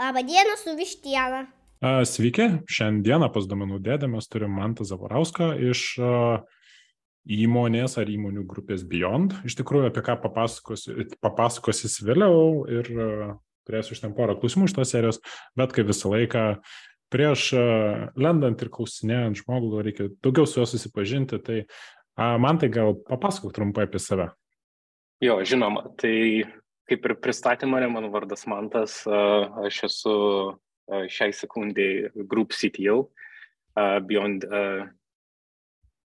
Labą 0.00 0.22
dieną 0.24 0.56
su 0.56 0.76
vištiena. 0.76 1.46
Sveiki, 2.08 2.46
šiandieną 2.72 3.26
pas 3.34 3.44
domenų 3.44 3.82
dėdę 3.84 4.08
mes 4.08 4.28
turim 4.32 4.54
Mantą 4.56 4.84
Zavarauską 4.88 5.50
iš 5.60 6.00
įmonės 7.28 7.98
ar 8.00 8.08
įmonių 8.08 8.46
grupės 8.48 8.80
Beyond. 8.88 9.34
Iš 9.44 9.58
tikrųjų, 9.60 9.90
apie 9.90 10.00
ką 10.06 10.16
papasakosis 10.24 11.98
vėliau 12.00 12.64
ir 12.72 12.88
turėsiu 13.68 13.92
iš 13.92 14.00
ten 14.06 14.16
porą 14.16 14.38
klausimų 14.40 14.70
iš 14.70 14.76
tos 14.78 14.94
serijos, 14.94 15.20
bet 15.60 15.76
kaip 15.76 15.92
visą 15.92 16.14
laiką 16.14 16.46
prieš 17.12 17.50
lendant 18.16 18.64
ir 18.64 18.72
klausinėjant 18.72 19.42
žmogų 19.42 19.84
reikia 19.84 20.08
daugiau 20.24 20.48
su 20.48 20.62
juo 20.62 20.68
susipažinti, 20.70 21.42
tai 21.44 21.58
man 22.16 22.56
tai 22.62 22.72
gal 22.72 22.96
papasakok 23.04 23.52
trumpai 23.52 23.84
apie 23.84 24.00
save. 24.00 24.30
Jo, 25.20 25.42
žinoma, 25.44 25.90
tai 26.00 26.48
kaip 26.90 27.06
ir 27.06 27.14
pristatymą, 27.22 27.80
mano 27.92 28.10
vardas 28.10 28.46
Mantas, 28.50 29.00
aš 29.06 29.84
esu 29.86 30.14
šiai 30.90 31.34
sekundai 31.36 32.10
Group 32.26 32.50
CTO, 32.56 33.04
Beyond 33.78 34.46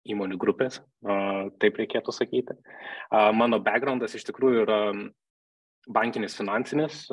įmonių 0.09 0.37
grupės, 0.41 0.81
taip 1.61 1.77
reikėtų 1.79 2.15
sakyti. 2.15 2.57
Mano 3.11 3.61
backgroundas 3.63 4.17
iš 4.17 4.25
tikrųjų 4.27 4.65
yra 4.65 4.79
bankinis 5.93 6.35
finansinis, 6.39 7.05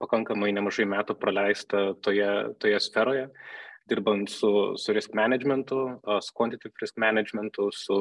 pakankamai 0.00 0.50
nemažai 0.54 0.88
metų 0.88 1.18
praleista 1.20 1.92
toje, 2.02 2.30
toje 2.62 2.80
sferoje, 2.82 3.28
dirbant 3.90 4.30
su, 4.30 4.50
su 4.80 4.94
risk 4.96 5.14
managementu, 5.16 5.84
su 6.24 6.34
quantitative 6.38 6.80
risk 6.82 6.98
managementu, 7.02 7.68
su 7.74 7.98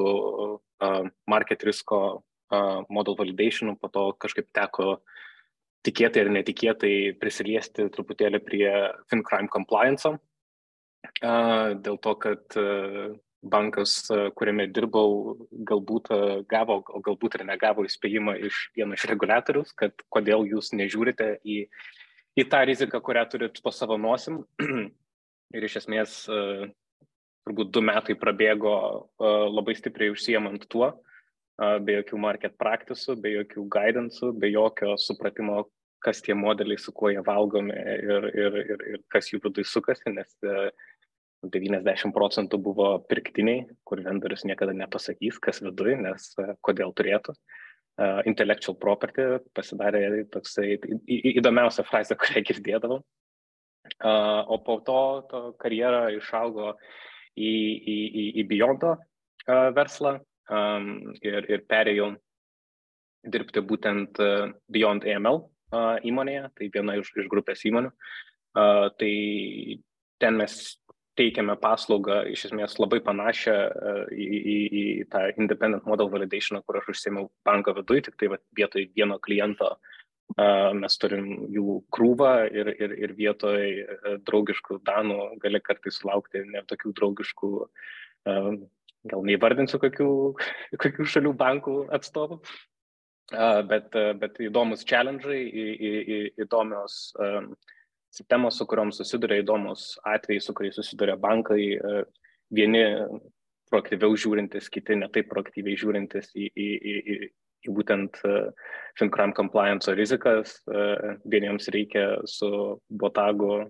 market 1.29 1.67
risko 1.67 2.21
model 2.89 3.17
validationu, 3.19 3.75
po 3.81 3.89
to 3.91 4.09
kažkaip 4.21 4.47
teko 4.55 4.89
uh, 4.95 5.23
tikėtai 5.87 6.25
ar 6.25 6.33
netikėtai 6.35 6.95
prisiliesti 7.21 7.87
truputėlį 7.93 8.41
prie 8.43 8.67
FinCrime 9.11 9.51
compliance. 9.53 10.11
Dėl 11.21 11.99
to, 12.03 12.13
kad 12.19 12.57
bankas, 13.47 13.93
kuriame 14.35 14.67
dirbau, 14.73 15.37
galbūt 15.69 16.11
gavo, 16.51 16.81
o 16.81 17.01
galbūt 17.05 17.37
ir 17.37 17.45
negavo 17.47 17.85
įspėjimą 17.87 18.35
iš 18.49 18.63
vieno 18.75 18.97
iš 18.97 19.07
reguliatorius, 19.11 19.71
kad 19.77 19.93
kodėl 20.13 20.47
jūs 20.49 20.73
nežiūrite 20.75 21.37
į, 21.45 21.61
į 22.37 22.47
tą 22.51 22.63
riziką, 22.67 23.01
kurią 23.03 23.27
turit 23.31 23.61
po 23.63 23.71
savo 23.71 23.99
nosim. 24.01 24.41
ir 25.55 25.69
iš 25.69 25.83
esmės 25.83 26.23
turbūt 26.27 27.71
du 27.71 27.85
metai 27.85 28.17
prabėgo 28.19 28.73
labai 29.53 29.77
stipriai 29.77 30.11
užsiemant 30.11 30.67
tuo, 30.67 30.97
be 31.57 31.97
jokių 31.97 32.19
market 32.21 32.57
praktisų, 32.61 33.17
be 33.21 33.33
jokių 33.33 33.65
guidance'ų, 33.73 34.31
be 34.37 34.51
jokio 34.51 34.93
supratimo, 35.01 35.63
kas 36.03 36.21
tie 36.21 36.35
modeliai, 36.37 36.77
su 36.79 36.93
kuo 36.93 37.09
jie 37.09 37.23
valgomi 37.25 37.73
ir, 37.73 38.27
ir, 38.29 38.59
ir, 38.61 38.83
ir 38.93 39.01
kas 39.13 39.31
jų 39.31 39.41
viduje 39.47 39.65
sukasi, 39.65 40.13
nes 40.13 40.35
90 41.43 41.89
e, 41.89 42.11
procentų 42.13 42.59
buvo 42.61 42.91
pirktiniai, 43.09 43.65
kur 43.87 44.03
vendorius 44.05 44.45
niekada 44.45 44.75
nepasakys, 44.77 45.41
kas 45.41 45.63
viduje, 45.65 45.97
nes 46.05 46.29
e, 46.37 46.53
kodėl 46.61 46.93
turėtų. 46.97 47.37
Uh, 47.97 48.19
intellectual 48.29 48.75
property 48.77 49.23
pasidarė 49.57 50.27
toksai 50.29 50.75
įdomiausia 51.09 51.81
frazė, 51.81 52.13
kurią 52.21 52.43
girdėdavau. 52.45 52.99
Uh, 53.97 54.43
o 54.53 54.59
po 54.61 54.75
to, 54.85 54.99
to 55.31 55.39
karjera 55.57 56.11
išaugo 56.13 56.75
į, 57.33 57.49
į, 57.49 57.95
į, 58.05 58.25
į 58.37 58.45
Beyondą 58.51 58.91
uh, 58.99 59.71
verslą 59.73 60.19
um, 60.49 61.13
ir, 61.21 61.45
ir 61.49 61.65
perėjau 61.69 62.13
dirbti 63.27 63.63
būtent 63.65 64.19
uh, 64.23 64.49
Beyond 64.71 65.07
AML 65.07 65.43
įmonėje, 66.07 66.49
tai 66.55 66.69
viena 66.71 66.95
iš, 66.95 67.09
iš 67.19 67.25
grupės 67.27 67.65
įmonių. 67.67 67.89
Tai 68.55 69.13
ten 70.23 70.37
mes 70.39 70.53
teikiame 71.17 71.57
paslaugą 71.59 72.21
iš 72.31 72.47
esmės 72.49 72.77
labai 72.79 72.99
panašią 73.05 73.55
į, 74.13 74.27
į, 74.37 74.57
į 74.81 74.83
tą 75.11 75.25
independent 75.35 75.87
model 75.89 76.11
validation, 76.13 76.61
kur 76.65 76.79
aš 76.79 76.91
užsėmiau 76.93 77.29
banko 77.47 77.73
viduje, 77.77 78.07
tik 78.07 78.17
tai 78.21 78.31
va, 78.33 78.39
vietoj 78.57 78.87
vieno 78.95 79.17
kliento 79.23 79.73
uh, 79.73 80.71
mes 80.77 80.97
turim 81.01 81.27
jų 81.53 81.79
krūvą 81.93 82.33
ir, 82.53 82.71
ir, 82.77 82.95
ir 83.07 83.15
vietoj 83.17 83.63
uh, 83.65 84.09
draugiškų 84.29 84.81
danų 84.87 85.19
gali 85.43 85.61
kartais 85.65 85.99
sulaukti 86.01 86.45
ne 86.45 86.63
tokių 86.69 86.93
draugiškų, 87.01 87.51
uh, 87.65 88.51
gal 89.11 89.23
neįvardinsiu 89.27 89.79
kokių, 89.81 90.09
kokių 90.83 91.07
šalių 91.13 91.33
bankų 91.37 91.77
atstovų, 91.97 92.41
bet, 93.71 93.97
bet 94.21 94.37
įdomus 94.43 94.85
challenge'ai, 94.87 95.41
įdomios 96.43 97.15
sistemos, 98.17 98.57
su 98.57 98.67
kuriuom 98.69 98.93
susiduria, 98.95 99.41
įdomus 99.43 99.97
atvejai, 100.07 100.43
su 100.43 100.55
kuriais 100.55 100.77
susiduria 100.79 101.17
bankai, 101.19 101.75
vieni 102.55 102.85
proaktyviau 103.71 104.15
žiūrintis, 104.15 104.69
kiti 104.71 104.95
netaip 104.95 105.27
proaktyviai 105.31 105.77
žiūrintis 105.79 106.31
į, 106.35 106.47
į, 106.47 106.67
į, 106.77 107.17
į, 107.67 107.73
būtent 107.75 108.21
FinCrime 108.97 109.35
compliance 109.35 109.91
rizikas, 109.91 110.61
vieniems 111.27 111.67
reikia 111.75 112.21
su 112.31 112.49
botagu 112.87 113.67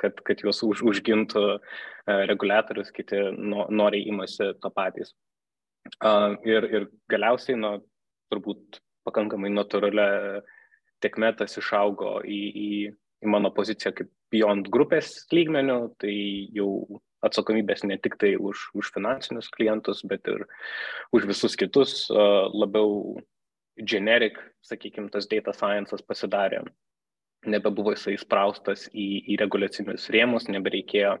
kad, 0.00 0.20
kad 0.26 0.42
juos 0.44 0.62
už, 0.66 0.82
užgintų 0.92 1.44
uh, 1.56 1.78
reguliatorius, 2.08 2.90
kiti 2.94 3.18
no, 3.36 3.66
noriai 3.70 4.08
imasi 4.08 4.52
to 4.62 4.70
patys. 4.72 5.12
Ir, 6.44 6.68
ir 6.68 6.86
galiausiai, 7.10 7.56
nuo 7.60 7.78
turbūt 8.32 8.80
pakankamai 9.08 9.50
natūralia 9.52 10.42
tekme 11.04 11.30
tas 11.38 11.56
išaugo 11.60 12.18
į, 12.26 12.40
į, 12.48 12.70
į 13.24 13.30
mano 13.30 13.52
poziciją 13.54 13.94
kaip 13.96 14.12
Beyond 14.28 14.68
grupės 14.68 15.14
lygmenių, 15.32 15.78
tai 16.02 16.12
jau 16.52 17.00
atsakomybės 17.24 17.86
ne 17.88 17.96
tik 17.96 18.18
tai 18.20 18.34
už, 18.36 18.68
už 18.76 18.90
finansinius 18.92 19.48
klientus, 19.54 20.02
bet 20.04 20.28
ir 20.28 20.44
už 21.16 21.24
visus 21.30 21.56
kitus, 21.56 21.94
labiau 22.12 23.16
generic, 23.78 24.36
sakykime, 24.68 25.08
tas 25.14 25.26
data 25.30 25.54
sciences 25.56 26.04
pasidarė. 26.04 26.66
Nebebuvo 27.46 27.92
jisai 27.94 28.16
įspraustas 28.16 28.88
į, 28.90 29.06
į 29.30 29.38
reguliacinius 29.38 30.08
rėmus, 30.10 30.48
nebereikėjo 30.50 31.14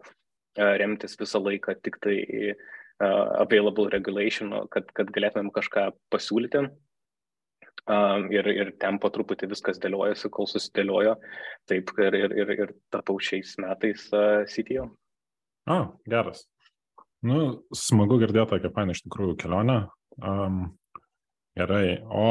remtis 0.58 1.14
visą 1.20 1.38
laiką 1.38 1.76
tik 1.86 2.00
tai 2.02 2.16
uh, 2.50 3.38
available 3.38 3.86
regulation, 3.92 4.50
kad, 4.74 4.90
kad 4.98 5.12
galėtumėm 5.14 5.52
kažką 5.54 5.92
pasiūlyti 6.10 6.66
ir, 8.34 8.48
ir 8.52 8.72
ten 8.80 8.98
po 9.00 9.10
truputį 9.12 9.48
viskas 9.52 9.78
dėliojasi, 9.80 10.30
kol 10.30 10.48
susidėliojo. 10.50 11.16
Taip 11.68 11.92
ir, 11.98 12.14
ir, 12.14 12.34
ir, 12.36 12.52
ir 12.52 12.74
tapau 12.92 13.18
šiais 13.20 13.54
metais 13.62 14.08
uh, 14.12 14.44
CTO. 14.48 14.88
A, 15.68 15.78
geras. 16.08 16.46
Nu, 17.24 17.64
smagu 17.74 18.18
girdėti 18.20 18.54
tokią 18.54 18.72
paną 18.74 18.94
iš 18.94 19.02
tikrųjų 19.06 19.38
kelionę. 19.40 19.78
Um, 20.18 20.77
gerai, 21.58 21.98
o, 22.08 22.24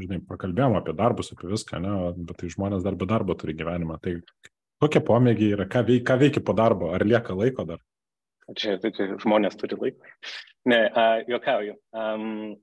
žinai, 0.00 0.22
pakalbėjom 0.28 0.78
apie 0.78 0.94
darbus, 0.98 1.32
apie 1.34 1.50
viską, 1.50 1.80
ne, 1.84 1.94
bet 2.28 2.40
tai 2.40 2.50
žmonės 2.52 2.84
dar 2.86 2.96
be 2.98 3.08
darbo 3.10 3.36
turi 3.38 3.54
gyvenimą. 3.58 3.98
Tai 4.02 4.16
kokie 4.82 5.02
pomėgiai 5.06 5.56
yra, 5.56 5.68
ką, 5.70 5.84
veik, 5.88 6.04
ką 6.08 6.18
veikia 6.24 6.42
po 6.44 6.56
darbo, 6.58 6.90
ar 6.96 7.04
lieka 7.06 7.36
laiko 7.38 7.66
dar? 7.68 7.82
Čia, 8.58 8.76
tai, 8.82 8.90
tai 8.96 9.08
žmonės 9.22 9.56
turi 9.60 9.78
laiko. 9.78 10.12
Ne, 10.68 10.80
uh, 10.90 11.22
juokauju. 11.30 11.76
Um, 11.96 12.56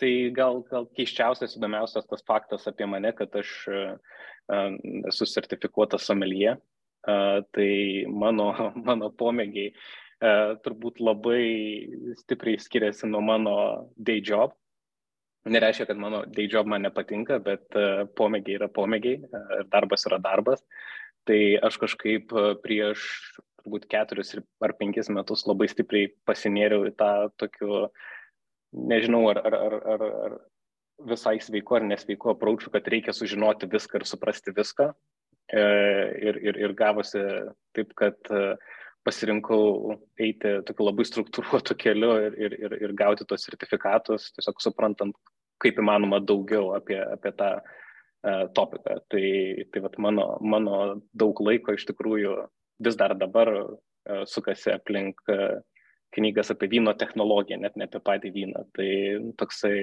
tai 0.00 0.12
gal, 0.36 0.62
gal 0.70 0.88
keiščiausias, 0.96 1.56
įdomiausias 1.58 2.08
tas 2.08 2.24
faktas 2.28 2.66
apie 2.70 2.88
mane, 2.88 3.12
kad 3.16 3.34
aš 3.36 3.52
uh, 3.72 4.18
esu 5.10 5.28
sertifikuotas 5.28 6.06
somelie. 6.08 6.56
Uh, 7.08 7.40
tai 7.54 7.70
mano, 8.10 8.50
mano 8.88 9.10
pomėgiai 9.20 9.72
uh, 9.72 10.56
turbūt 10.64 11.02
labai 11.04 11.42
stipriai 12.22 12.60
skiriasi 12.62 13.10
nuo 13.10 13.22
mano 13.24 13.58
day 13.96 14.22
job. 14.24 14.56
Nereiškia, 15.48 15.86
kad 15.86 16.00
mano 16.00 16.24
day 16.26 16.48
job 16.50 16.66
man 16.66 16.82
nepatinka, 16.82 17.38
bet 17.44 17.78
uh, 17.78 18.04
pomėgiai 18.18 18.58
yra 18.58 18.68
pomėgiai 18.68 19.20
uh, 19.22 19.44
ir 19.60 19.68
darbas 19.70 20.04
yra 20.10 20.18
darbas. 20.22 20.64
Tai 21.28 21.38
aš 21.68 21.76
kažkaip 21.82 22.32
prieš 22.64 23.04
turbūt 23.60 23.84
keturis 23.90 24.32
ar 24.64 24.72
penkis 24.78 25.10
metus 25.12 25.44
labai 25.46 25.68
stipriai 25.68 26.08
pasinėriau 26.26 26.86
į 26.88 26.94
tą 26.96 27.10
tokiu 27.40 27.72
uh, 27.84 28.06
nežinau, 28.72 29.28
ar, 29.30 29.40
ar, 29.46 29.54
ar, 29.54 29.74
ar, 29.94 30.02
ar 30.02 30.38
visai 31.08 31.38
sveiku 31.40 31.78
ar 31.78 31.86
nesveiku 31.86 32.32
apraučiu, 32.32 32.72
kad 32.74 32.88
reikia 32.90 33.14
sužinoti 33.14 33.68
viską 33.70 34.00
ir 34.00 34.06
suprasti 34.08 34.54
viską. 34.54 34.90
E, 35.48 35.62
ir, 36.28 36.40
ir, 36.44 36.58
ir 36.60 36.74
gavosi 36.76 37.22
taip, 37.76 37.94
kad 37.96 38.18
e, 38.28 38.56
pasirinkau 39.08 39.96
eiti 40.20 40.58
tokiu 40.68 40.88
labai 40.90 41.06
struktūruotu 41.08 41.76
keliu 41.80 42.12
ir, 42.26 42.38
ir, 42.46 42.56
ir, 42.66 42.76
ir 42.84 42.94
gauti 42.98 43.26
tos 43.28 43.46
sertifikatus, 43.48 44.28
tiesiog 44.36 44.60
suprantant, 44.62 45.16
kaip 45.62 45.80
įmanoma 45.80 46.20
daugiau 46.22 46.74
apie, 46.76 46.98
apie 47.00 47.32
tą 47.38 47.54
uh, 47.58 48.44
topiką. 48.54 48.98
Tai, 49.10 49.24
tai 49.72 49.84
vat 49.86 49.98
mano, 50.04 50.30
mano 50.44 50.80
daug 51.16 51.40
laiko 51.44 51.74
iš 51.74 51.88
tikrųjų 51.90 52.36
vis 52.84 52.98
dar 53.00 53.16
dabar 53.18 53.52
uh, 53.56 54.22
sukasi 54.28 54.74
aplink 54.76 55.24
uh, 55.32 55.58
knygas 56.16 56.52
apie 56.54 56.70
vyno 56.72 56.94
technologiją, 56.98 57.60
net 57.64 57.76
ne 57.76 57.88
apie 57.88 58.02
patį 58.04 58.34
vyną. 58.36 58.66
Tai 58.76 58.90
toksai 59.40 59.74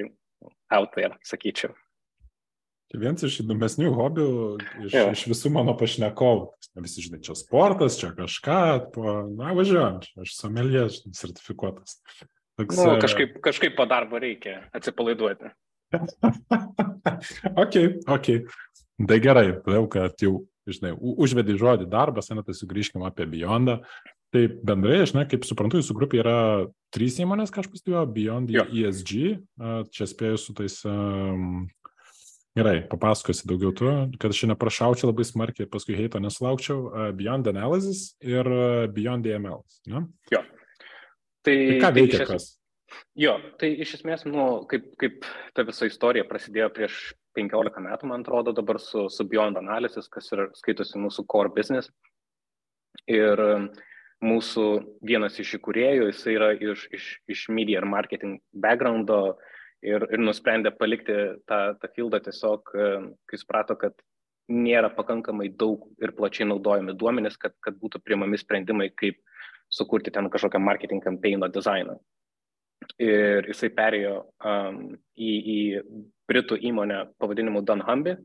out 0.74 0.96
there, 0.96 1.18
sakyčiau. 1.26 1.74
Tai 2.94 3.02
vienas 3.02 3.26
iš 3.26 3.40
įdomesnių 3.42 3.90
hobių 3.98 4.28
iš, 4.86 4.94
ja. 4.94 5.08
iš 5.10 5.26
visų 5.32 5.52
mano 5.56 5.74
pašnekovų. 5.78 6.46
Visi 6.86 7.06
žinai, 7.08 7.22
čia 7.26 7.34
sportas, 7.40 7.98
čia 7.98 8.12
kažką, 8.14 8.62
po, 8.94 9.16
na, 9.32 9.56
važiuojam, 9.58 10.02
aš 10.22 10.36
somelė 10.38 10.86
sertifikuotas. 10.94 11.98
Toks, 12.60 12.78
nu, 12.78 12.98
kažkaip, 13.04 13.40
kažkaip 13.44 13.76
po 13.76 13.88
darbo 13.90 14.20
reikia 14.22 14.62
atsipalaiduoti. 14.76 15.50
ok, 17.64 17.80
ok. 18.06 18.30
Tai 19.10 19.18
gerai, 19.24 19.48
todėl, 19.66 19.88
kad 19.92 20.22
jau, 20.24 20.38
žinai, 20.70 20.94
užvedai 20.96 21.58
žodį 21.60 21.90
darbas, 21.92 22.30
tai 22.30 22.56
sugrįžkime 22.56 23.08
apie 23.10 23.28
Beyondą. 23.34 23.82
Tai 24.36 24.44
bendrai, 24.68 25.02
aš, 25.04 25.14
ne, 25.16 25.24
kaip 25.32 25.46
suprantu, 25.48 25.80
jūsų 25.80 25.96
grupė 25.96 26.20
yra 26.22 26.38
trys 26.96 27.18
įmonės, 27.24 27.52
ką 27.56 27.64
aš 27.64 27.72
pastebėjau, 27.72 28.06
Beyond 28.16 28.54
jo. 28.56 28.66
ESG, 28.68 29.14
čia 29.96 30.08
spėjau 30.12 30.40
su 30.42 30.56
tais 30.58 30.80
um, 30.88 31.66
Gerai, 32.56 32.86
papasakosi 32.88 33.50
daugiau 33.50 33.74
tu, 33.76 33.88
kad 34.16 34.32
aš 34.32 34.46
neprašaučiau 34.48 35.10
labai 35.10 35.26
smarkiai, 35.28 35.68
paskui 35.68 35.98
heito 35.98 36.22
nesulaukčiau. 36.24 36.78
Uh, 36.88 37.08
Beyond 37.12 37.50
Analysis 37.52 38.14
ir 38.24 38.48
uh, 38.48 38.86
Beyond 38.96 39.28
DML. 39.28 39.58
Ne? 39.92 40.06
Jo. 40.32 40.40
Tai, 41.44 41.56
tai 41.56 41.82
ką 41.84 41.90
veikia 41.98 42.22
tai 42.22 42.28
kas? 42.30 42.46
Jo, 43.20 43.34
tai 43.60 43.74
iš 43.84 43.98
esmės, 43.98 44.24
nu, 44.30 44.46
kaip, 44.72 44.86
kaip 45.02 45.28
ta 45.58 45.66
visa 45.68 45.90
istorija 45.90 46.24
prasidėjo 46.30 46.70
prieš 46.78 47.00
15 47.36 47.84
metų, 47.90 48.08
man 48.08 48.24
atrodo, 48.24 48.54
dabar 48.56 48.80
su, 48.80 49.10
su 49.12 49.26
Beyond 49.28 49.60
Analysis, 49.60 50.08
kas 50.08 50.32
ir 50.32 50.46
skaitosi 50.56 51.02
mūsų 51.04 51.26
core 51.28 51.52
business. 51.58 51.92
Ir 53.12 53.36
mūsų 54.24 54.70
vienas 55.04 55.36
iš 55.44 55.58
įkūrėjų, 55.60 56.08
jis 56.08 56.24
yra 56.32 56.54
iš, 56.56 56.88
iš, 56.96 57.12
iš 57.36 57.44
media 57.52 57.82
ir 57.82 57.90
marketing 57.92 58.40
backgroundo, 58.64 59.20
uh, 59.34 59.52
ir, 59.86 60.06
ir 60.14 60.22
nusprendė 60.22 60.72
palikti 60.76 61.16
tą, 61.50 61.60
tą 61.82 61.90
fieldą 61.96 62.20
tiesiog, 62.26 62.74
e, 62.74 62.90
kai 63.30 63.40
suprato, 63.40 63.78
kad 63.80 63.96
nėra 64.52 64.92
pakankamai 64.94 65.50
daug 65.58 65.88
ir 66.02 66.14
plačiai 66.18 66.48
naudojami 66.50 66.96
duomenys, 66.98 67.38
kad, 67.42 67.56
kad 67.66 67.78
būtų 67.82 68.02
priimami 68.06 68.38
sprendimai, 68.38 68.92
kaip 68.98 69.22
sukurti 69.74 70.14
ten 70.14 70.30
kažkokią 70.30 70.62
marketing 70.62 71.04
campaigno 71.04 71.50
dizainą. 71.50 71.98
Ir 73.02 73.48
jisai 73.50 73.72
perėjo 73.74 74.16
um, 74.46 74.82
į, 75.18 75.32
į 75.56 75.60
Britų 76.30 76.60
įmonę 76.70 77.00
pavadinimu 77.22 77.64
Dunhamby, 77.66 78.16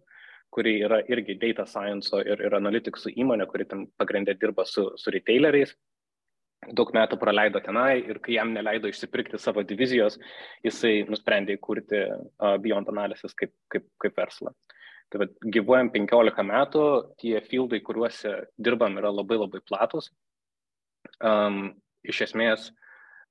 kuri 0.53 0.81
yra 0.85 1.01
irgi 1.09 1.39
data 1.41 1.65
science 1.67 2.13
ir, 2.27 2.43
ir 2.43 2.57
analytics 2.59 3.07
įmonė, 3.15 3.47
kuri 3.49 3.65
ten 3.71 3.87
pagrindė 4.01 4.35
dirba 4.41 4.67
su, 4.69 4.91
su 5.01 5.15
retaileriais 5.15 5.73
daug 6.69 6.91
metų 6.95 7.17
praleido 7.21 7.61
tenai 7.65 8.03
ir 8.03 8.21
kai 8.25 8.37
jam 8.37 8.53
neleido 8.53 8.91
išsipirkti 8.91 9.41
savo 9.41 9.63
divizijos, 9.67 10.19
jisai 10.67 11.07
nusprendė 11.09 11.57
įkurti 11.57 12.03
uh, 12.05 12.57
Beyond 12.61 12.91
Analysis 12.93 13.35
kaip, 13.39 13.55
kaip, 13.73 13.87
kaip 14.03 14.19
verslą. 14.21 14.53
Tai 15.11 15.25
vad, 15.25 15.33
gyvuojam 15.57 15.91
15 15.95 16.45
metų, 16.47 16.85
tie 17.19 17.41
fieldai, 17.49 17.81
kuriuose 17.83 18.37
dirbam, 18.63 18.99
yra 19.01 19.11
labai 19.11 19.41
labai 19.41 19.63
platus. 19.67 20.11
Um, 21.25 21.73
iš 22.07 22.27
esmės, 22.29 22.69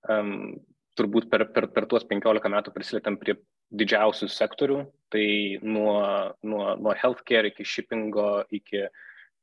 um, 0.09 0.57
turbūt 0.99 1.29
per, 1.31 1.45
per, 1.55 1.69
per 1.71 1.87
tuos 1.87 2.03
15 2.09 2.51
metų 2.51 2.73
prisilietam 2.75 3.15
prie 3.21 3.37
didžiausių 3.79 4.27
sektorių, 4.33 4.81
tai 5.13 5.25
nuo, 5.61 6.01
nuo, 6.43 6.73
nuo 6.81 6.95
healthcare 6.97 7.53
iki 7.53 7.63
shippingo, 7.63 8.43
iki 8.51 8.87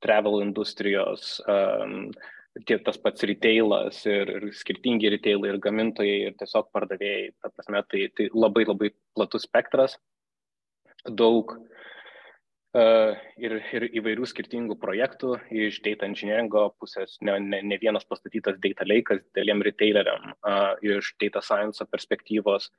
travel 0.04 0.42
industrijos, 0.42 1.38
um, 1.48 2.10
tie, 2.64 2.78
tas 2.82 2.98
pats 3.00 3.24
retailas 3.28 4.02
ir, 4.08 4.30
ir 4.38 4.50
skirtingi 4.56 5.10
retailai 5.12 5.52
ir 5.52 5.60
gamintojai 5.62 6.18
ir 6.30 6.36
tiesiog 6.40 6.70
pardavėjai. 6.74 7.30
Ta 7.42 7.52
prasme, 7.52 7.82
tai, 7.90 8.06
tai 8.16 8.28
labai 8.34 8.64
labai 8.66 8.92
platus 9.16 9.46
spektras, 9.48 9.96
daug 11.06 11.56
uh, 11.56 13.12
ir, 13.40 13.58
ir 13.76 13.88
įvairių 14.00 14.28
skirtingų 14.30 14.78
projektų 14.82 15.36
iš 15.54 15.80
data 15.84 16.08
engineeringo 16.08 16.68
pusės, 16.80 17.18
ne, 17.20 17.38
ne, 17.42 17.62
ne 17.62 17.80
vienas 17.82 18.06
pastatytas 18.08 18.60
data 18.62 18.86
lake'as 18.88 19.24
dėliem 19.36 19.64
retaileriam, 19.66 20.32
uh, 20.40 20.74
iš 20.82 21.14
data 21.22 21.44
science 21.44 21.84
perspektyvos, 21.92 22.70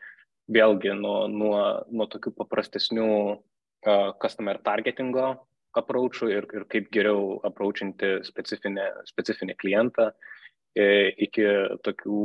vėlgi 0.51 0.95
nuo, 0.95 1.27
nuo, 1.27 1.59
nuo 1.91 2.07
tokių 2.09 2.33
paprastesnių 2.39 3.11
uh, 3.35 4.09
customer 4.21 4.59
targetingo 4.63 5.35
approachų 5.75 6.29
ir, 6.31 6.47
ir 6.55 6.65
kaip 6.71 6.89
geriau 6.93 7.37
approachinti 7.47 8.17
specifinę, 8.27 8.87
specifinį 9.09 9.57
klientą, 9.59 10.11
e, 10.77 11.11
iki 11.27 11.45
tokių 11.85 12.21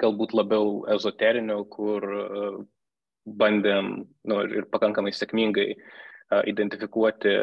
galbūt 0.00 0.34
labiau 0.36 0.84
ezoterinių, 0.94 1.58
kur 1.72 2.04
e, 2.04 2.44
bandėm 3.40 3.92
nu, 4.28 4.40
ir 4.48 4.68
pakankamai 4.72 5.12
sėkmingai 5.16 5.68
e, 5.72 5.78
identifikuoti 6.52 7.34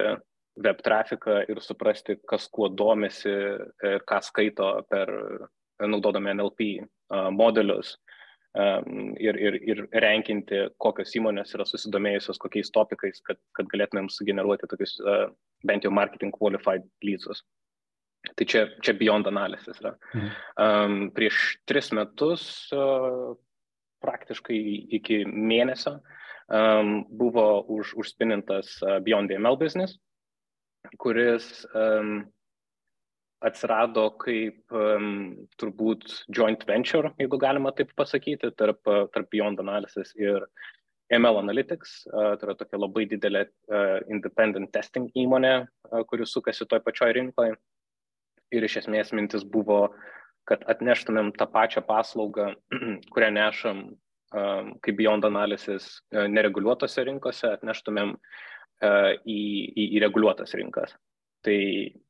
web 0.57 0.81
trafiką 0.81 1.43
ir 1.49 1.61
suprasti, 1.61 2.17
kas 2.25 2.47
kuo 2.49 2.69
domisi 2.73 3.29
ir 3.29 3.99
ką 4.09 4.21
skaito 4.25 4.71
per 4.89 5.11
naudodami 5.77 6.33
NLP 6.33 6.69
modelius 7.37 7.91
ir, 8.57 9.37
ir, 9.37 9.57
ir 9.69 9.83
renkinti, 10.01 10.63
kokios 10.81 11.13
įmonės 11.19 11.53
yra 11.57 11.65
susidomėjusios 11.67 12.39
kokiais 12.41 12.71
topikais, 12.73 13.21
kad, 13.27 13.39
kad 13.57 13.69
galėtumėm 13.73 14.09
sugeneruoti 14.13 14.69
tokius 14.71 14.97
uh, 15.03 15.27
bent 15.67 15.85
jau 15.85 15.91
marketing 15.93 16.33
qualified 16.35 16.87
leadsus. 17.05 17.43
Tai 18.35 18.47
čia, 18.49 18.65
čia 18.83 18.95
beyond 18.97 19.29
analizės 19.29 19.79
yra. 19.81 19.93
Mhm. 20.13 20.31
Um, 20.63 20.95
prieš 21.15 21.41
tris 21.69 21.91
metus, 21.95 22.47
uh, 22.75 23.35
praktiškai 24.03 24.57
iki 24.99 25.21
mėnesio, 25.27 25.97
um, 26.49 27.03
buvo 27.19 27.47
už, 27.77 27.93
užspinintas 28.01 28.77
uh, 28.83 28.97
Beyond 29.03 29.33
ML 29.37 29.59
business, 29.59 29.97
kuris 31.01 31.65
um, 31.75 32.25
atsirado 33.45 34.07
kaip 34.21 34.73
turbūt 35.61 36.07
joint 36.33 36.63
venture, 36.69 37.11
jeigu 37.21 37.37
galima 37.41 37.73
taip 37.75 37.91
pasakyti, 37.99 38.49
tarp, 38.57 38.81
tarp 39.13 39.29
Beyond 39.33 39.61
Analysis 39.61 40.13
ir 40.17 40.47
ML 41.13 41.39
Analytics. 41.39 42.01
Uh, 42.11 42.35
tai 42.35 42.49
yra 42.49 42.55
tokia 42.57 42.79
labai 42.81 43.05
didelė 43.07 43.45
uh, 43.47 43.99
independent 44.11 44.71
testing 44.73 45.07
įmonė, 45.15 45.67
kuri 46.09 46.27
sukasi 46.27 46.67
toj 46.67 46.81
pačioj 46.85 47.13
rinkoje. 47.19 47.55
Ir 48.55 48.63
iš 48.63 48.81
esmės 48.83 49.13
mintis 49.15 49.43
buvo, 49.43 49.87
kad 50.47 50.63
atneštumėm 50.71 51.33
tą 51.37 51.47
pačią 51.51 51.83
paslaugą, 51.87 52.53
kurią 53.13 53.31
nešam 53.35 53.87
kaip 54.83 54.97
Beyond 54.99 55.23
Analysis 55.23 56.01
nereguliuotose 56.11 57.05
rinkose, 57.07 57.47
atneštumėm 57.55 58.09
į, 58.83 59.37
į, 59.71 59.83
į 59.95 60.01
reguliuotas 60.03 60.51
rinkas 60.59 60.97
tai 61.47 61.59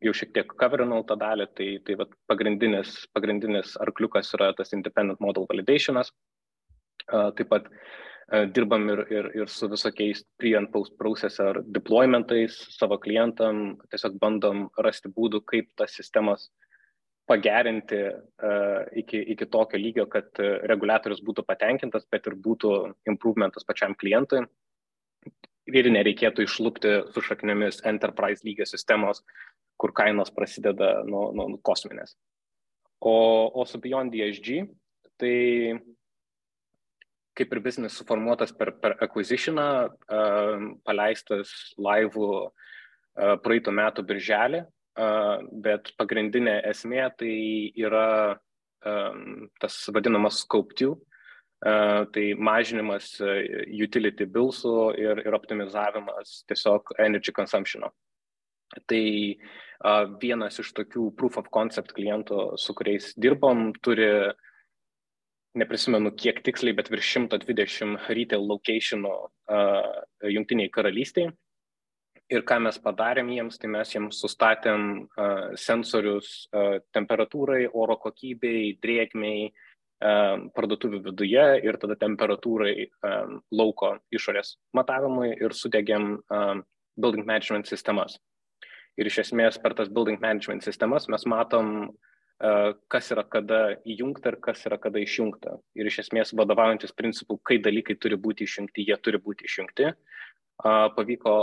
jau 0.01 0.13
šiek 0.17 0.33
tiek 0.33 0.57
coverinau 0.57 1.03
tą 1.06 1.17
dalį, 1.21 1.45
tai, 1.57 1.69
tai 1.85 1.97
vat, 1.99 2.11
pagrindinis, 2.31 2.95
pagrindinis 3.13 3.75
arkliukas 3.83 4.33
yra 4.37 4.49
tas 4.57 4.73
independent 4.73 5.21
model 5.23 5.45
validationas. 5.51 6.09
Taip 7.07 7.47
pat 7.51 7.69
dirbam 8.51 8.89
ir, 8.91 9.03
ir, 9.13 9.29
ir 9.44 9.51
su 9.51 9.69
visokiais 9.71 10.23
pre 10.41 10.56
and 10.59 10.71
post 10.73 10.97
processor 10.99 11.61
deploymentais 11.63 12.57
savo 12.75 12.97
klientam, 12.99 13.77
tiesiog 13.91 14.17
bandom 14.19 14.65
rasti 14.83 15.13
būdų, 15.13 15.45
kaip 15.47 15.69
tas 15.79 15.94
sistemas 15.95 16.49
pagerinti 17.27 18.01
iki, 18.99 19.21
iki 19.35 19.47
tokio 19.51 19.79
lygio, 19.79 20.07
kad 20.11 20.41
reguliatorius 20.71 21.23
būtų 21.23 21.45
patenkintas, 21.47 22.07
bet 22.11 22.27
ir 22.27 22.35
būtų 22.44 22.73
improvementas 23.11 23.67
pačiam 23.67 23.95
klientui 23.99 24.44
ir 25.68 25.90
nereikėtų 25.92 26.45
išlūpti 26.47 26.94
su 27.14 27.24
šaknėmis 27.24 27.83
enterprise 27.88 28.45
lygio 28.47 28.68
sistemos, 28.68 29.24
kur 29.78 29.94
kainos 29.95 30.31
prasideda 30.33 31.04
nuo, 31.07 31.30
nuo 31.36 31.50
kosminės. 31.66 32.16
O, 33.00 33.14
o 33.54 33.66
su 33.69 33.80
Beyond 33.81 34.14
DSG, 34.14 34.64
tai 35.21 35.36
kaip 37.38 37.54
ir 37.54 37.62
biznis 37.62 37.97
suformuotas 38.00 38.54
per, 38.57 38.74
per 38.81 38.95
acquisitioną, 39.06 39.68
uh, 39.86 40.66
paleistas 40.88 41.52
laivų 41.78 42.31
uh, 42.47 43.36
praeitų 43.44 43.74
metų 43.78 44.06
birželį, 44.09 44.64
uh, 44.66 45.45
bet 45.66 45.94
pagrindinė 46.02 46.57
esmė 46.71 47.06
tai 47.19 47.36
yra 47.78 48.07
um, 48.33 49.45
tas 49.62 49.78
vadinamas 49.94 50.42
scope 50.42 50.74
2, 50.81 50.95
tai 51.57 52.23
mažinimas 52.37 53.16
utility 53.73 54.28
billsų 54.30 54.73
ir, 55.02 55.23
ir 55.26 55.33
optimizavimas 55.33 56.44
tiesiog 56.49 56.92
energy 57.02 57.33
consumptiono. 57.33 57.90
Tai 58.85 59.04
vienas 60.21 60.59
iš 60.61 60.69
tokių 60.78 61.07
proof 61.18 61.40
of 61.42 61.49
concept 61.49 61.95
klientų, 61.97 62.59
su 62.61 62.76
kuriais 62.78 63.09
dirbom, 63.18 63.71
turi, 63.81 64.06
neprisimenu 65.57 66.11
kiek 66.14 66.44
tiksliai, 66.45 66.76
bet 66.78 66.92
virš 66.94 67.16
120 67.18 68.07
retail 68.14 68.45
locationų 68.52 69.16
jungtiniai 70.37 70.73
karalystiai. 70.73 71.33
Ir 72.28 72.44
ką 72.44 72.57
mes 72.59 72.76
padarėm 72.83 73.30
jiems, 73.31 73.56
tai 73.56 73.69
mes 73.71 73.94
jiems 73.94 74.18
sustatėm 74.19 74.81
uh, 75.06 75.54
sensorius 75.56 76.49
uh, 76.52 76.81
temperatūrai, 76.92 77.69
oro 77.71 77.95
kokybei, 78.04 78.73
drėgmiai, 78.83 79.54
parduotuvių 79.99 81.01
viduje 81.09 81.45
ir 81.66 81.77
tada 81.81 81.97
temperatūrai 81.97 82.89
lauko 83.51 83.97
išorės 84.13 84.57
matavimui 84.77 85.31
ir 85.33 85.56
sudėgiam 85.57 86.19
building 86.97 87.25
management 87.25 87.69
sistemas. 87.69 88.18
Ir 88.97 89.09
iš 89.09 89.23
esmės 89.27 89.57
per 89.61 89.73
tas 89.77 89.89
building 89.89 90.21
management 90.21 90.66
sistemas 90.66 91.07
mes 91.09 91.25
matom, 91.30 91.89
kas 92.89 93.09
yra 93.13 93.23
kada 93.25 93.77
įjungta 93.85 94.33
ir 94.33 94.37
kas 94.42 94.66
yra 94.69 94.77
kada 94.81 95.01
išjungta. 95.01 95.57
Ir 95.77 95.89
iš 95.89 96.04
esmės 96.06 96.33
vadovaujantis 96.37 96.94
principų, 96.94 97.39
kai 97.42 97.57
dalykai 97.61 97.97
turi 97.97 98.18
būti 98.18 98.45
išjungti, 98.45 98.85
jie 98.85 98.97
turi 99.01 99.21
būti 99.21 99.49
išjungti. 99.49 99.89
Pavyko 100.61 101.33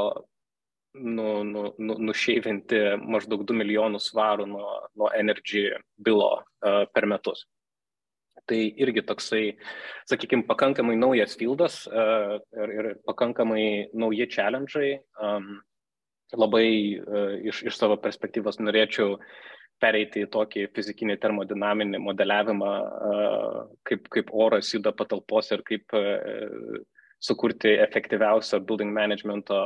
nu, 0.94 1.42
nu, 1.42 1.64
nu, 1.78 1.98
nušeivinti 1.98 2.80
maždaug 3.02 3.42
2 3.46 3.58
milijonus 3.58 4.12
svarų 4.12 4.46
nuo, 4.46 4.70
nuo 4.94 5.10
energy 5.18 5.66
bilo 5.98 6.44
per 6.62 7.06
metus 7.10 7.42
tai 8.50 8.60
irgi 8.80 9.04
toksai, 9.06 9.44
sakykime, 10.10 10.46
pakankamai 10.48 10.96
naujas 11.00 11.36
fieldas 11.40 11.84
uh, 11.88 12.36
ir, 12.60 12.74
ir 12.78 12.90
pakankamai 13.08 13.90
nauji 13.94 14.28
challenge'ai. 14.34 14.92
Um, 15.22 15.58
labai 16.34 16.68
uh, 16.98 17.34
iš, 17.46 17.62
iš 17.70 17.78
savo 17.78 17.96
perspektyvos 18.02 18.58
norėčiau 18.60 19.18
pereiti 19.82 20.24
į 20.24 20.30
tokį 20.32 20.68
fizikinį 20.74 21.18
termodinaminį 21.22 22.00
modeliavimą, 22.02 22.72
uh, 23.10 23.58
kaip, 23.88 24.08
kaip 24.12 24.32
oras 24.32 24.72
juda 24.74 24.94
patalpos 24.96 25.50
ir 25.54 25.64
kaip 25.66 25.96
uh, 25.98 26.80
sukurti 27.24 27.76
efektyviausią 27.84 28.60
building 28.66 28.92
managemento 28.94 29.60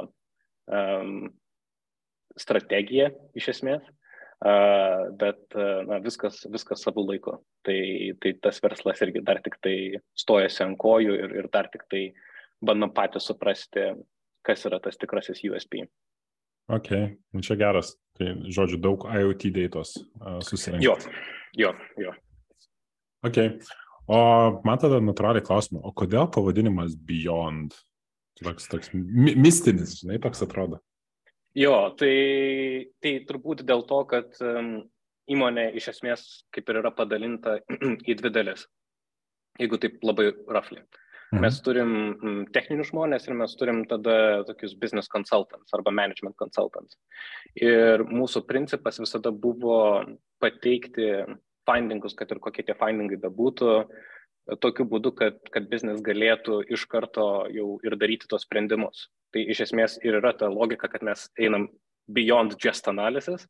um, 0.70 1.28
strategiją 2.38 3.10
iš 3.38 3.50
esmės 3.54 3.86
bet 4.38 5.56
na, 5.88 5.98
viskas, 6.04 6.44
viskas 6.52 6.84
savo 6.84 7.02
laiku. 7.02 7.38
Tai, 7.66 7.78
tai 8.22 8.34
tas 8.42 8.60
verslas 8.62 9.02
irgi 9.02 9.22
dar 9.26 9.40
tik 9.44 9.58
tai 9.64 9.76
stojasi 10.18 10.62
ant 10.66 10.78
kojų 10.78 11.16
ir, 11.18 11.34
ir 11.42 11.48
dar 11.52 11.70
tik 11.72 11.88
tai 11.90 12.04
bandom 12.64 12.92
patys 12.94 13.26
suprasti, 13.30 13.90
kas 14.46 14.64
yra 14.68 14.78
tas 14.82 14.98
tikrasis 15.00 15.42
USP. 15.46 15.82
Ok, 16.68 16.92
nu 17.32 17.42
čia 17.44 17.56
geras. 17.58 17.94
Tai 18.18 18.34
žodžiu, 18.52 18.80
daug 18.82 19.04
IoT 19.08 19.48
dėtos 19.54 19.94
uh, 19.96 20.38
susirinkti. 20.44 20.84
Jo, 20.84 20.96
jo, 21.56 21.70
jo. 22.02 22.12
Ok, 23.24 23.38
o 24.10 24.18
man 24.66 24.80
tada 24.82 24.98
natūraliai 25.02 25.44
klausimą, 25.46 25.80
o 25.82 25.94
kodėl 25.96 26.28
pavadinimas 26.34 26.96
Beyond? 27.08 27.78
Toks, 28.38 28.68
toks 28.70 28.92
mistinis, 28.94 29.96
žinai, 29.98 30.20
toks 30.22 30.44
atrodo. 30.44 30.78
Jo, 31.56 31.74
tai, 31.98 32.90
tai 33.02 33.14
turbūt 33.28 33.64
dėl 33.66 33.84
to, 33.88 34.02
kad 34.10 34.36
įmonė 35.28 35.70
iš 35.78 35.90
esmės 35.94 36.24
kaip 36.54 36.68
ir 36.68 36.80
yra 36.82 36.92
padalinta 36.94 37.58
į 38.10 38.16
dvi 38.20 38.32
dalis, 38.32 38.66
jeigu 39.60 39.80
taip 39.80 40.02
labai 40.04 40.32
rafliai. 40.48 40.84
Mhm. 41.28 41.42
Mes 41.44 41.58
turim 41.60 41.90
techninius 42.56 42.88
žmonės 42.88 43.26
ir 43.28 43.36
mes 43.36 43.52
turim 43.60 43.82
tada 43.88 44.44
tokius 44.48 44.72
business 44.80 45.10
consultants 45.12 45.74
arba 45.76 45.92
management 45.92 46.38
consultants. 46.40 46.96
Ir 47.60 48.04
mūsų 48.08 48.46
principas 48.48 49.00
visada 49.02 49.32
buvo 49.32 50.06
pateikti 50.40 51.10
findingus, 51.68 52.16
kad 52.16 52.32
ir 52.32 52.40
kokie 52.40 52.64
tie 52.64 52.76
findingai 52.78 53.20
bebūtų, 53.20 53.74
tokiu 54.56 54.86
būdu, 54.88 55.12
kad, 55.18 55.36
kad 55.52 55.68
biznis 55.68 56.00
galėtų 56.00 56.62
iš 56.72 56.86
karto 56.88 57.44
jau 57.52 57.74
ir 57.84 57.98
daryti 58.00 58.30
tos 58.30 58.46
sprendimus. 58.48 59.10
Tai 59.34 59.44
iš 59.52 59.66
esmės 59.68 59.98
ir 60.04 60.18
yra 60.20 60.32
ta 60.36 60.48
logika, 60.48 60.88
kad 60.88 61.04
mes 61.04 61.26
einam 61.40 61.68
beyond 62.08 62.56
just 62.64 62.88
analysis 62.88 63.46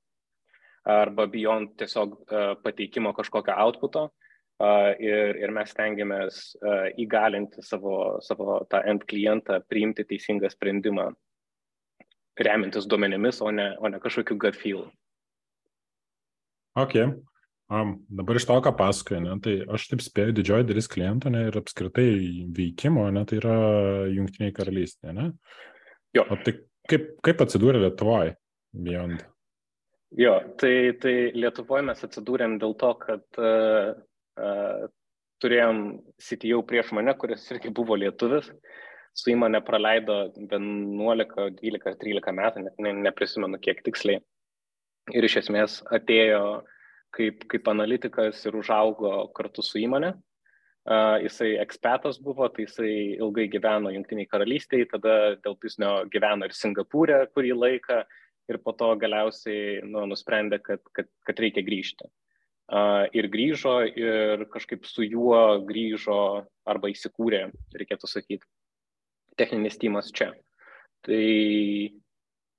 arba 0.88 1.26
beyond 1.28 1.75
tiesiog 1.78 2.14
uh, 2.16 2.54
pateikimo 2.64 3.12
kažkokio 3.12 3.54
outputo 3.61 4.06
uh, 4.08 4.90
ir, 4.99 5.37
ir 5.37 5.52
mes 5.54 5.75
tengiamės 5.76 6.40
uh, 6.62 6.88
įgalinti 6.99 7.62
savo, 7.62 8.18
savo 8.25 8.62
tą 8.70 8.80
end 8.88 9.04
klientą 9.11 9.61
priimti 9.68 10.06
teisingą 10.08 10.50
sprendimą 10.50 11.11
remintis 12.38 12.87
duomenimis, 12.87 13.42
o 13.42 13.50
ne, 13.50 13.73
o 13.78 13.90
ne 13.90 14.00
kažkokiu 14.00 14.38
gut 14.38 14.56
feel. 14.56 14.87
Okay. 16.78 17.11
Um, 17.68 17.98
dabar 18.08 18.38
iš 18.38 18.46
to, 18.48 18.54
ką 18.64 18.70
pasakoja, 18.78 19.20
ne, 19.20 19.34
tai 19.44 19.58
aš 19.68 19.90
taip 19.90 20.00
spėju, 20.00 20.32
didžioji 20.38 20.64
dalis 20.70 20.87
klientų 20.88 21.32
ne, 21.34 21.42
ir 21.50 21.56
apskritai 21.60 22.06
veikimo, 22.56 23.02
ne, 23.12 23.25
tai 23.28 23.42
yra 23.42 23.56
jungtiniai 24.08 24.54
karalystė, 24.56 25.12
ne? 25.12 25.26
Jo. 26.16 26.25
O 26.32 26.38
tai 26.46 26.54
kaip, 26.88 27.10
kaip 27.28 27.42
atsidūrė 27.44 27.82
Lietuvoje 27.82 28.38
Beyond? 28.72 29.26
Jo, 30.16 30.38
tai, 30.62 30.72
tai 31.02 31.12
Lietuvoje 31.37 31.84
mes 31.90 32.00
atsidūrėm 32.08 32.56
dėl 32.62 32.72
to, 32.80 32.94
kad 33.02 33.42
uh, 33.42 33.92
uh, 34.40 34.88
turėjom 35.44 35.84
CTO 36.25 36.62
prieš 36.72 36.94
mane, 36.96 37.12
kuris 37.20 37.44
irgi 37.52 37.75
buvo 37.76 38.00
lietuvis, 38.00 38.48
su 39.12 39.34
įmonė 39.34 39.60
praleido 39.68 40.22
11, 40.40 41.37
12, 41.60 41.94
13 42.00 42.40
metų, 42.40 42.64
net 42.64 42.80
ne, 42.80 42.96
neprisimenu 43.10 43.60
kiek 43.60 43.84
tiksliai. 43.84 44.25
Ir 45.12 45.28
iš 45.28 45.42
esmės 45.44 45.82
atėjo 45.92 46.42
uh, 46.56 46.75
kaip, 47.15 47.45
kaip 47.50 47.69
analitikas 47.71 48.41
ir 48.47 48.57
užaugo 48.59 49.29
kartu 49.37 49.65
su 49.65 49.81
įmonė. 49.83 50.15
Uh, 50.88 51.19
jisai 51.21 51.50
ekspertas 51.61 52.17
buvo, 52.25 52.47
tai 52.49 52.65
jisai 52.65 52.93
ilgai 53.19 53.45
gyveno 53.53 53.91
Junktiniai 53.93 54.29
karalystiai, 54.31 54.87
tada 54.88 55.35
dėl 55.45 55.59
biznio 55.61 55.91
gyveno 56.09 56.49
ir 56.49 56.55
Singapūrė 56.57 57.27
kurį 57.35 57.53
laiką 57.59 57.99
ir 58.49 58.59
po 58.65 58.73
to 58.73 58.95
galiausiai 58.97 59.83
nu, 59.85 60.07
nusprendė, 60.09 60.62
kad, 60.65 60.81
kad, 60.97 61.11
kad 61.29 61.43
reikia 61.45 61.65
grįžti. 61.67 62.09
Uh, 62.69 63.05
ir 63.17 63.29
grįžo 63.33 63.75
ir 63.88 64.47
kažkaip 64.53 64.88
su 64.88 65.05
juo 65.05 65.41
grįžo 65.69 66.19
arba 66.69 66.91
įsikūrė, 66.93 67.47
reikėtų 67.77 68.09
sakyti, 68.09 68.45
techninis 69.41 69.79
tymas 69.81 70.09
čia. 70.12 70.33
Tai 71.05 71.25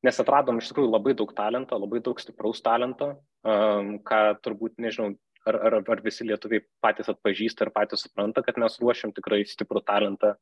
nes 0.06 0.22
atradom 0.22 0.62
iš 0.62 0.70
tikrųjų 0.72 0.94
labai 0.94 1.14
daug 1.18 1.34
talento, 1.38 1.78
labai 1.78 2.02
daug 2.06 2.22
stipraus 2.22 2.62
talento, 2.66 3.16
um, 3.48 3.98
ką 4.06 4.22
turbūt, 4.44 4.78
nežinau, 4.82 5.14
ar, 5.48 5.58
ar, 5.70 5.78
ar 5.82 6.02
visi 6.06 6.28
lietuviai 6.28 6.64
patys 6.84 7.12
atpažįsta 7.12 7.68
ir 7.68 7.74
patys 7.76 8.06
supranta, 8.06 8.44
kad 8.46 8.60
mes 8.62 8.80
ruošiam 8.82 9.14
tikrai 9.16 9.44
stiprų 9.48 9.84
talentą 9.88 10.36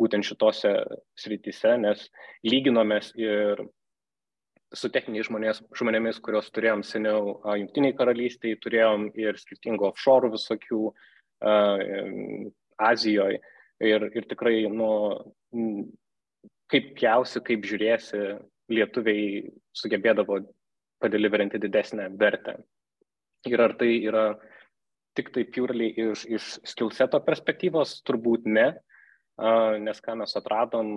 būtent 0.00 0.26
šitose 0.26 0.74
srityse, 1.18 1.76
nes 1.82 2.08
lyginomės 2.46 3.12
ir 3.18 3.64
su 4.72 4.88
techniniais 4.92 5.28
žmonės, 5.28 5.60
žmonėmis, 5.76 6.20
kuriuos 6.24 6.48
turėjom 6.54 6.84
seniau 6.86 7.34
Junktiniai 7.44 7.96
karalystiai, 7.96 8.56
turėjom 8.60 9.10
ir 9.20 9.36
skirtingų 9.40 9.90
offshore 9.90 10.32
visokių 10.32 10.86
uh, 10.88 12.48
Azijoje 12.82 13.42
ir, 13.84 14.06
ir 14.16 14.28
tikrai, 14.30 14.62
nu, 14.72 14.88
kaip 16.72 16.94
pjausi, 16.96 17.42
kaip 17.44 17.66
žiūrėsi, 17.68 18.22
lietuviai 18.72 19.50
sugebėdavo 19.76 20.40
padeliverinti 21.02 21.60
didesnę 21.62 22.08
vertę. 22.18 22.56
Ir 23.50 23.60
ar 23.60 23.74
tai 23.78 23.90
yra 24.06 24.26
tik 25.18 25.32
tai 25.34 25.44
purely 25.52 25.90
iš, 25.98 26.24
iš 26.30 26.48
skillseto 26.72 27.20
perspektyvos, 27.26 27.98
turbūt 28.06 28.46
ne, 28.48 28.68
nes 29.82 30.00
ką 30.04 30.14
mes 30.20 30.36
atradom 30.38 30.92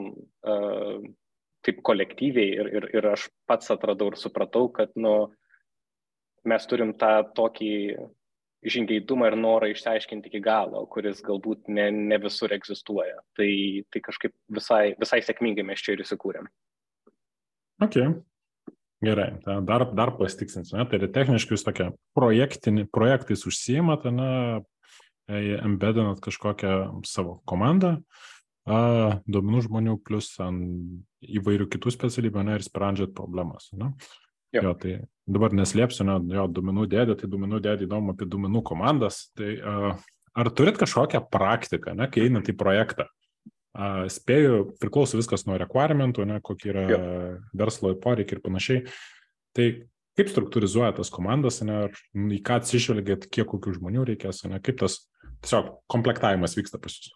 taip 1.65 1.81
kolektyviai 1.81 2.53
ir, 2.59 2.69
ir, 2.77 2.87
ir 2.99 3.07
aš 3.09 3.25
pats 3.49 3.73
atradau 3.73 4.11
ir 4.11 4.19
supratau, 4.21 4.69
kad 4.71 4.93
nu, 4.95 5.15
mes 6.45 6.67
turim 6.69 6.93
tą 7.01 7.17
tokį 7.35 7.73
žingeidumą 8.65 9.29
ir 9.29 9.37
norą 9.37 9.69
išsiaiškinti 9.71 10.31
iki 10.31 10.41
galo, 10.45 10.85
kuris 10.89 11.21
galbūt 11.25 11.69
ne, 11.73 11.89
ne 11.93 12.17
visur 12.21 12.53
egzistuoja. 12.55 13.19
Tai, 13.37 13.49
tai 13.93 14.01
kažkaip 14.07 14.33
visai, 14.57 14.95
visai 15.01 15.21
sėkmingai 15.25 15.65
mes 15.67 15.81
čia 15.81 15.95
ir 15.95 16.05
įsikūrėm. 16.05 16.49
Ok. 17.85 17.99
Gerai, 19.05 19.27
dar, 19.67 19.85
dar 19.93 20.13
pastiksinsiu. 20.17 20.79
Tai 20.89 20.97
yra 20.99 21.09
techniškai 21.13 21.55
jūs 21.55 21.65
tokia 21.65 21.91
projektais 22.15 23.45
užsijimate, 23.45 24.13
na, 24.13 24.29
embedinat 25.27 26.21
kažkokią 26.23 27.03
savo 27.05 27.39
komandą, 27.49 27.97
a, 28.65 29.19
duomenų 29.29 29.65
žmonių 29.67 29.97
plus 30.05 30.31
įvairių 30.39 31.67
kitų 31.73 31.93
specialybių, 31.93 32.45
na, 32.45 32.57
ir 32.57 32.65
sprendžiat 32.65 33.13
problemas. 33.17 33.69
Na? 33.77 33.93
Jo. 34.55 34.69
jo, 34.69 34.73
tai 34.79 34.95
dabar 35.27 35.55
neslėpsiu, 35.57 36.05
ne, 36.07 36.19
jo, 36.37 36.47
duomenų 36.55 36.87
dėdė, 36.91 37.17
tai 37.19 37.29
duomenų 37.31 37.61
dėdė 37.65 37.89
įdomu 37.89 38.13
apie 38.15 38.29
duomenų 38.29 38.63
komandas. 38.65 39.25
Tai 39.37 39.51
a, 39.59 39.93
ar 40.35 40.51
turit 40.55 40.79
kažkokią 40.81 41.25
praktiką, 41.33 41.95
ne, 41.97 42.09
kai 42.11 42.29
einat 42.29 42.51
į 42.51 42.57
projektą? 42.57 43.09
Spėju, 43.75 44.77
priklauso 44.79 45.19
viskas 45.19 45.43
nuo 45.49 45.57
requirementų, 45.59 46.23
ne, 46.29 46.39
kokie 46.43 46.71
yra 46.71 46.85
jo. 46.87 47.01
verslo 47.57 47.91
poreikiai 47.99 48.37
ir 48.37 48.43
panašiai. 48.45 48.85
Tai 49.55 49.67
kaip 50.15 50.31
struktūrizuoja 50.31 50.93
tas 50.95 51.11
komandas, 51.11 51.59
ne, 51.67 51.89
į 52.15 52.39
ką 52.45 52.61
atsižvelgiat, 52.61 53.27
kiek 53.27 53.49
kokių 53.51 53.75
žmonių 53.79 54.07
reikės, 54.13 54.45
ne, 54.47 54.61
kaip 54.63 54.79
tas 54.79 55.01
tiesiog 55.43 55.73
komplektavimas 55.91 56.55
vyksta 56.55 56.79
pas 56.81 56.95
jūs? 56.95 57.11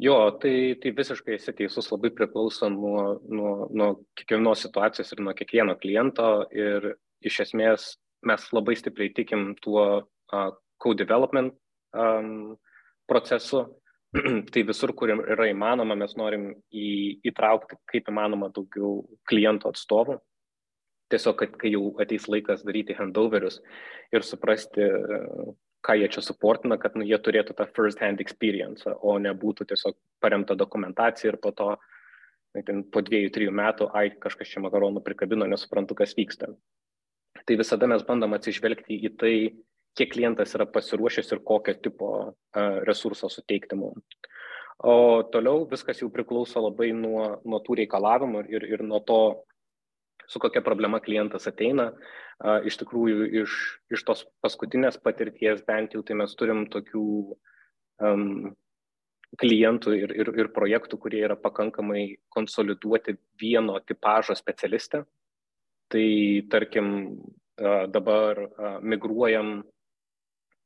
Jo, 0.00 0.16
tai, 0.40 0.74
tai 0.80 0.94
visiškai 0.96 1.34
esi 1.36 1.52
teisus, 1.52 1.90
labai 1.92 2.08
priklauso 2.16 2.70
nuo, 2.72 3.20
nuo, 3.28 3.52
nuo 3.68 3.90
kiekvienos 4.16 4.64
situacijos 4.64 5.12
ir 5.12 5.20
nuo 5.26 5.34
kiekvieno 5.36 5.74
kliento 5.76 6.30
ir 6.56 6.94
iš 7.20 7.42
esmės 7.44 7.90
mes 8.24 8.46
labai 8.56 8.78
stipriai 8.80 9.12
tikim 9.16 9.50
tuo 9.60 9.84
uh, 10.00 10.48
co-development 10.80 11.52
um, 11.92 12.56
procesu. 13.08 13.66
tai 14.52 14.64
visur, 14.66 14.92
kur 14.96 15.12
yra 15.14 15.46
įmanoma, 15.50 15.96
mes 15.98 16.16
norim 16.18 16.50
į, 16.74 17.20
įtraukti 17.30 17.78
kaip 17.92 18.10
įmanoma 18.10 18.50
daugiau 18.54 19.04
klientų 19.30 19.70
atstovų. 19.70 20.18
Tiesiog, 21.10 21.36
kad 21.40 21.56
kai 21.58 21.72
jau 21.72 21.88
ateis 22.02 22.28
laikas 22.30 22.62
daryti 22.66 22.94
handoverius 22.94 23.58
ir 24.14 24.22
suprasti, 24.22 24.86
ką 25.86 25.96
jie 25.98 26.10
čia 26.14 26.22
suportina, 26.22 26.78
kad 26.78 26.94
nu, 26.98 27.06
jie 27.06 27.18
turėtų 27.18 27.56
tą 27.58 27.66
first 27.74 28.02
hand 28.02 28.22
experience, 28.22 28.86
o 28.86 29.16
nebūtų 29.18 29.66
tiesiog 29.72 29.96
paremta 30.22 30.54
dokumentacija 30.58 31.32
ir 31.32 31.40
po 31.42 31.50
to 31.56 31.72
ten, 32.66 32.84
po 32.92 33.02
dviejų, 33.06 33.32
trijų 33.34 33.54
metų, 33.54 33.90
ai, 33.96 34.10
kažkas 34.22 34.52
čia 34.52 34.62
makaronų 34.62 35.02
prikabino, 35.06 35.48
nesuprantu, 35.50 35.96
kas 35.98 36.14
vyksta. 36.18 36.52
Tai 37.46 37.56
visada 37.58 37.88
mes 37.90 38.02
bandom 38.06 38.34
atsižvelgti 38.36 39.00
į 39.06 39.12
tai, 39.18 39.34
kiek 39.98 40.12
klientas 40.14 40.54
yra 40.56 40.66
pasiruošęs 40.70 41.32
ir 41.34 41.42
kokio 41.46 41.74
tipo 41.82 42.10
resurso 42.86 43.28
suteikti 43.28 43.78
mums. 43.78 44.04
O 44.80 45.22
toliau 45.32 45.66
viskas 45.68 46.00
jau 46.00 46.08
priklauso 46.12 46.62
labai 46.64 46.90
nuo, 46.96 47.40
nuo 47.44 47.60
tų 47.60 47.82
reikalavimų 47.82 48.46
ir, 48.48 48.64
ir 48.64 48.84
nuo 48.86 49.02
to, 49.04 49.20
su 50.30 50.40
kokia 50.40 50.62
problema 50.64 51.02
klientas 51.04 51.50
ateina. 51.50 51.90
Iš 52.40 52.78
tikrųjų, 52.80 53.26
iš, 53.42 53.56
iš 53.92 54.04
tos 54.08 54.24
paskutinės 54.40 54.96
patirties 55.04 55.60
bent 55.66 55.92
jau 55.96 56.00
tai 56.06 56.16
mes 56.16 56.32
turim 56.38 56.64
tokių 56.72 57.04
um, 58.00 58.54
klientų 59.42 59.96
ir, 59.98 60.14
ir, 60.16 60.30
ir 60.40 60.48
projektų, 60.54 60.96
kurie 61.02 61.20
yra 61.26 61.36
pakankamai 61.36 62.06
konsoliduoti 62.32 63.18
vieno 63.42 63.76
tipožo 63.84 64.34
specialistė. 64.38 65.04
Tai 65.90 66.06
tarkim, 66.48 66.88
dabar 67.92 68.38
migruojam 68.82 69.60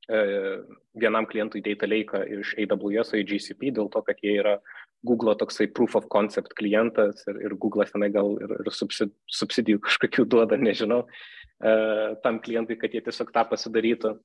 vienam 0.08 1.24
klientui 1.24 1.62
Data 1.64 1.86
Lake 1.88 2.18
iš 2.28 2.54
AWS 2.60 3.14
į 3.16 3.22
GCP 3.30 3.70
dėl 3.72 3.88
to, 3.92 4.02
kad 4.04 4.18
jie 4.22 4.34
yra 4.42 4.58
Google 5.04 5.34
toksai 5.36 5.68
proof 5.72 5.94
of 5.96 6.08
concept 6.12 6.54
klientas 6.58 7.24
ir, 7.28 7.40
ir 7.44 7.54
Google 7.60 7.84
tenai 7.88 8.10
gal 8.12 8.34
ir, 8.40 8.54
ir 8.64 8.70
subsidijų 8.72 9.82
kažkokių 9.84 10.24
duoda, 10.32 10.56
nežinau, 10.60 11.04
uh, 11.04 12.16
tam 12.24 12.40
klientui, 12.44 12.78
kad 12.80 12.94
jie 12.94 13.04
tiesiog 13.04 13.32
tą 13.34 13.44
pasidarytų. 13.50 14.16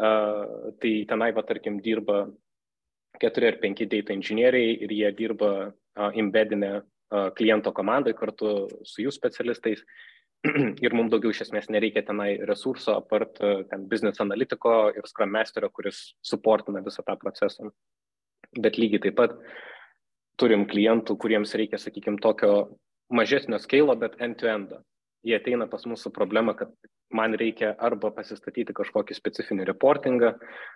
Uh, 0.00 0.70
tai 0.80 0.92
tenai, 1.08 1.32
va, 1.36 1.44
tarkim, 1.44 1.80
dirba 1.84 2.24
keturi 3.20 3.50
ar 3.50 3.58
penki 3.60 3.88
data 3.90 4.14
inžinieriai 4.16 4.76
ir 4.86 4.92
jie 4.94 5.10
dirba 5.16 5.50
embeddinę 5.96 6.70
uh, 6.78 7.28
kliento 7.36 7.72
komandai 7.76 8.14
kartu 8.16 8.68
su 8.86 9.04
jų 9.04 9.12
specialistais. 9.12 9.82
ir 10.84 10.94
mums 10.96 11.10
daugiau 11.12 11.34
iš 11.34 11.42
esmės 11.46 11.68
nereikia 11.72 12.02
tenai 12.06 12.30
resurso 12.48 12.94
apart 12.96 13.40
uh, 13.44 13.64
ten 13.70 13.86
business 13.88 14.22
analitiko 14.24 14.74
ir 14.96 15.08
scrum 15.08 15.34
masterio, 15.36 15.68
kuris 15.74 16.14
suportina 16.24 16.80
visą 16.84 17.04
tą 17.06 17.16
procesą. 17.20 17.70
Bet 18.56 18.78
lygiai 18.80 19.02
taip 19.04 19.18
pat 19.20 19.36
turim 20.40 20.64
klientų, 20.66 21.18
kuriems 21.20 21.52
reikia, 21.60 21.78
sakykime, 21.78 22.18
tokio 22.24 22.54
mažesnio 23.12 23.58
skeilo, 23.60 23.96
bet 24.00 24.16
end-to-end. 24.18 24.72
-ą. 24.72 24.82
Jie 25.28 25.36
ateina 25.36 25.66
pas 25.68 25.84
mūsų 25.84 26.14
problemą, 26.16 26.54
kad 26.56 26.70
man 27.12 27.34
reikia 27.34 27.74
arba 27.78 28.10
pasistatyti 28.10 28.72
kažkokį 28.72 29.14
specifinį 29.14 29.66
reportingą, 29.68 30.30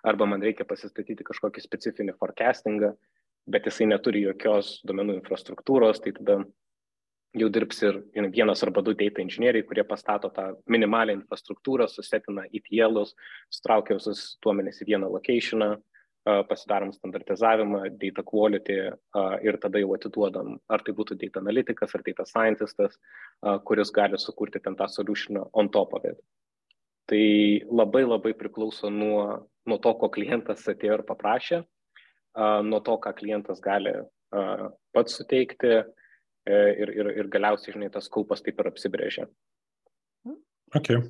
arba 0.05 0.27
man 0.27 0.43
reikia 0.43 0.67
pasistatyti 0.69 1.25
kažkokį 1.25 1.63
specifinį 1.65 2.17
forecastingą, 2.19 2.93
bet 3.47 3.65
jisai 3.65 3.87
neturi 3.87 4.25
jokios 4.27 4.81
domenų 4.85 5.17
infrastruktūros, 5.21 6.03
tai 6.05 6.13
tada 6.19 6.39
jau 7.35 7.49
dirbs 7.51 7.83
ir 7.83 7.99
vienas 8.33 8.63
arba 8.63 8.83
du 8.83 8.95
data 8.95 9.23
inžinieriai, 9.23 9.67
kurie 9.67 9.85
pastato 9.87 10.31
tą 10.35 10.53
minimalią 10.71 11.19
infrastruktūrą, 11.19 11.89
susetina 11.91 12.47
ETL'us, 12.55 13.15
sutraukia 13.53 13.99
visus 13.99 14.37
duomenis 14.45 14.81
į 14.83 14.93
vieną 14.93 15.11
locationą, 15.13 15.75
pasidarom 16.25 16.93
standartizavimą, 16.95 17.83
data 18.01 18.23
quality 18.25 18.79
ir 19.45 19.59
tada 19.61 19.83
jau 19.83 19.91
atiduodam, 19.97 20.55
ar 20.73 20.85
tai 20.87 20.95
būtų 20.97 21.19
data 21.21 21.43
analitikas, 21.43 21.93
ar 21.93 22.05
data 22.07 22.25
scientistas, 22.25 22.97
kuris 23.69 23.93
gali 23.93 24.17
sukurti 24.19 24.63
ten 24.65 24.79
tą 24.79 24.89
solutioną 24.89 25.51
on 25.53 25.69
top 25.69 25.93
of 25.99 26.07
it. 26.09 26.23
Tai 27.11 27.21
labai 27.69 28.07
labai 28.07 28.33
priklauso 28.33 28.89
nuo, 28.89 29.51
nuo 29.69 29.79
to, 29.85 29.93
ko 30.01 30.09
klientas 30.09 30.65
atėjo 30.71 31.01
ir 31.01 31.05
paprašė, 31.05 31.61
nuo 32.65 32.81
to, 32.81 32.97
ką 32.97 33.13
klientas 33.19 33.61
gali 33.61 33.93
pats 34.33 35.21
suteikti 35.21 35.83
ir, 36.47 36.95
ir, 36.95 37.11
ir 37.23 37.29
galiausiai, 37.33 37.75
žinai, 37.77 37.91
tas 37.93 38.09
kaupas 38.13 38.45
taip 38.45 38.61
ir 38.61 38.71
apsibrėžia. 38.71 39.29
Okay. 40.75 41.01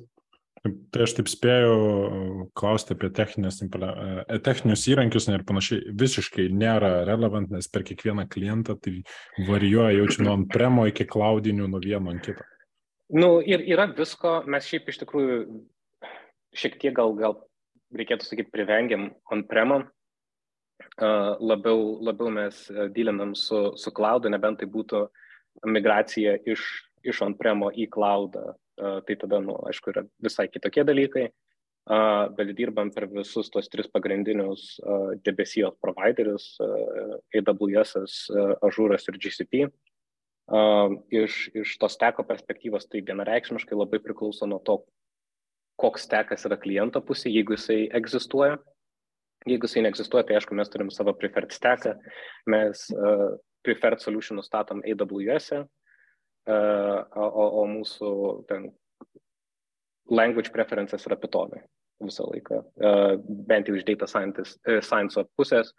Tai 0.65 1.03
aš 1.05 1.13
taip 1.17 1.27
spėjau 1.29 2.47
klausti 2.57 2.95
apie 2.95 3.11
e, 3.11 4.39
techninius 4.41 4.85
įrankius 4.89 5.27
ir 5.29 5.43
panašiai, 5.45 5.91
visiškai 5.93 6.47
nėra 6.49 7.03
relevant, 7.05 7.51
nes 7.53 7.67
per 7.69 7.85
kiekvieną 7.85 8.25
klientą 8.31 8.73
tai 8.81 8.95
varijuoja 9.45 9.93
jaučiu 9.99 10.25
nuo 10.25 10.33
on-premo 10.39 10.87
iki 10.89 11.05
cloudinių, 11.05 11.67
nuo 11.69 11.81
vieno 11.83 12.13
ant 12.13 12.25
kito. 12.25 12.45
Nu, 13.13 13.37
ir 13.45 13.61
yra 13.61 13.85
visko, 13.93 14.39
mes 14.49 14.65
šiaip 14.65 14.89
iš 14.89 15.03
tikrųjų 15.03 15.37
šiek 16.57 16.79
tiek 16.81 16.95
gal, 16.97 17.13
gal 17.19 17.37
reikėtų 17.93 18.25
sakyti, 18.25 18.49
privengiam 18.55 19.11
on-premo, 19.29 19.83
uh, 19.83 21.35
labiau, 21.37 21.99
labiau 22.01 22.31
mes 22.33 22.63
dylinam 22.95 23.35
su, 23.37 23.67
su 23.77 23.93
cloudu, 23.93 24.33
nebent 24.33 24.63
tai 24.63 24.71
būtų 24.71 25.05
migracija 25.63 26.35
iš, 26.45 26.65
iš 27.05 27.21
on-premo 27.25 27.71
į 27.71 27.87
cloudą 27.93 28.53
tai 28.75 29.15
tada, 29.15 29.39
nu, 29.39 29.55
aišku, 29.69 29.91
yra 29.93 30.03
visai 30.23 30.47
kitokie 30.51 30.83
dalykai, 30.87 31.29
bet 32.35 32.51
dirbam 32.57 32.91
per 32.93 33.07
visus 33.11 33.49
tos 33.53 33.69
tris 33.71 33.87
pagrindinius 33.91 34.75
debesijos 35.25 35.77
providerius- 35.81 36.55
AWS, 37.37 38.15
Azure 38.65 38.97
ir 38.99 39.19
GCP. 39.21 39.67
Iš, 41.09 41.39
iš 41.55 41.77
tos 41.81 41.97
teko 41.97 42.25
perspektyvos 42.27 42.85
tai 42.89 43.01
vienareikšmiškai 43.01 43.77
labai 43.77 43.99
priklauso 43.99 44.45
nuo 44.45 44.59
to, 44.59 44.83
koks 45.79 46.07
tekas 46.07 46.45
yra 46.45 46.57
kliento 46.57 47.01
pusė, 47.01 47.31
jeigu 47.31 47.55
jisai 47.55 47.89
egzistuoja. 47.91 48.59
Jeigu 49.45 49.67
jisai 49.67 49.83
neegzistuoja, 49.85 50.25
tai 50.25 50.37
aišku, 50.39 50.55
mes 50.57 50.69
turim 50.69 50.89
savo 50.89 51.13
preferred 51.13 51.51
stacką, 51.53 51.99
mes 52.49 52.87
uh, 52.95 53.35
preferred 53.65 54.01
solution 54.01 54.39
nustatom 54.39 54.83
AWS, 54.85 55.51
e, 55.57 56.57
o, 57.21 57.45
o 57.61 57.63
mūsų 57.71 58.11
ten 58.49 58.69
language 60.11 60.53
preferences 60.53 61.07
yra 61.09 61.17
pitonai 61.17 61.63
visą 62.03 62.25
laiką, 62.27 62.59
bent 63.49 63.69
jau 63.69 63.77
iš 63.77 63.85
data 63.87 64.07
science, 64.11 64.57
e, 64.67 64.81
science 64.83 65.21
pusės. 65.39 65.71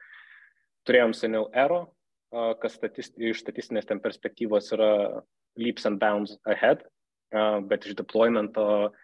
Turėjom 0.88 1.12
seniau 1.14 1.48
Ero, 1.54 1.82
kas 2.62 2.76
statist, 2.78 3.16
iš 3.18 3.42
statistinės 3.42 3.88
ten 3.88 4.00
perspektyvos 4.02 4.70
yra 4.74 4.90
leaps 5.60 5.86
and 5.88 6.00
bounds 6.00 6.36
ahead, 6.48 6.84
bet 7.68 7.86
iš 7.86 7.96
deploymento 7.98 8.66
um, 8.86 8.96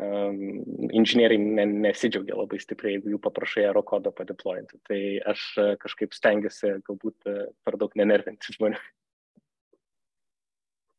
inžinieriai 0.00 1.36
ne, 1.42 1.66
nesidžiaugia 1.84 2.38
labai 2.38 2.60
stipriai, 2.62 2.96
jeigu 2.96 3.12
jų 3.12 3.20
paprašai 3.26 3.66
Ero 3.68 3.82
kodą 3.84 4.12
padeployinti. 4.16 4.80
Tai 4.88 5.00
aš 5.34 5.44
kažkaip 5.82 6.16
stengiuosi 6.16 6.78
galbūt 6.86 7.28
per 7.64 7.76
daug 7.80 7.92
nenervinti 8.00 8.56
žmonių. 8.56 8.80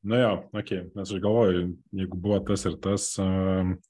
Na 0.03 0.19
jo, 0.19 0.32
ok, 0.51 0.71
nes 0.99 1.08
aš 1.08 1.19
galvoju, 1.23 1.67
jeigu 1.95 2.17
buvo 2.19 2.38
tas 2.43 2.65
ir 2.67 2.75
tas, 2.84 3.06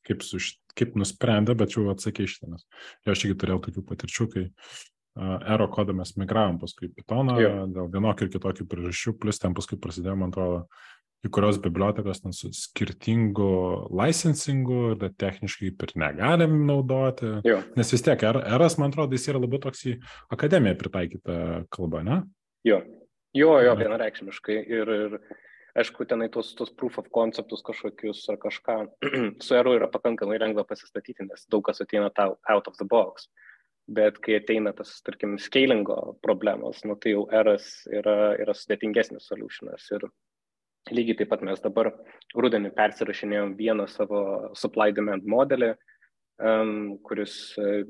kaip, 0.05 0.21
su, 0.21 0.37
kaip 0.77 0.93
nusprendė, 0.99 1.55
bet 1.57 1.73
jau 1.73 1.87
atsakė 1.89 2.27
iš. 2.27 2.35
Jo 2.45 3.15
aš 3.15 3.23
irgi 3.25 3.37
turėjau 3.41 3.63
tokių 3.67 3.85
patirčių, 3.89 4.27
kai 4.35 4.43
Ero 5.53 5.67
kodą 5.69 5.93
mes 5.93 6.15
migravom 6.17 6.55
paskui 6.61 6.87
Pythoną 6.93 7.35
dėl 7.69 7.89
vienokių 7.93 8.25
ir 8.25 8.31
kitokių 8.33 8.65
priežasčių, 8.69 9.11
plus 9.21 9.41
ten 9.41 9.53
paskui 9.57 9.77
prasidėjo, 9.81 10.15
man 10.21 10.31
atrodo, 10.33 10.63
kai 11.23 11.31
kurios 11.31 11.57
bibliotekos 11.63 12.19
ten 12.19 12.33
su 12.35 12.49
skirtingu 12.51 13.51
licensingu 13.95 14.79
ir 14.91 15.05
techniškai 15.19 15.69
ir 15.71 15.93
negalim 15.95 16.65
naudoti. 16.67 17.29
Jo. 17.47 17.61
Nes 17.79 17.93
vis 17.95 18.03
tiek 18.03 18.25
Eras, 18.27 18.75
man 18.77 18.91
atrodo, 18.91 19.15
jis 19.15 19.29
yra 19.31 19.39
labiau 19.39 19.61
toks 19.63 19.85
į 19.87 19.93
akademiją 20.35 20.75
pritaikytą 20.81 21.37
kalbą, 21.71 22.03
ne? 22.03 22.19
Jo, 22.67 22.81
jo, 23.35 23.53
jo 23.63 23.75
vienareikšmiškai. 23.79 24.57
Ir, 24.67 24.91
ir 25.05 25.15
aišku, 25.79 26.03
tenai 26.09 26.27
tos, 26.33 26.51
tos 26.59 26.73
proof 26.75 26.99
of 26.99 27.07
conceptus 27.15 27.63
kažkokius 27.65 28.25
ar 28.33 28.41
kažką 28.43 28.77
su 29.45 29.55
eru 29.55 29.77
yra 29.79 29.87
pakankamai 29.93 30.41
lengva 30.43 30.67
pasistatyti, 30.67 31.23
nes 31.29 31.47
daug 31.47 31.63
kas 31.69 31.79
ateina 31.85 32.11
tau 32.11 32.35
out 32.51 32.67
of 32.67 32.75
the 32.81 32.87
box. 32.89 33.29
Bet 33.87 34.19
kai 34.23 34.37
ateina 34.39 34.71
tas, 34.75 34.91
tarkim, 35.03 35.37
scalingo 35.39 36.17
problemos, 36.23 36.83
nu, 36.87 36.95
tai 36.95 37.15
jau 37.15 37.25
eras 37.35 37.65
yra, 37.91 38.35
yra 38.39 38.55
sudėtingesnis 38.55 39.27
solutionas. 39.27 39.89
Ir 39.91 40.07
lygiai 40.91 41.17
taip 41.21 41.31
pat 41.31 41.43
mes 41.47 41.61
dabar 41.63 41.91
rudenį 42.35 42.73
persirašinėjom 42.75 43.55
vieną 43.59 43.87
savo 43.87 44.23
supply 44.59 44.91
demand 44.91 45.23
modelį, 45.23 45.73
um, 46.43 46.97
kuris 47.07 47.55
uh, 47.61 47.83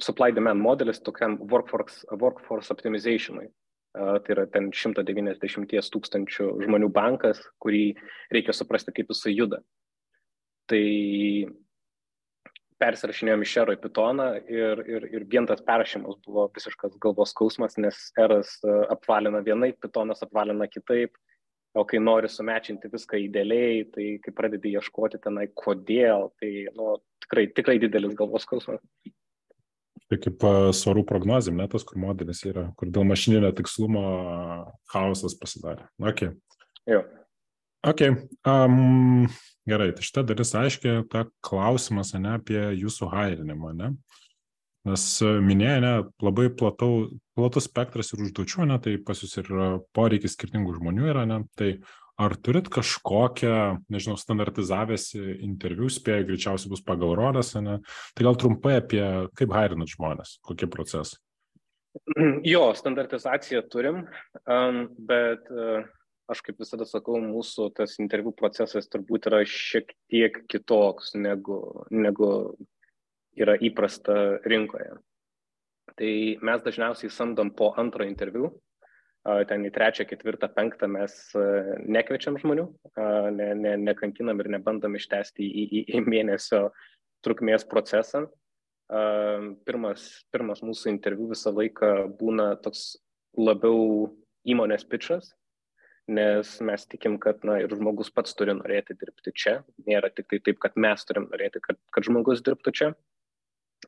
supply 0.00 0.30
demand 0.32 0.62
modelis 0.62 1.02
tokiam 1.04 1.36
workforce, 1.50 2.06
workforce 2.16 2.72
optimizationui 2.72 3.50
tai 3.92 4.34
yra 4.34 4.46
ten 4.46 4.70
190 4.70 5.90
tūkstančių 5.94 6.46
žmonių 6.64 6.90
bankas, 6.94 7.40
kurį 7.62 7.96
reikia 8.30 8.54
suprasti, 8.54 8.94
kaip 8.94 9.10
jisai 9.10 9.34
juda. 9.34 9.58
Tai 10.70 10.84
persirašinėjom 12.80 13.42
iš 13.44 13.56
Ero 13.60 13.74
į 13.74 13.80
Pytoną 13.82 14.28
ir, 14.48 14.84
ir, 14.88 15.08
ir 15.10 15.26
vien 15.28 15.48
tas 15.48 15.60
perrašymas 15.66 16.20
buvo 16.24 16.46
visiškas 16.54 16.94
galvos 17.02 17.34
skausmas, 17.34 17.76
nes 17.82 17.98
Eras 18.18 18.54
e, 18.62 18.76
apvalina 18.94 19.42
vienaip, 19.44 19.76
Pytonas 19.82 20.22
apvalina 20.24 20.70
kitaip, 20.70 21.18
o 21.74 21.84
kai 21.86 22.00
nori 22.02 22.28
sumečinti 22.30 22.90
viską 22.90 23.20
idealiai, 23.26 23.84
tai 23.94 24.06
kai 24.24 24.34
pradedi 24.34 24.74
ieškoti 24.74 25.20
tenai 25.22 25.46
kodėl, 25.54 26.30
tai 26.40 26.66
nu, 26.76 26.96
tikrai, 27.24 27.46
tikrai 27.54 27.78
didelis 27.82 28.16
galvos 28.18 28.46
skausmas. 28.46 28.82
Tai 30.10 30.18
kaip 30.18 30.42
svarų 30.74 31.04
prognozėm, 31.06 31.60
net 31.60 31.70
tas, 31.70 31.84
kur 31.86 32.00
modelis 32.02 32.42
yra, 32.42 32.66
kur 32.78 32.90
dėl 32.90 33.06
mašininio 33.06 33.52
tikslumo 33.54 34.02
chaosas 34.90 35.36
pasidarė. 35.38 35.86
Okay. 36.02 36.32
Jo. 36.90 37.04
Ok, 37.86 38.02
um, 38.50 39.28
gerai, 39.70 39.92
tai 39.96 40.04
šitą 40.04 40.24
dalis 40.28 40.50
aiškiai, 40.58 41.04
ta 41.08 41.22
klausimas, 41.46 42.10
ne, 42.18 42.34
apie 42.40 42.58
jūsų 42.76 43.08
hairinimą, 43.14 43.70
ne? 43.78 43.92
Nes 44.88 45.02
minėjo, 45.44 45.80
ne, 45.84 45.92
labai 46.24 46.46
platau, 46.56 47.10
platus 47.36 47.66
spektras 47.68 48.14
ir 48.14 48.22
užduočių, 48.24 48.64
ne, 48.70 48.78
tai 48.80 48.94
pas 49.04 49.18
jūs 49.20 49.36
ir 49.42 49.50
poreikis 49.96 50.38
skirtingų 50.38 50.78
žmonių 50.78 51.10
yra, 51.12 51.26
ne, 51.28 51.42
tai 51.60 51.74
ar 52.20 52.36
turit 52.40 52.68
kažkokią, 52.72 53.56
nežinau, 53.92 54.16
standartizavęsi 54.20 55.20
interviu, 55.44 55.88
spėjau, 55.92 56.26
greičiausiai 56.30 56.72
bus 56.72 56.84
pagal 56.84 57.12
rodas, 57.18 57.52
ne, 57.60 57.78
tai 58.16 58.26
gal 58.28 58.40
trumpai 58.40 58.78
apie 58.80 59.04
kaip 59.36 59.52
hairinat 59.56 59.92
žmonės, 59.92 60.38
kokie 60.48 60.68
procesai? 60.72 61.20
Jo, 62.46 62.70
standartizaciją 62.78 63.64
turim, 63.68 64.04
bet 65.10 65.48
uh, 65.50 65.88
aš 66.30 66.42
kaip 66.46 66.60
visada 66.62 66.86
sakau, 66.86 67.18
mūsų 67.22 67.70
tas 67.76 67.96
interviu 68.02 68.32
procesas 68.36 68.88
turbūt 68.90 69.26
yra 69.30 69.42
šiek 69.48 69.90
tiek 70.12 70.38
kitoks 70.50 71.16
negu, 71.18 71.60
negu 71.90 72.30
yra 73.40 73.56
įprasta 73.60 74.16
rinkoje. 74.48 74.96
Tai 75.98 76.12
mes 76.46 76.64
dažniausiai 76.64 77.12
samdom 77.12 77.50
po 77.56 77.72
antro 77.80 78.06
interviu, 78.06 78.52
ten 79.48 79.66
į 79.68 79.72
trečią, 79.74 80.06
ketvirtą, 80.08 80.48
penktą 80.54 80.88
mes 80.88 81.16
nekviečiam 81.84 82.38
žmonių, 82.40 82.66
ne, 83.36 83.48
ne, 83.58 83.74
nekankinam 83.90 84.40
ir 84.40 84.48
nebandom 84.54 84.96
ištesti 84.96 85.44
į, 85.44 85.64
į, 85.64 85.82
į 85.98 86.04
mėnesio 86.06 86.68
trukmės 87.24 87.66
procesą. 87.68 88.24
Pirmas, 89.68 90.06
pirmas 90.32 90.64
mūsų 90.66 90.88
interviu 90.90 91.28
visą 91.30 91.52
laiką 91.54 92.08
būna 92.18 92.54
toks 92.64 92.96
labiau 93.38 94.08
įmonės 94.48 94.86
pitchas, 94.88 95.34
nes 96.10 96.56
mes 96.64 96.86
tikim, 96.90 97.18
kad 97.22 97.44
na, 97.46 97.60
ir 97.62 97.70
žmogus 97.76 98.10
pats 98.10 98.34
turi 98.34 98.56
norėti 98.56 98.96
dirbti 98.98 99.34
čia. 99.36 99.60
Nėra 99.86 100.10
tik 100.10 100.26
tai 100.32 100.40
taip, 100.42 100.58
kad 100.64 100.80
mes 100.80 101.04
turim 101.06 101.28
norėti, 101.30 101.62
kad, 101.62 101.78
kad 101.94 102.08
žmogus 102.08 102.42
dirbtų 102.46 102.74
čia. 102.74 102.90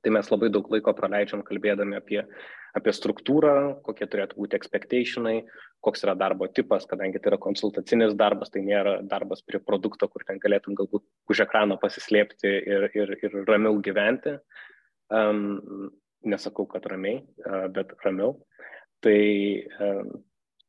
Tai 0.03 0.13
mes 0.17 0.31
labai 0.33 0.49
daug 0.51 0.67
laiko 0.73 0.95
praleidžiam 0.99 1.45
kalbėdami 1.47 1.99
apie, 1.99 2.21
apie 2.79 2.95
struktūrą, 2.97 3.55
kokie 3.87 4.09
turėtų 4.11 4.41
būti 4.41 4.59
expectationai, 4.59 5.37
koks 5.85 6.03
yra 6.07 6.17
darbo 6.19 6.49
tipas, 6.51 6.89
kadangi 6.91 7.21
tai 7.23 7.33
yra 7.33 7.39
konsultacinis 7.43 8.17
darbas, 8.19 8.51
tai 8.51 8.65
nėra 8.67 8.97
darbas 9.07 9.45
prie 9.47 9.61
produkto, 9.63 10.09
kur 10.11 10.27
ten 10.27 10.43
galėtum 10.43 10.75
galbūt 10.79 11.07
už 11.31 11.45
ekrano 11.47 11.79
pasislėpti 11.83 12.51
ir, 12.51 12.89
ir, 12.99 13.15
ir 13.23 13.39
ramiau 13.47 13.79
gyventi. 13.85 14.35
Um, 15.13 15.93
nesakau, 16.27 16.67
kad 16.71 16.87
ramiai, 16.91 17.23
uh, 17.47 17.67
bet 17.71 17.95
ramiau. 18.07 18.37
Tai 19.03 19.19
um, 19.83 20.13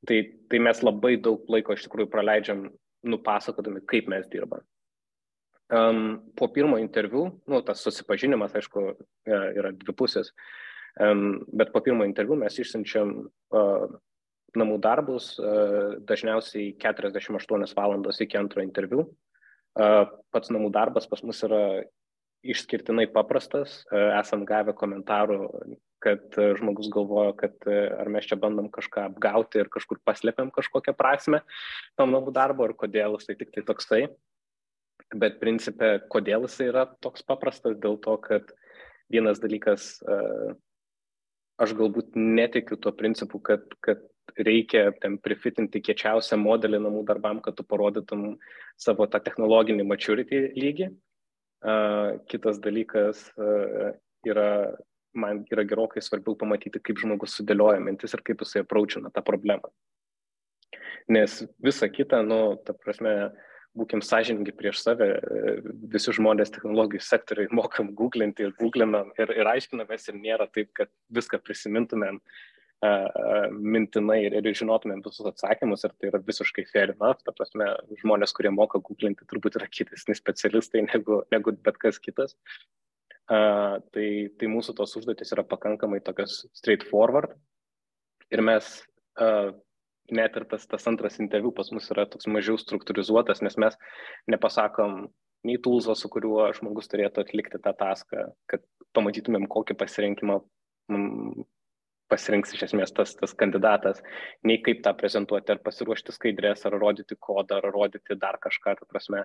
Tai, 0.03 0.19
tai 0.51 0.59
mes 0.59 0.81
labai 0.83 1.15
daug 1.23 1.45
laiko 1.51 1.75
iš 1.75 1.85
tikrųjų 1.85 2.09
praleidžiam 2.11 2.65
nupasakodami, 3.07 3.83
kaip 3.87 4.09
mes 4.11 4.27
dirbam. 4.31 4.63
Um, 5.71 6.19
po 6.35 6.49
pirmo 6.51 6.77
interviu, 6.77 7.29
nu, 7.47 7.61
tas 7.65 7.81
susipažinimas, 7.81 8.53
aišku, 8.59 8.81
e, 9.25 9.37
yra 9.57 9.71
dvipusis, 9.71 10.33
um, 11.01 11.39
bet 11.55 11.71
po 11.73 11.81
pirmo 11.81 12.05
interviu 12.05 12.35
mes 12.37 12.59
išsiunčiam 12.59 13.13
uh, 13.23 13.85
namų 14.59 14.77
darbus 14.83 15.31
uh, 15.39 15.95
dažniausiai 16.03 16.75
48 16.83 17.73
valandos 17.79 18.21
iki 18.21 18.37
antro 18.37 18.61
interviu. 18.61 19.07
Uh, 19.73 20.03
pats 20.35 20.51
namų 20.53 20.69
darbas 20.75 21.07
pas 21.09 21.23
mus 21.25 21.39
yra 21.47 21.63
išskirtinai 22.43 23.07
paprastas. 23.07 23.85
Esam 24.19 24.43
gavę 24.43 24.73
komentarų 24.75 25.37
kad 26.03 26.37
e, 26.37 26.51
žmogus 26.59 26.89
galvojo, 26.91 27.33
kad 27.39 27.55
e, 27.69 27.77
ar 27.99 28.11
mes 28.11 28.27
čia 28.27 28.37
bandom 28.39 28.69
kažką 28.73 29.07
apgauti 29.11 29.61
ir 29.61 29.71
kažkur 29.73 30.01
paslėpiam 30.05 30.51
kažkokią 30.53 30.95
prasme 30.99 31.41
tam 31.99 32.11
namų 32.15 32.33
darbo 32.35 32.67
ir 32.67 32.75
kodėl 32.79 33.17
jisai 33.19 33.37
tik 33.39 33.53
tai 33.55 33.63
toksai. 33.69 34.01
Bet 35.19 35.39
principė, 35.41 35.97
kodėl 36.09 36.47
jisai 36.47 36.69
yra 36.71 36.87
toks 37.05 37.25
paprastas, 37.27 37.77
dėl 37.81 37.99
to, 38.01 38.15
kad 38.23 38.49
vienas 39.13 39.41
dalykas, 39.43 39.99
e, 40.01 40.17
aš 41.61 41.75
galbūt 41.77 42.17
netikiu 42.17 42.79
tuo 42.81 42.93
principu, 42.97 43.41
kad, 43.43 43.67
kad 43.85 44.01
reikia 44.39 44.87
ten 45.03 45.19
prifitinti 45.21 45.83
kiečiausią 45.83 46.39
modelį 46.41 46.79
namų 46.85 47.03
darbam, 47.09 47.43
kad 47.45 47.57
tu 47.59 47.65
parodytum 47.67 48.39
savo 48.79 49.05
tą 49.05 49.21
technologinį 49.21 49.85
maturity 49.85 50.47
lygį. 50.57 50.89
Kitas 52.27 52.57
dalykas 52.59 53.21
yra 54.27 54.47
man 55.13 55.45
yra 55.51 55.63
gerokai 55.63 56.01
svarbiau 56.01 56.35
pamatyti, 56.37 56.81
kaip 56.81 56.99
žmogus 57.01 57.37
sudėlioja 57.37 57.81
mintis 57.83 58.15
ir 58.15 58.23
kaip 58.25 58.41
jisai 58.43 58.63
apraučina 58.63 59.11
tą 59.13 59.23
problemą. 59.25 59.69
Nes 61.13 61.43
visa 61.61 61.89
kita, 61.91 62.21
nu, 62.25 62.55
ta 62.65 62.73
prasme, 62.73 63.33
būkim 63.77 64.03
sąžininkai 64.05 64.53
prieš 64.57 64.83
save, 64.83 65.09
visi 65.91 66.13
žmonės 66.13 66.53
technologijų 66.53 67.01
sektoriai 67.03 67.51
mokam 67.59 67.93
googlinti 67.97 68.47
ir 68.47 68.55
googlinam 68.59 69.13
ir, 69.17 69.33
ir 69.33 69.53
aiškinamės 69.55 70.09
ir 70.09 70.19
nėra 70.21 70.49
taip, 70.51 70.71
kad 70.77 70.91
viską 71.13 71.41
prisimintumėm 71.41 72.19
uh, 72.19 72.41
uh, 72.83 73.47
mintinai 73.51 74.19
ir, 74.27 74.35
ir 74.39 74.57
žinotumėm 74.57 75.01
visus 75.05 75.27
atsakymus 75.29 75.85
ir 75.87 75.93
tai 75.97 76.09
yra 76.11 76.21
visiškai 76.27 76.65
fair 76.71 76.93
enough, 76.93 77.23
ta 77.23 77.33
prasme, 77.35 77.69
žmonės, 78.01 78.35
kurie 78.35 78.51
moka 78.53 78.81
googlinti, 78.83 79.27
turbūt 79.29 79.59
yra 79.59 79.69
kitesni 79.71 80.15
specialistai 80.17 80.85
negu, 80.91 81.21
negu 81.33 81.55
bet 81.65 81.79
kas 81.81 82.01
kitas. 82.03 82.37
Uh, 83.31 83.79
tai, 83.95 84.07
tai 84.35 84.49
mūsų 84.51 84.75
tos 84.75 84.97
užduotis 84.99 85.31
yra 85.31 85.45
pakankamai 85.47 86.01
tokios 86.03 86.41
straightforward. 86.51 87.37
Ir 88.35 88.43
mes, 88.43 88.67
uh, 89.21 89.53
net 90.11 90.35
ir 90.35 90.45
tas, 90.51 90.65
tas 90.67 90.87
antras 90.89 91.19
interviu 91.23 91.53
pas 91.55 91.69
mus 91.71 91.89
yra 91.93 92.05
toks 92.09 92.27
mažiau 92.27 92.57
struktūrizuotas, 92.59 93.43
nes 93.45 93.55
mes 93.61 93.77
nepasakom 94.27 95.07
nei 95.47 95.59
toolso, 95.63 95.95
su 95.95 96.09
kuriuo 96.11 96.49
žmogus 96.55 96.89
turėtų 96.91 97.23
atlikti 97.23 97.59
tą 97.63 97.73
taską, 97.75 98.29
kad 98.51 98.63
pamatytumėm, 98.95 99.47
kokį 99.51 99.75
pasirinkimą 99.79 100.39
mm, 100.91 101.43
pasirinks 102.11 102.53
iš 102.55 102.67
esmės 102.69 102.93
tas, 102.95 103.15
tas 103.19 103.33
kandidatas, 103.37 104.01
nei 104.47 104.59
kaip 104.63 104.83
tą 104.85 104.93
prezentuoti, 104.97 105.53
ar 105.53 105.61
pasiruošti 105.63 106.15
skaidrės, 106.15 106.65
ar 106.67 106.77
rodyti 106.77 107.17
kodą, 107.19 107.59
ar 107.59 107.73
rodyti 107.73 108.17
dar 108.19 108.39
kažką, 108.43 108.75
ta 108.79 108.89
prasme. 108.89 109.23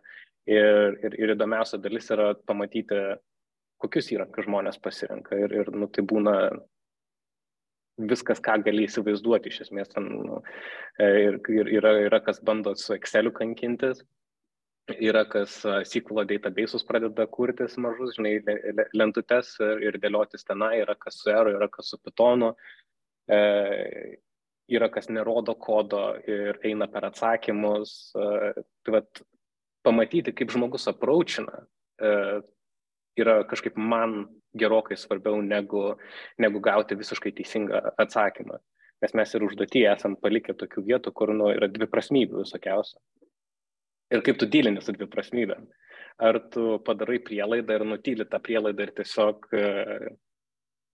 Ir, 0.49 0.97
ir, 1.05 1.19
ir 1.21 1.35
įdomiausia 1.35 1.81
dalis 1.83 2.09
yra 2.15 2.33
pamatyti 2.49 3.03
kokius 3.83 4.11
įrankius 4.15 4.49
žmonės 4.49 4.81
pasirenka 4.83 5.39
ir, 5.39 5.55
ir 5.55 5.71
nu, 5.75 5.87
tai 5.93 6.03
būna 6.09 6.35
viskas, 7.99 8.41
ką 8.45 8.59
gali 8.67 8.87
įsivaizduoti 8.87 9.51
iš 9.53 9.65
esmės. 9.67 9.91
Ten, 9.93 10.09
nu, 10.27 10.43
e, 10.99 11.09
ir, 11.27 11.41
ir 11.55 11.73
yra, 11.81 11.95
yra 12.07 12.21
kas 12.25 12.41
bando 12.45 12.75
su 12.79 12.95
Exceliu 12.97 13.33
kankintis, 13.35 14.05
yra 14.97 15.25
kas 15.29 15.61
SQL 15.85 16.25
database'us 16.29 16.87
pradeda 16.89 17.27
kurtis 17.31 17.77
mažus, 17.81 18.15
žinai, 18.17 18.39
lentutes 18.97 19.57
ir 19.61 19.99
dėliotis 20.01 20.47
tenai, 20.49 20.79
yra 20.85 20.97
kas 20.97 21.21
su 21.23 21.33
R, 21.33 21.53
yra 21.59 21.69
kas 21.73 21.93
su 21.93 21.99
Pythonu, 22.01 22.55
e, 23.29 23.41
yra 24.69 24.89
kas 24.93 25.09
nerodo 25.09 25.55
kodo 25.61 26.13
ir 26.29 26.61
eina 26.65 26.89
per 26.93 27.09
atsakymus. 27.11 27.99
E, 28.17 28.65
tai 28.85 28.97
vat, 29.01 29.27
pamatyti, 29.87 30.35
kaip 30.37 30.53
žmogus 30.53 30.89
apraučina 30.91 31.63
e, 32.01 32.11
yra 33.25 33.39
kažkaip 33.49 33.77
man 33.77 34.25
gerokai 34.59 34.97
svarbiau 34.97 35.41
negu, 35.45 35.83
negu 36.39 36.61
gauti 36.65 36.99
visiškai 36.99 37.35
teisingą 37.37 37.83
atsakymą. 37.99 38.59
Nes 39.03 39.15
mes 39.15 39.35
ir 39.35 39.45
užduotį 39.47 39.85
esam 39.93 40.17
palikę 40.19 40.57
tokių 40.59 40.85
vietų, 40.89 41.13
kur 41.15 41.33
nu, 41.35 41.53
yra 41.55 41.69
dviprasmybių 41.71 42.43
visokiausia. 42.43 42.99
Ir 44.15 44.25
kaip 44.27 44.41
tu 44.41 44.49
dylini 44.49 44.83
su 44.83 44.95
dviprasmybėm. 44.97 45.69
Ar 46.29 46.41
tu 46.51 46.79
padarai 46.83 47.21
prielaidą 47.23 47.77
ir 47.79 47.85
nutyli 47.87 48.27
tą 48.27 48.41
prielaidą 48.43 48.89
ir 48.89 48.95
tiesiog 48.97 49.47
e, 49.55 49.69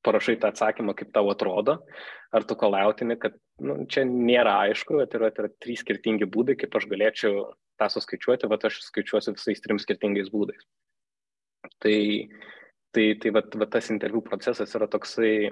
parašai 0.05 0.37
tą 0.43 0.51
atsakymą, 0.53 0.93
kaip 0.99 1.15
tau 1.15 1.31
atrodo, 1.33 1.79
ar 2.35 2.45
tu 2.45 2.57
kolautini, 2.61 3.17
kad 3.21 3.37
nu, 3.65 3.79
čia 3.89 4.05
nėra 4.09 4.59
aišku, 4.67 4.99
bet 5.01 5.17
yra, 5.17 5.31
yra 5.33 5.51
trys 5.63 5.85
skirtingi 5.85 6.29
būdai, 6.29 6.59
kaip 6.61 6.77
aš 6.77 6.89
galėčiau 6.91 7.47
tą 7.81 7.89
suskaičiuoti, 7.95 8.51
bet 8.53 8.69
aš 8.69 8.83
skaičiuosiu 8.91 9.35
visais 9.39 9.65
trim 9.65 9.81
skirtingais 9.81 10.29
būdais. 10.35 10.67
Tai, 11.85 11.99
tai, 12.97 13.07
tai 13.21 13.33
vat, 13.37 13.55
vat 13.61 13.73
tas 13.77 13.91
interviu 13.93 14.23
procesas 14.25 14.73
yra 14.79 14.89
toksai, 14.91 15.51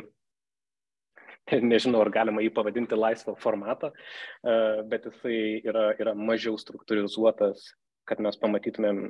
nežinau, 1.73 2.01
ar 2.05 2.13
galima 2.15 2.45
jį 2.45 2.55
pavadinti 2.57 2.97
laisvą 2.97 3.37
formatą, 3.43 3.93
e, 3.93 4.57
bet 4.89 5.11
jisai 5.11 5.39
yra, 5.61 5.91
yra 6.01 6.17
mažiau 6.17 6.57
struktūrizuotas, 6.61 7.73
kad 8.09 8.23
mes 8.25 8.39
pamatytumėm 8.41 9.05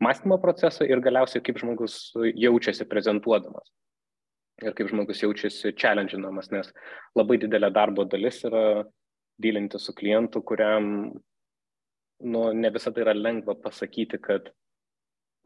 mąstymo 0.00 0.38
procesą 0.40 0.86
ir 0.88 1.02
galiausiai 1.04 1.42
kaip 1.44 1.58
žmogus 1.60 2.12
jaučiasi 2.16 2.86
prezentuodamas. 2.88 3.68
Ir 4.64 4.74
kaip 4.74 4.88
žmogus 4.90 5.20
jaučiasi 5.22 5.74
challenge'inamas, 5.78 6.50
nes 6.50 6.70
labai 7.16 7.36
didelė 7.38 7.70
darbo 7.70 8.04
dalis 8.08 8.40
yra 8.48 8.84
dylinti 9.38 9.78
su 9.78 9.94
klientu, 9.94 10.42
kuriam 10.42 11.12
nu, 12.24 12.40
ne 12.52 12.70
visada 12.74 13.04
yra 13.04 13.14
lengva 13.14 13.54
pasakyti, 13.54 14.18
kad 14.18 14.50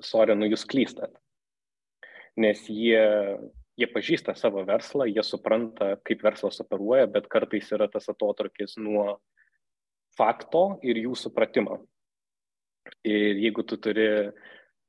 sorry, 0.00 0.37
nu 0.38 0.48
jūs 0.48 0.64
klystat. 0.68 1.12
Nes 2.40 2.64
jie, 2.70 3.02
jie 3.76 3.88
pažįsta 3.92 4.35
savo 4.38 4.64
verslą, 4.64 5.07
jie 5.11 5.24
supranta, 5.26 5.96
kaip 6.07 6.24
verslas 6.24 6.62
operuoja, 6.64 7.11
bet 7.12 7.28
kartais 7.33 7.68
yra 7.76 7.90
tas 7.92 8.09
atotrukis 8.09 8.78
nuo 8.81 9.18
fakto 10.16 10.78
ir 10.85 11.00
jų 11.02 11.16
supratimo. 11.18 11.83
Ir 13.07 13.38
jeigu 13.38 13.64
tu 13.68 13.78
turi 13.81 14.09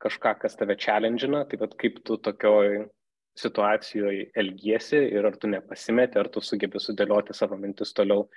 kažką, 0.04 0.38
kas 0.42 0.58
tave 0.60 0.76
challenge'ina, 0.80 1.44
tai 1.48 1.60
vad 1.62 1.76
kaip 1.80 2.02
tu 2.08 2.18
tokioj 2.18 2.86
situacijoje 3.40 4.28
elgiesi 4.38 5.00
ir 5.18 5.26
ar 5.26 5.38
tu 5.42 5.50
nepasimeti, 5.50 6.20
ar 6.22 6.30
tu 6.30 6.42
sugebi 6.42 6.82
sudėlioti 6.82 7.34
savo 7.34 7.58
mintis 7.58 7.94
toliau 7.98 8.28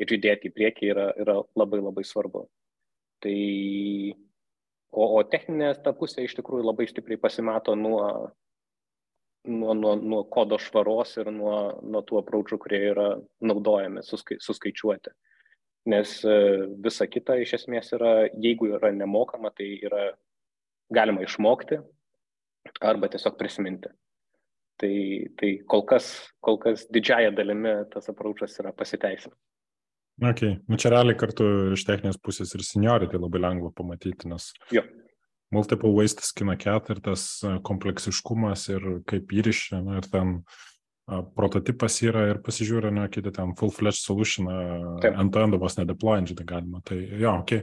ir 0.00 0.12
judėti 0.12 0.50
į 0.50 0.56
priekį 0.56 0.90
yra, 0.92 1.06
yra 1.22 1.38
labai 1.56 1.80
labai 1.80 2.04
svarbu. 2.04 2.44
Tai, 3.22 3.38
o, 4.92 5.08
o 5.18 5.24
techninė 5.24 5.72
ta 5.82 5.94
pusė 5.96 6.26
iš 6.26 6.36
tikrųjų 6.38 6.68
labai 6.68 6.86
stipriai 6.90 7.20
pasimato 7.20 7.74
nuo, 7.78 8.04
nuo, 9.48 9.74
nuo, 9.74 9.96
nuo 9.96 10.22
kodo 10.30 10.60
švaros 10.60 11.16
ir 11.18 11.32
nuo, 11.34 11.56
nuo 11.82 12.04
tų 12.06 12.22
apraučių, 12.22 12.60
kurie 12.62 12.82
yra 12.92 13.08
naudojami 13.40 14.04
suskai, 14.06 14.38
suskaičiuoti 14.40 15.16
nes 15.84 16.24
e, 16.24 16.36
visa 16.84 17.06
kita 17.10 17.36
iš 17.42 17.56
esmės 17.58 17.92
yra, 17.96 18.12
jeigu 18.38 18.70
yra 18.76 18.92
nemokama, 18.94 19.50
tai 19.56 19.74
yra 19.82 20.12
galima 20.92 21.24
išmokti 21.24 21.80
arba 22.80 23.10
tiesiog 23.10 23.38
prisiminti. 23.38 23.90
Tai, 24.82 24.94
tai 25.38 25.50
kol, 25.68 25.84
kas, 25.86 26.08
kol 26.42 26.58
kas 26.62 26.86
didžiaja 26.90 27.30
dalimi 27.34 27.74
tas 27.92 28.08
apraučas 28.10 28.56
yra 28.62 28.72
pasiteisinęs. 28.74 29.38
Okay. 30.20 30.58
Nu, 30.68 30.76
čia 30.76 30.92
realiai 30.92 31.16
kartu 31.18 31.46
iš 31.76 31.86
techninės 31.88 32.18
pusės 32.20 32.52
ir 32.52 32.64
seniority 32.66 33.18
labai 33.18 33.40
lengva 33.40 33.72
pamatyti, 33.74 34.28
nes 34.28 34.50
jo. 34.74 34.82
multiple 35.54 35.92
ways 35.96 36.14
to 36.14 36.26
skin 36.26 36.52
a 36.52 36.56
cat 36.60 36.90
ir 36.92 37.00
tas 37.04 37.24
e, 37.44 37.56
kompleksiškumas 37.64 38.68
ir 38.74 38.84
kaip 39.08 39.32
įrišė, 39.32 39.80
ir 39.96 40.08
ten 40.12 40.34
uh, 40.36 41.22
prototipas 41.36 41.96
yra 42.04 42.26
ir 42.30 42.42
pasižiūri, 42.44 42.92
ne, 42.94 43.06
kiti 43.12 43.32
ten 43.34 43.56
full-fledged 43.58 44.04
solution, 44.04 44.50
ant 45.08 45.40
endo 45.40 45.60
vos 45.60 45.78
nedeployant, 45.80 46.34
tai 46.38 46.46
galima. 46.46 46.82
Tai 46.84 46.98
jo, 47.00 47.38
ok. 47.40 47.56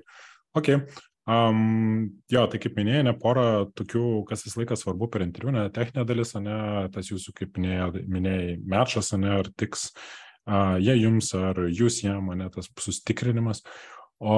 okay. 0.60 0.82
Um, 1.30 2.08
jo, 2.32 2.48
tai 2.50 2.58
kaip 2.62 2.78
minėjai, 2.80 3.04
ne 3.06 3.14
porą 3.14 3.70
tokių, 3.78 4.24
kas 4.30 4.48
visą 4.48 4.64
laiką 4.64 4.78
svarbu 4.80 5.12
per 5.14 5.22
interviu, 5.22 5.54
ne 5.54 5.68
techninė 5.74 6.08
dalis, 6.10 6.34
ne 6.42 6.88
tas 6.96 7.12
jūsų, 7.12 7.36
kaip 7.38 7.60
minėjai, 7.60 8.08
minėjai 8.10 8.56
mečas, 8.66 9.14
ne 9.14 9.36
ar 9.38 9.52
tiks, 9.62 9.92
uh, 9.94 10.29
jie 10.82 10.98
jums 11.00 11.32
ar 11.38 11.62
jūs 11.70 12.02
jam, 12.04 12.32
ne 12.38 12.50
tas 12.54 12.70
sustikrinimas. 12.82 13.64
O 14.20 14.36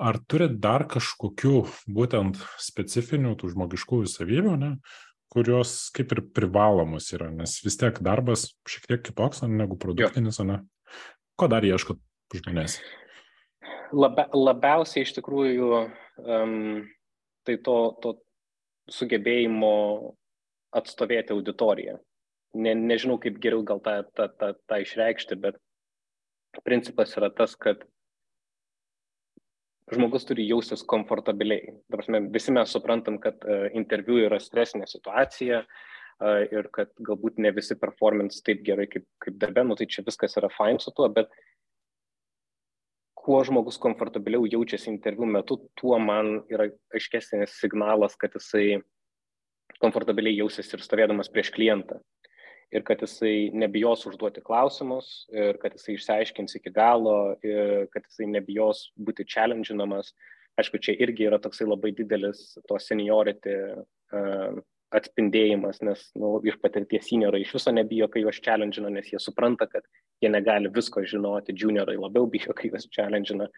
ar 0.00 0.16
turit 0.24 0.56
dar 0.62 0.86
kažkokių 0.88 1.58
būtent 1.92 2.38
specifinių 2.64 3.34
tų 3.36 3.52
žmogiškųjų 3.52 4.08
savybių, 4.08 4.54
ne, 4.56 4.70
kurios 5.28 5.90
kaip 5.92 6.14
ir 6.16 6.22
privalomos 6.32 7.10
yra, 7.12 7.28
nes 7.34 7.58
vis 7.64 7.76
tiek 7.76 7.98
darbas 8.04 8.46
šiek 8.68 8.88
tiek 8.88 9.02
kitoks 9.10 9.44
negu 9.44 9.76
produktinis, 9.80 10.40
ne? 10.48 10.62
Ko 11.38 11.50
dar 11.52 11.66
ieškot 11.68 12.00
žmonės? 12.40 12.78
Labia, 13.92 14.26
labiausiai 14.32 15.04
iš 15.04 15.14
tikrųjų 15.18 15.68
um, 15.76 16.88
tai 17.44 17.58
to, 17.64 17.76
to 18.02 18.16
sugebėjimo 18.92 19.76
atstovėti 20.76 21.36
auditoriją. 21.36 21.98
Ne, 22.56 22.72
nežinau, 22.74 23.18
kaip 23.20 23.36
geriau 23.42 23.60
gal 23.66 23.80
tą, 23.84 24.00
tą, 24.16 24.28
tą, 24.40 24.54
tą 24.70 24.78
išreikšti, 24.80 25.36
bet 25.42 25.58
principas 26.64 27.12
yra 27.18 27.28
tas, 27.28 27.52
kad 27.60 27.82
žmogus 29.92 30.24
turi 30.28 30.46
jaustis 30.48 30.84
komfortabiliai. 30.88 31.74
Dabar 31.92 32.24
visi 32.32 32.54
mes 32.56 32.72
suprantam, 32.72 33.18
kad 33.20 33.44
uh, 33.44 33.68
interviu 33.76 34.18
yra 34.24 34.40
stresinė 34.40 34.88
situacija 34.88 35.62
uh, 35.64 36.40
ir 36.48 36.70
kad 36.72 36.92
galbūt 37.04 37.40
ne 37.44 37.52
visi 37.56 37.76
performance 37.76 38.42
taip 38.44 38.64
gerai 38.64 38.88
kaip, 38.90 39.06
kaip 39.24 39.38
darbe, 39.40 39.64
nu 39.68 39.76
tai 39.76 39.88
čia 39.90 40.04
viskas 40.06 40.36
yra 40.40 40.50
fine 40.52 40.80
su 40.80 40.92
tuo, 40.96 41.08
bet 41.12 41.32
kuo 43.18 43.42
žmogus 43.44 43.76
komfortabiliau 43.80 44.48
jaučiasi 44.48 44.88
interviu 44.88 45.28
metu, 45.28 45.60
tuo 45.76 45.98
man 46.00 46.38
yra 46.48 46.70
aiškesnis 46.96 47.58
signalas, 47.60 48.16
kad 48.16 48.32
jisai 48.36 48.80
komfortabiliai 49.84 50.38
jausis 50.40 50.72
ir 50.72 50.80
stovėdamas 50.80 51.28
prieš 51.32 51.52
klientą 51.52 52.00
ir 52.72 52.84
kad 52.84 53.00
jisai 53.02 53.50
nebijos 53.56 54.04
užduoti 54.10 54.42
klausimus 54.44 55.26
ir 55.32 55.58
kad 55.62 55.76
jisai 55.76 55.96
išsiaiškins 55.96 56.58
iki 56.58 56.72
galo 56.74 57.36
ir 57.44 57.86
kad 57.92 58.04
jisai 58.04 58.28
nebijos 58.28 58.88
būti 58.96 59.26
challenge'inamas. 59.28 60.12
Aišku, 60.58 60.80
čia 60.82 60.96
irgi 60.98 61.28
yra 61.28 61.38
toksai 61.40 61.68
labai 61.68 61.92
didelis 61.96 62.58
to 62.68 62.78
seniority 62.82 63.54
uh, 63.78 64.58
atspindėjimas, 64.98 65.82
nes 65.84 66.02
nu, 66.18 66.38
iš 66.48 66.56
patirties 66.62 67.06
seniorai 67.08 67.42
iš 67.44 67.54
viso 67.58 67.72
nebijo, 67.72 68.08
kai 68.12 68.24
juos 68.24 68.40
challenge'ina, 68.44 68.90
nes 68.92 69.10
jie 69.12 69.20
supranta, 69.22 69.68
kad 69.70 69.84
jie 70.22 70.30
negali 70.32 70.72
visko 70.74 71.04
žinoti, 71.04 71.56
juniorai 71.56 71.96
labiau 72.00 72.28
bijo, 72.34 72.56
kai 72.56 72.72
juos 72.72 72.88
challenge'ina. 72.92 73.48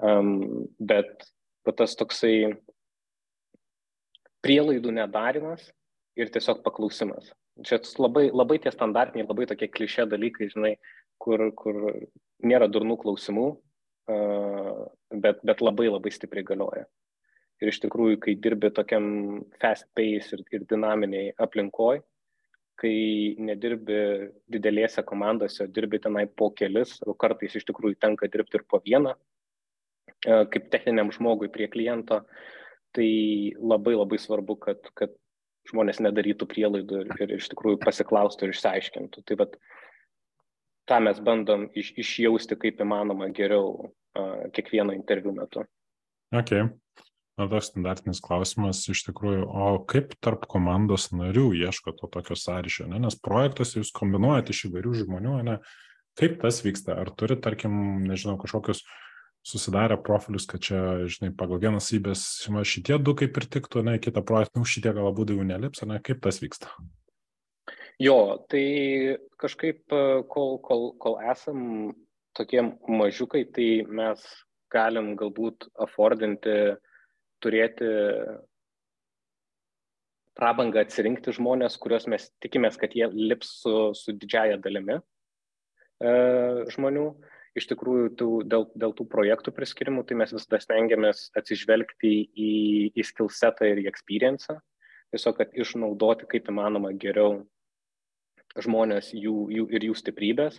Um, 0.00 0.66
bet 0.80 1.28
tas 1.76 1.92
toksai 1.98 2.54
prielaidų 4.40 4.94
nedarimas 4.96 5.66
ir 6.18 6.32
tiesiog 6.32 6.64
paklausimas 6.64 7.28
čia 7.66 7.80
labai, 7.98 8.28
labai 8.32 8.58
tie 8.62 8.72
standartiniai, 8.74 9.28
labai 9.28 9.48
tokie 9.50 9.68
klišė 9.72 10.06
dalykai, 10.10 10.50
žinai, 10.52 10.74
kur, 11.20 11.50
kur 11.56 11.80
nėra 12.44 12.68
durnų 12.72 12.96
klausimų, 13.02 13.48
bet, 15.24 15.42
bet 15.44 15.64
labai 15.64 15.90
labai 15.90 16.12
stipriai 16.14 16.46
galioja. 16.46 16.86
Ir 17.60 17.72
iš 17.72 17.82
tikrųjų, 17.82 18.20
kai 18.24 18.36
dirbi 18.40 18.70
tokiam 18.72 19.04
fast 19.60 19.84
pace 19.96 20.32
ir, 20.36 20.44
ir 20.56 20.64
dinaminiai 20.68 21.34
aplinkoj, 21.44 22.00
kai 22.80 22.94
nedirbi 23.36 23.98
didelėse 24.48 25.04
komandose, 25.04 25.66
dirbi 25.68 26.00
tenai 26.00 26.24
po 26.24 26.48
kelis, 26.56 26.96
o 27.04 27.12
kartais 27.12 27.58
iš 27.58 27.66
tikrųjų 27.68 27.98
tenka 28.00 28.30
dirbti 28.32 28.56
ir 28.56 28.64
po 28.64 28.80
vieną, 28.86 29.12
kaip 30.24 30.70
techniniam 30.72 31.12
žmogui 31.12 31.50
prie 31.52 31.68
kliento, 31.72 32.22
tai 32.96 33.10
labai 33.60 33.92
labai 33.98 34.18
svarbu, 34.18 34.56
kad, 34.64 34.88
kad 34.96 35.12
žmonės 35.68 36.00
nedarytų 36.02 36.48
prielaidų 36.50 37.02
ir, 37.04 37.10
ir 37.24 37.34
iš 37.36 37.50
tikrųjų 37.52 37.80
pasiklaustų 37.82 38.46
ir 38.46 38.54
išsiaiškintų. 38.54 39.24
Tai 39.28 39.38
vat, 39.42 39.56
tą 40.90 41.00
mes 41.04 41.20
bandom 41.24 41.68
iš, 41.76 41.92
išjausti 42.00 42.58
kaip 42.60 42.80
įmanoma 42.82 43.30
geriau 43.36 43.74
uh, 43.76 44.46
kiekvieno 44.56 44.96
interviu 44.96 45.34
metu. 45.36 45.66
Ok. 46.34 46.54
Na, 47.38 47.46
tas 47.48 47.70
standartinis 47.70 48.20
klausimas 48.24 48.82
iš 48.92 49.04
tikrųjų, 49.06 49.44
o 49.48 49.68
kaip 49.88 50.12
tarp 50.20 50.44
komandos 50.50 51.08
narių 51.14 51.50
ieško 51.56 51.94
to 51.96 52.10
tokio 52.12 52.36
sąryšio, 52.36 52.88
ne? 52.90 53.00
nes 53.00 53.16
projektuose 53.16 53.78
jūs 53.80 53.94
kombinuojate 53.96 54.52
iš 54.52 54.66
įvairių 54.68 54.96
žmonių, 55.04 55.36
ne? 55.46 55.60
kaip 56.20 56.36
tas 56.42 56.58
vyksta, 56.64 56.98
ar 57.00 57.08
turi, 57.16 57.38
tarkim, 57.40 57.72
nežinau, 58.04 58.34
kažkokius 58.42 58.82
uh, 58.82 59.09
susidarę 59.46 59.96
profilius, 60.02 60.46
kad 60.46 60.62
čia, 60.64 60.80
žinai, 61.08 61.32
pagal 61.36 61.60
vienas 61.62 61.88
įbės 61.96 62.22
šitie 62.68 62.98
du 63.00 63.14
kaip 63.16 63.36
ir 63.40 63.46
tiktų, 63.56 63.84
ne, 63.86 63.96
kitą 64.02 64.22
projektą, 64.26 64.60
nu, 64.60 64.68
šitie 64.68 64.92
gal 64.96 65.10
būdų 65.16 65.38
jau 65.38 65.46
nelips, 65.48 65.84
ne, 65.88 66.00
kaip 66.04 66.20
tas 66.24 66.40
vyksta? 66.42 66.72
Jo, 68.00 68.40
tai 68.48 69.18
kažkaip, 69.40 69.82
kol, 70.32 70.54
kol, 70.64 70.86
kol 71.00 71.18
esam 71.32 71.92
tokie 72.36 72.62
mažiukai, 72.88 73.44
tai 73.48 73.82
mes 73.88 74.22
galim 74.72 75.14
galbūt 75.18 75.66
affordinti, 75.82 76.76
turėti 77.40 77.88
prabangą 80.36 80.84
atsirinkti 80.84 81.34
žmonės, 81.36 81.76
kuriuos 81.80 82.06
mes 82.08 82.28
tikimės, 82.40 82.78
kad 82.80 82.94
jie 82.96 83.08
lips 83.12 83.58
su, 83.64 83.74
su 83.96 84.14
didžiaja 84.16 84.60
dalimi 84.62 84.96
e, 84.96 86.12
žmonių. 86.72 87.06
E, 87.10 87.39
iš 87.58 87.66
tikrųjų 87.72 88.10
tų, 88.18 88.30
dėl, 88.50 88.66
dėl 88.78 88.94
tų 88.96 89.06
projektų 89.10 89.54
priskirimų, 89.56 90.04
tai 90.06 90.18
mes 90.20 90.34
visada 90.34 90.60
stengiamės 90.62 91.28
atsižvelgti 91.38 92.12
į, 92.30 92.52
į 92.94 93.06
skillsetą 93.06 93.70
ir 93.70 93.82
į 93.84 93.88
experience, 93.90 94.54
tiesiog, 95.14 95.40
kad 95.40 95.56
išnaudoti 95.58 96.28
kaip 96.30 96.50
įmanoma 96.52 96.92
geriau 96.94 97.40
žmonės 98.58 99.12
jų, 99.14 99.46
jų 99.54 99.66
ir 99.76 99.86
jų 99.90 99.96
stiprybės, 99.98 100.58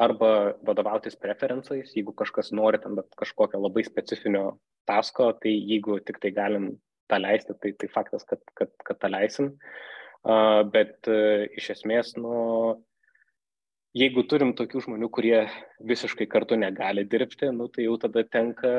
arba 0.00 0.56
vadovautis 0.66 1.16
preferencais, 1.16 1.94
jeigu 1.96 2.12
kažkas 2.16 2.52
nori 2.56 2.80
ten 2.82 2.98
kažkokio 3.16 3.60
labai 3.60 3.84
specifinio 3.86 4.58
tasko, 4.88 5.30
tai 5.40 5.54
jeigu 5.54 6.00
tik 6.04 6.20
tai 6.20 6.34
galim 6.36 6.74
tą 7.10 7.20
leisti, 7.20 7.56
tai, 7.62 7.72
tai 7.80 7.88
faktas, 7.92 8.26
kad, 8.28 8.42
kad, 8.58 8.72
kad 8.86 9.00
tą 9.00 9.10
leisim. 9.12 9.54
Uh, 10.20 10.60
bet 10.68 11.08
uh, 11.08 11.46
iš 11.56 11.70
esmės, 11.78 12.12
nu, 12.20 12.76
jeigu 13.96 14.22
turim 14.30 14.52
tokių 14.58 14.84
žmonių, 14.86 15.08
kurie 15.12 15.36
visiškai 15.86 16.26
kartu 16.30 16.58
negali 16.58 17.04
dirbti, 17.08 17.50
nu, 17.54 17.66
tai 17.72 17.88
jau 17.88 17.96
tada 18.00 18.22
tenka 18.24 18.70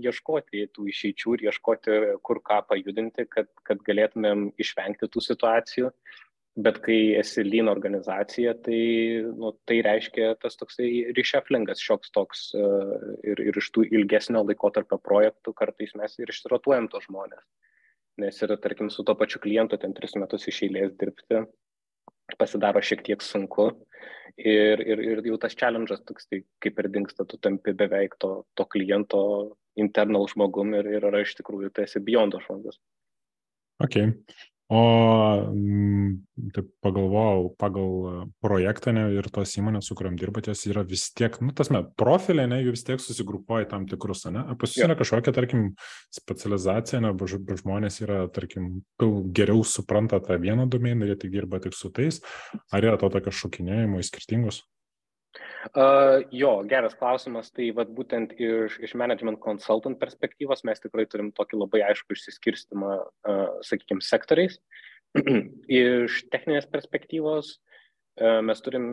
ieškoti 0.00 0.66
tų 0.72 0.88
išeičių 0.92 1.36
ir 1.36 1.46
ieškoti, 1.50 1.98
kur 2.24 2.40
ką 2.44 2.62
pajudinti, 2.70 3.26
kad, 3.30 3.50
kad 3.66 3.82
galėtumėm 3.86 4.50
išvengti 4.60 5.10
tų 5.10 5.24
situacijų. 5.28 5.90
Bet 6.54 6.76
kai 6.84 7.16
esi 7.18 7.42
lyn 7.42 7.66
organizacija, 7.66 8.52
tai, 8.62 8.78
nu, 9.26 9.50
tai 9.66 9.80
reiškia 9.82 10.36
tas 10.38 10.54
toksai 10.54 11.10
ryšeflingas 11.16 11.82
šioks 11.82 12.12
toks 12.14 12.44
uh, 12.54 12.92
ir, 13.26 13.42
ir 13.42 13.58
iš 13.58 13.72
tų 13.74 13.88
ilgesnio 13.90 14.44
laikotarpio 14.46 15.00
projektų 15.02 15.50
kartais 15.58 15.96
mes 15.98 16.14
ir 16.22 16.30
išsirotuojam 16.30 16.86
tos 16.92 17.08
žmonės. 17.08 17.42
Nes 18.22 18.38
ir, 18.46 18.54
tarkim, 18.62 18.86
su 18.94 19.02
to 19.02 19.16
pačiu 19.18 19.42
klientu 19.42 19.80
ten 19.82 19.98
tris 19.98 20.14
metus 20.14 20.46
iš 20.46 20.60
eilės 20.68 20.94
dirbti, 20.94 21.42
pasidaro 22.38 22.82
šiek 22.82 23.04
tiek 23.06 23.22
sunku 23.22 23.68
ir, 24.38 24.80
ir, 24.80 25.02
ir 25.12 25.22
jau 25.28 25.38
tas 25.40 25.54
challenge'as 25.58 26.02
toks, 26.06 26.26
tai 26.30 26.42
kaip 26.62 26.80
ir 26.80 26.90
dinksta, 26.94 27.26
tu 27.28 27.38
tampi 27.38 27.74
beveik 27.76 28.16
to, 28.22 28.44
to 28.56 28.66
kliento 28.70 29.20
internal 29.76 30.26
žmogum 30.30 30.74
ir, 30.78 30.88
ir 30.96 31.06
yra 31.10 31.22
iš 31.24 31.34
tikrųjų, 31.38 31.72
tai 31.74 31.86
esi 31.88 32.02
beyond 32.02 32.36
žmogus. 32.46 32.80
Okay. 33.82 34.12
O 34.72 34.80
mm, 35.52 36.12
taip 36.56 36.70
pagalvojau, 36.80 37.50
pagal 37.60 37.90
projektą 38.40 38.94
ne, 38.96 39.02
ir 39.12 39.28
tos 39.32 39.52
įmonės, 39.60 39.90
su 39.90 39.96
kuriam 39.98 40.16
dirbate, 40.16 40.54
jos 40.54 40.64
yra 40.70 40.80
vis 40.88 41.10
tiek, 41.12 41.36
nu, 41.44 41.52
tas 41.56 41.68
met, 41.74 41.90
profilė, 42.00 42.46
ne, 42.48 42.62
jų 42.64 42.72
vis 42.72 42.86
tiek 42.88 43.02
susigrupuoja 43.04 43.68
tam 43.68 43.84
tikrus, 43.90 44.24
ne? 44.32 44.46
Pas 44.60 44.72
jūs 44.72 44.86
yra 44.86 44.96
kažkokia, 44.96 45.34
tarkim, 45.36 45.66
specializacija, 46.16 47.02
ne, 47.04 47.12
bet 47.12 47.60
žmonės 47.60 48.00
yra, 48.06 48.22
tarkim, 48.32 48.78
geriau 49.36 49.60
supranta 49.68 50.22
tą 50.24 50.40
vieną 50.40 50.64
domainą, 50.72 51.10
jie 51.12 51.18
tik 51.20 51.36
dirba 51.36 51.60
tik 51.60 51.76
su 51.76 51.92
tais, 51.92 52.22
ar 52.72 52.88
yra 52.88 52.96
to 53.00 53.12
tokio 53.12 53.36
šokinėjimo 53.44 54.00
į 54.00 54.08
skirtingus? 54.08 54.64
Uh, 55.74 56.22
jo, 56.30 56.62
geras 56.68 56.94
klausimas. 56.98 57.50
Tai 57.54 57.66
vat, 57.78 57.90
būtent 57.96 58.34
iš, 58.38 58.78
iš 58.84 58.94
management 58.98 59.40
consultant 59.42 59.98
perspektyvos 60.00 60.64
mes 60.68 60.82
tikrai 60.82 61.06
turim 61.10 61.32
tokį 61.34 61.60
labai 61.62 61.82
aišku 61.88 62.14
išsiskirstimą, 62.14 62.96
uh, 63.02 63.46
sakykime, 63.66 64.04
sektoriais. 64.04 64.60
iš 65.70 66.24
techninės 66.32 66.66
perspektyvos 66.70 67.54
uh, 67.54 68.40
mes 68.46 68.62
turim 68.66 68.86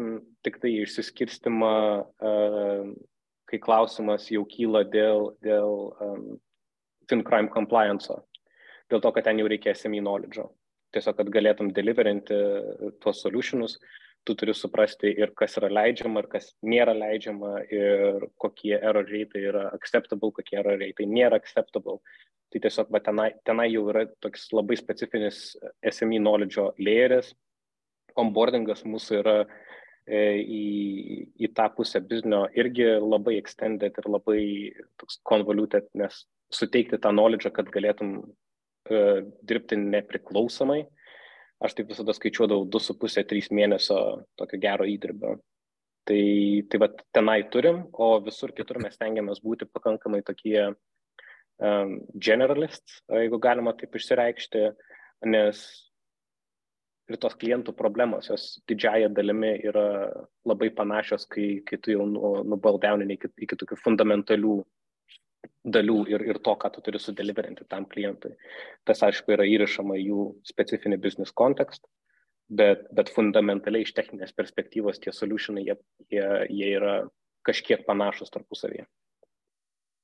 tik 0.46 0.62
tai 0.64 0.74
išsiskirstimą, 0.84 1.76
uh, 2.02 2.92
kai 3.50 3.60
klausimas 3.62 4.30
jau 4.32 4.46
kyla 4.48 4.86
dėl, 4.88 5.32
dėl 5.44 5.92
um, 6.00 6.28
FinCrime 7.12 7.52
compliance, 7.52 8.14
dėl 8.90 9.02
to, 9.04 9.12
kad 9.12 9.28
ten 9.28 9.42
jau 9.42 9.50
reikia 9.52 9.76
SME 9.76 10.00
knowledge. 10.00 10.46
Tiesiog, 10.92 11.16
kad 11.18 11.30
galėtum 11.32 11.70
deliverinti 11.76 12.38
tuos 13.04 13.22
solutionus, 13.24 13.78
uh, 13.78 14.11
tu 14.24 14.36
turi 14.38 14.54
suprasti 14.54 15.10
ir 15.24 15.34
kas 15.38 15.58
yra 15.60 15.70
leidžiama, 15.72 16.22
ir 16.22 16.28
kas 16.32 16.52
nėra 16.66 16.94
leidžiama, 16.98 17.54
ir 17.74 18.28
kokie 18.42 18.76
error 18.78 19.08
reitai 19.08 19.46
yra 19.50 19.64
acceptable, 19.74 20.32
kokie 20.36 20.60
error 20.62 20.78
reitai 20.82 21.08
nėra 21.10 21.40
acceptable. 21.42 22.00
Tai 22.52 22.60
tiesiog 22.66 22.92
va, 22.92 23.00
tenai, 23.00 23.30
tenai 23.48 23.70
jau 23.72 23.86
yra 23.90 24.06
toks 24.24 24.50
labai 24.54 24.78
specifinis 24.78 25.56
SME 25.88 26.20
knowledge 26.20 26.62
layeris. 26.84 27.32
Onboardingas 28.20 28.84
mūsų 28.84 29.18
yra 29.22 29.36
e, 29.42 30.20
į, 30.44 30.64
į 31.40 31.52
tą 31.56 31.70
pusę 31.78 32.04
biznio 32.04 32.44
irgi 32.60 32.90
labai 33.00 33.38
extended 33.40 33.96
ir 33.98 34.10
labai 34.12 34.42
toks 35.00 35.22
convoluted, 35.24 35.88
nes 35.96 36.26
suteikti 36.52 37.00
tą 37.00 37.14
knowledge, 37.16 37.48
kad 37.56 37.72
galėtum 37.72 38.18
uh, 38.20 39.22
dirbti 39.48 39.78
nepriklausomai, 39.80 40.82
uh, 40.84 41.01
aš 41.62 41.78
taip 41.78 41.92
visada 41.94 42.14
skaičiuodavau 42.18 42.66
2,5-3 42.74 43.52
mėnesio 43.56 44.00
tokio 44.40 44.60
gero 44.62 44.88
įdirbio. 44.90 45.38
Tai, 46.10 46.24
tai 46.66 46.80
va 46.82 46.88
tenai 47.14 47.44
turim, 47.54 47.84
o 47.94 48.16
visur 48.26 48.56
kitur 48.58 48.80
mes 48.82 48.98
tengiamės 48.98 49.44
būti 49.46 49.68
pakankamai 49.70 50.24
tokie 50.26 50.58
um, 50.66 51.94
generalists, 52.18 53.04
jeigu 53.06 53.38
galima 53.44 53.76
taip 53.78 53.96
išsireikšti, 54.00 54.64
nes 55.30 55.62
ir 57.12 57.20
tos 57.22 57.36
klientų 57.38 57.76
problemos, 57.78 58.32
jos 58.32 58.48
didžiaja 58.70 59.12
dalimi 59.14 59.54
yra 59.68 59.86
labai 60.48 60.72
panašios, 60.74 61.28
kai, 61.30 61.62
kai 61.68 61.78
tu 61.78 61.94
jau 61.94 62.08
nubaldaunini 62.08 63.20
iki, 63.20 63.30
iki 63.46 63.60
tokių 63.62 63.78
fundamentalių 63.84 64.56
dalių 65.64 65.98
ir, 66.10 66.24
ir 66.26 66.40
to, 66.44 66.56
ką 66.58 66.72
tu 66.74 66.82
turi 66.86 67.00
sudeliverinti 67.02 67.68
tam 67.70 67.86
klientui. 67.90 68.34
Tas, 68.88 69.04
aišku, 69.06 69.34
yra 69.36 69.46
įrašama 69.46 69.98
jų 70.00 70.32
specifinį 70.48 70.98
business 71.02 71.34
kontekstą, 71.38 71.88
bet, 72.50 72.88
bet 72.96 73.12
fundamentaliai 73.14 73.86
iš 73.86 73.94
techninės 73.98 74.34
perspektyvos 74.38 75.02
tie 75.04 75.14
solutionai, 75.14 75.66
jie, 75.68 75.78
jie, 76.10 76.28
jie 76.50 76.72
yra 76.80 76.96
kažkiek 77.48 77.86
panašus 77.86 78.34
tarpusavyje. 78.34 78.88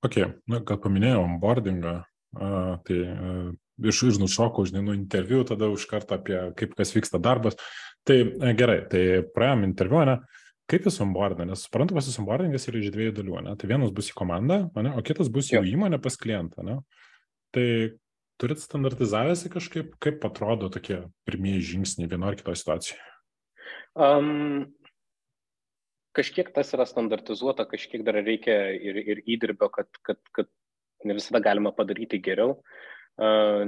Ok, 0.06 0.20
na, 0.50 0.62
kad 0.62 0.82
paminėjau 0.84 1.24
onboardingą, 1.26 1.96
uh, 2.38 2.74
tai 2.86 3.00
uh, 3.10 3.48
iš, 3.82 4.04
iš 4.12 4.20
nušoko, 4.22 4.68
žinai, 4.70 4.86
nu 4.86 4.98
interviu, 4.98 5.42
tada 5.48 5.72
už 5.74 5.88
kartą 5.90 6.20
apie 6.22 6.38
kaip 6.58 6.78
kas 6.78 6.94
vyksta 6.94 7.22
darbas. 7.22 7.58
Tai 8.06 8.20
uh, 8.22 8.52
gerai, 8.58 8.84
tai 8.92 9.24
praėjom 9.34 9.66
interviu, 9.66 10.06
ne? 10.06 10.20
Uh, 10.22 10.44
Kaip 10.68 10.88
jūs 10.88 11.00
onboardina? 11.04 11.48
Nes 11.48 11.64
suprantu, 11.64 11.96
pas 11.96 12.08
jūs 12.08 12.20
onboardingas 12.20 12.68
yra 12.68 12.82
iš 12.82 12.92
dviejų 12.92 13.14
dalių, 13.22 13.38
ne? 13.46 13.54
Tai 13.60 13.70
vienas 13.72 13.94
bus 13.96 14.12
į 14.12 14.18
komandą, 14.20 14.58
ne? 14.76 14.92
o 15.00 15.04
kitas 15.06 15.32
bus 15.32 15.52
jau 15.54 15.62
įmonė 15.64 16.00
pas 16.04 16.20
klientą, 16.20 16.66
ne? 16.68 16.82
Tai 17.56 17.68
turit 18.42 18.60
standartizavęsi 18.62 19.52
kažkaip, 19.54 19.96
kaip 20.04 20.26
atrodo 20.28 20.68
tokie 20.74 21.00
pirmieji 21.28 21.64
žingsniai 21.72 22.12
vieno 22.12 22.28
ar 22.28 22.36
kito 22.38 22.52
situacijoje? 22.52 23.14
Um, 23.96 24.68
kažkiek 26.18 26.52
tas 26.54 26.74
yra 26.76 26.86
standartizuota, 26.90 27.66
kažkiek 27.70 28.04
dar 28.06 28.20
reikia 28.20 28.60
ir, 28.76 29.00
ir 29.00 29.24
įdirbio, 29.24 29.72
kad, 29.74 29.90
kad, 30.04 30.20
kad 30.36 30.52
ne 31.08 31.16
visada 31.16 31.42
galima 31.44 31.72
padaryti 31.76 32.20
geriau. 32.22 32.60
Uh, 33.18 33.64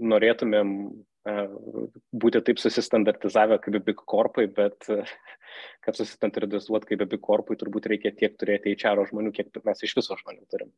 norėtumėm 0.00 0.74
būti 1.26 2.40
taip 2.44 2.60
susistandartizavę 2.60 3.58
kaip 3.60 3.76
Big 3.84 4.00
Corpai, 4.08 4.46
bet 4.48 4.86
kad 5.84 5.96
susistandartizuot 5.96 6.86
kaip 6.88 7.04
Big 7.04 7.20
Corpui 7.20 7.58
turbūt 7.60 7.90
reikia 7.92 8.14
tiek 8.16 8.38
turėti 8.40 8.72
HR 8.74 9.04
žmonių, 9.10 9.32
kiek 9.36 9.52
mes 9.64 9.84
iš 9.84 9.96
viso 9.98 10.16
žmonių 10.16 10.46
turim. 10.48 10.72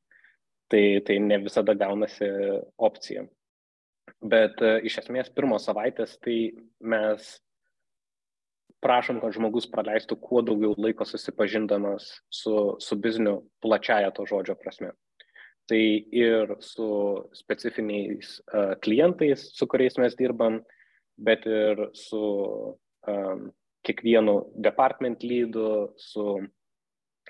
Tai, 0.72 0.83
tai 1.07 1.18
ne 1.20 1.38
visada 1.38 1.74
gaunasi 1.76 2.26
opcija. 2.81 3.26
Bet 4.22 4.59
iš 4.83 5.02
esmės 5.02 5.31
pirmos 5.31 5.66
savaitės 5.68 6.16
tai 6.22 6.55
mes 6.81 7.37
prašom, 8.83 9.20
kad 9.22 9.37
žmogus 9.37 9.68
praleistų 9.70 10.16
kuo 10.18 10.42
daugiau 10.42 10.74
laiko 10.74 11.07
susipažindamas 11.07 12.09
su, 12.33 12.74
su 12.83 12.98
bizniu 12.98 13.42
plačiaja 13.62 14.11
to 14.16 14.26
žodžio 14.26 14.57
prasme 14.59 14.90
tai 15.70 15.83
ir 16.12 16.57
su 16.61 16.87
specifiniais 17.37 18.38
uh, 18.53 18.75
klientais, 18.83 19.48
su 19.57 19.66
kuriais 19.70 19.98
mes 20.01 20.16
dirbam, 20.18 20.61
bet 21.16 21.46
ir 21.46 21.87
su 21.96 22.22
um, 23.09 23.44
kiekvienu 23.87 24.37
department 24.64 25.22
lydu, 25.22 25.92
su 25.96 26.40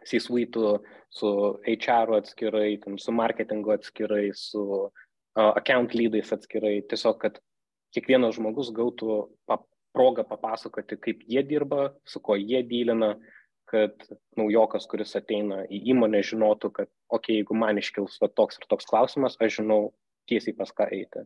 C-suite, 0.03 0.79
su 1.12 1.33
HR 1.68 2.16
atskirai, 2.18 2.79
tam, 2.83 2.97
su 2.99 3.12
marketingu 3.12 3.75
atskirai, 3.77 4.31
su 4.35 4.64
uh, 4.88 5.53
account 5.53 5.95
lydais 5.95 6.33
atskirai. 6.35 6.81
Tiesiog, 6.88 7.21
kad 7.23 7.38
kiekvienas 7.95 8.38
žmogus 8.38 8.73
gautų 8.75 9.21
pap 9.47 9.68
progą 9.92 10.25
papasakoti, 10.25 10.97
kaip 10.97 11.21
jie 11.29 11.42
dirba, 11.45 11.90
su 12.09 12.21
kuo 12.25 12.38
jie 12.40 12.62
dylina, 12.64 13.12
uh, 13.12 13.41
kad 13.73 14.05
naujokas, 14.37 14.85
kuris 14.91 15.15
ateina 15.17 15.63
į 15.73 15.81
įmonę, 15.95 16.21
žinotų, 16.29 16.71
kad, 16.77 16.89
okei, 17.09 17.17
okay, 17.17 17.37
jeigu 17.41 17.57
man 17.57 17.81
iškils 17.81 18.19
va, 18.21 18.29
toks 18.29 18.61
ir 18.61 18.67
toks 18.69 18.89
klausimas, 18.91 19.39
aš 19.41 19.63
žinau 19.63 19.81
tiesiai 20.29 20.57
pas 20.59 20.73
ką 20.77 20.91
eiti. 20.93 21.25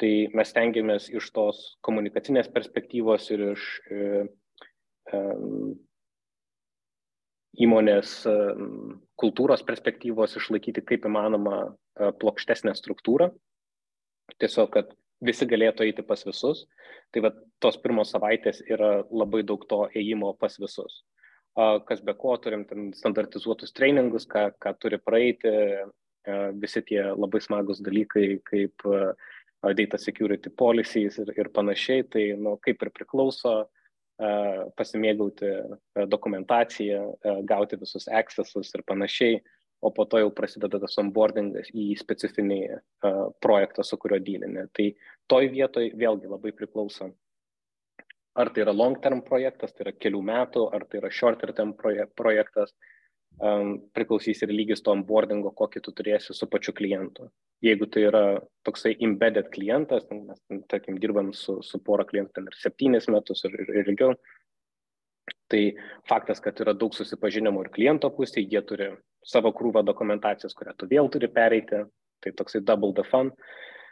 Tai 0.00 0.10
mes 0.36 0.52
tengiamės 0.56 1.08
iš 1.12 1.28
tos 1.36 1.60
komunikacinės 1.84 2.50
perspektyvos 2.52 3.28
ir 3.32 3.44
iš 3.50 3.64
e, 3.92 4.08
e, 5.12 5.20
įmonės 7.64 8.14
e, 8.28 8.34
kultūros 9.20 9.64
perspektyvos 9.68 10.36
išlaikyti 10.40 10.84
kaip 10.88 11.08
įmanoma 11.08 11.62
e, 11.64 12.12
plokštesnę 12.20 12.76
struktūrą. 12.76 13.30
Tiesiog, 14.40 14.68
kad 14.76 14.92
visi 15.24 15.48
galėtų 15.48 15.88
eiti 15.88 16.04
pas 16.06 16.24
visus. 16.28 16.66
Tai 17.12 17.24
va, 17.24 17.32
tos 17.60 17.80
pirmos 17.80 18.12
savaitės 18.12 18.60
yra 18.68 19.00
labai 19.08 19.42
daug 19.48 19.64
to 19.68 19.86
ėjimo 19.96 20.32
pas 20.40 20.60
visus 20.60 21.00
kas 21.56 22.00
be 22.04 22.14
ko 22.14 22.36
turim 22.38 22.64
ten 22.68 22.92
standartizuotus 22.94 23.74
treningus, 23.76 24.26
ką, 24.30 24.50
ką 24.62 24.74
turi 24.78 24.98
praeiti, 25.02 25.50
visi 26.60 26.82
tie 26.86 27.02
labai 27.16 27.40
smagus 27.40 27.80
dalykai 27.82 28.40
kaip 28.44 28.84
data 29.76 29.98
security 29.98 30.50
policies 30.50 31.18
ir, 31.18 31.32
ir 31.36 31.50
panašiai, 31.52 32.04
tai 32.08 32.24
nu, 32.38 32.56
kaip 32.64 32.82
ir 32.82 32.90
priklauso 32.96 33.64
pasimėgauti 34.76 35.48
dokumentaciją, 36.12 37.00
gauti 37.48 37.78
visus 37.80 38.08
accessus 38.08 38.72
ir 38.76 38.84
panašiai, 38.86 39.40
o 39.80 39.90
po 39.96 40.04
to 40.04 40.20
jau 40.20 40.30
prasideda 40.36 40.80
tas 40.80 40.98
onboardingas 41.00 41.70
į 41.72 41.94
specifinį 41.96 42.60
projektą, 43.40 43.84
su 43.84 43.96
kurio 43.96 44.20
dylinė. 44.20 44.66
Tai 44.76 44.90
toj 45.32 45.48
vietoj 45.54 45.92
vėlgi 45.96 46.28
labai 46.28 46.52
priklauso 46.52 47.08
Ar 48.40 48.50
tai 48.54 48.64
yra 48.64 48.72
long 48.76 48.96
term 49.02 49.20
projektas, 49.26 49.74
tai 49.74 49.86
yra 49.86 49.92
kelių 49.96 50.22
metų, 50.30 50.64
ar 50.74 50.86
tai 50.88 51.00
yra 51.02 51.10
short 51.12 51.42
term 51.56 51.74
projektas, 51.76 52.72
um, 53.38 53.76
priklausys 53.96 54.42
ir 54.44 54.52
lygis 54.54 54.82
to 54.84 54.92
onboardingo, 54.94 55.52
kokį 55.56 55.82
tu 55.84 55.94
turėsi 55.96 56.36
su 56.36 56.48
pačiu 56.50 56.74
klientu. 56.76 57.28
Jeigu 57.64 57.88
tai 57.92 58.06
yra 58.08 58.24
toksai 58.66 58.94
embedded 59.04 59.50
klientas, 59.52 60.06
mes, 60.10 60.40
tarkim, 60.72 60.98
dirbam 61.02 61.34
su, 61.36 61.58
su 61.66 61.82
pora 61.84 62.06
klientų 62.08 62.46
ir 62.46 62.56
septynis 62.56 63.10
metus 63.12 63.44
ir, 63.48 63.56
ir, 63.60 63.72
ir 63.82 63.92
ilgiau, 63.92 64.14
tai 65.50 65.62
faktas, 66.08 66.40
kad 66.40 66.60
yra 66.62 66.74
daug 66.78 66.94
susipažinimo 66.96 67.64
ir 67.64 67.72
kliento 67.74 68.10
pusėje, 68.14 68.48
jie 68.48 68.62
turi 68.66 68.92
savo 69.26 69.52
krūvą 69.56 69.82
dokumentacijos, 69.86 70.54
kurią 70.56 70.76
tu 70.78 70.88
vėl 70.90 71.10
turi 71.12 71.28
pereiti, 71.28 71.82
tai 72.24 72.32
toksai 72.36 72.62
double 72.64 72.94
the 72.96 73.04
fun. 73.04 73.34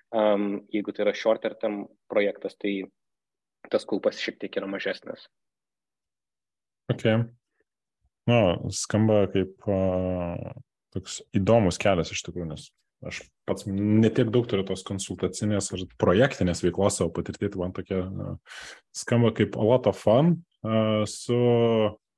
Um, 0.09 0.63
jeigu 0.73 0.95
tai 0.95 1.05
yra 1.05 1.13
shorter 1.13 1.53
term 1.61 1.83
projektas, 2.09 2.57
tai 2.57 2.87
tas 3.73 3.87
kulpas 3.89 4.21
šiek 4.23 4.39
tiek 4.41 4.61
yra 4.61 4.69
mažesnis. 4.71 5.29
Ok. 6.93 7.05
Na, 8.29 8.41
skamba 8.75 9.23
kaip 9.33 9.69
uh, 9.69 10.57
toks 10.95 11.23
įdomus 11.37 11.81
kelias 11.81 12.13
iš 12.13 12.25
tikrųjų, 12.27 12.51
nes 12.51 12.69
aš 13.09 13.23
pats 13.49 13.65
netiek 13.69 14.29
daug 14.35 14.49
turiu 14.51 14.65
tos 14.67 14.83
konsultacinės 14.87 15.71
ar 15.77 15.85
projektinės 16.03 16.65
veiklos 16.65 16.99
savo 16.99 17.13
patirtį, 17.15 17.53
tai 17.55 17.63
man 17.63 17.73
tokia 17.77 18.03
uh, 18.05 18.61
skamba 18.97 19.33
kaip 19.37 19.57
a 19.57 19.65
lot 19.65 19.89
of 19.89 20.01
fun 20.01 20.35
uh, 20.67 21.05
su 21.09 21.39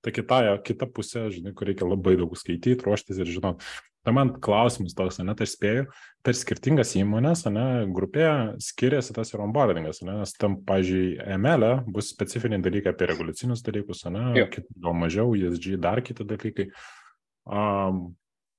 ta 0.00 0.12
kita, 0.14 0.40
kita 0.64 0.88
pusė, 0.88 1.26
žinai, 1.34 1.52
kur 1.56 1.68
reikia 1.68 1.88
labai 1.88 2.16
daug 2.18 2.32
skaityti, 2.38 2.80
ruoštis 2.86 3.20
ir 3.20 3.28
žinot. 3.28 3.66
Tai 4.06 4.14
man 4.16 4.30
klausimas 4.40 4.94
toks, 4.96 5.18
ne, 5.20 5.34
tai 5.36 5.44
spėju, 5.48 5.84
per 6.24 6.36
skirtingas 6.36 6.94
įmonės, 6.96 7.42
ne, 7.52 7.64
grupėje 7.92 8.60
skiriasi 8.64 9.12
tas 9.16 9.34
ir 9.34 9.42
onboardingas, 9.44 10.00
ne, 10.06 10.14
nes 10.22 10.32
tam, 10.40 10.56
pažiūrėjau, 10.68 11.26
ML 11.36 11.66
e 11.66 11.72
bus 11.92 12.08
specifiniai 12.14 12.64
dalykai 12.64 12.94
apie 12.94 13.10
reguliacinius 13.10 13.60
dalykus, 13.66 14.06
ne, 14.08 14.46
gal 14.80 14.96
mažiau, 14.96 15.34
ESG 15.36 15.76
dar 15.84 16.00
kiti 16.06 16.24
dalykai. 16.24 16.70
Um, 17.44 18.14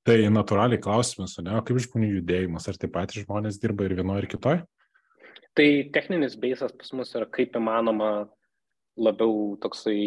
tai 0.06 0.20
natūraliai 0.30 0.82
klausimas, 0.82 1.34
ne, 1.42 1.58
kaip 1.66 1.82
žmonių 1.88 2.12
judėjimas, 2.20 2.70
ar 2.70 2.78
taip 2.82 2.94
pat 2.94 3.18
žmonės 3.18 3.58
dirba 3.62 3.90
ir 3.90 3.98
vienoje, 3.98 4.28
ir 4.28 4.30
kitoje? 4.36 4.62
Tai 5.58 5.68
techninis 5.98 6.38
beisas 6.40 6.72
pas 6.72 6.94
mus 6.96 7.10
yra 7.18 7.26
kaip 7.28 7.58
įmanoma 7.58 8.30
labiau 9.00 9.56
toksai 9.62 10.02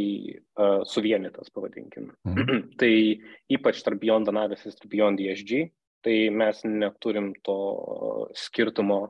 uh, 0.60 0.82
suvienytas, 0.84 1.50
pavadinkim. 1.54 2.10
Mhm. 2.28 2.62
tai 2.80 3.20
ypač 3.52 3.82
tarp 3.84 4.00
Beyond 4.02 4.28
Analysis 4.28 4.76
ir 4.76 4.90
Beyond 4.92 5.22
ESG, 5.24 5.68
tai 6.04 6.16
mes 6.30 6.64
neturim 6.68 7.32
to 7.46 7.56
skirtumo, 8.36 9.00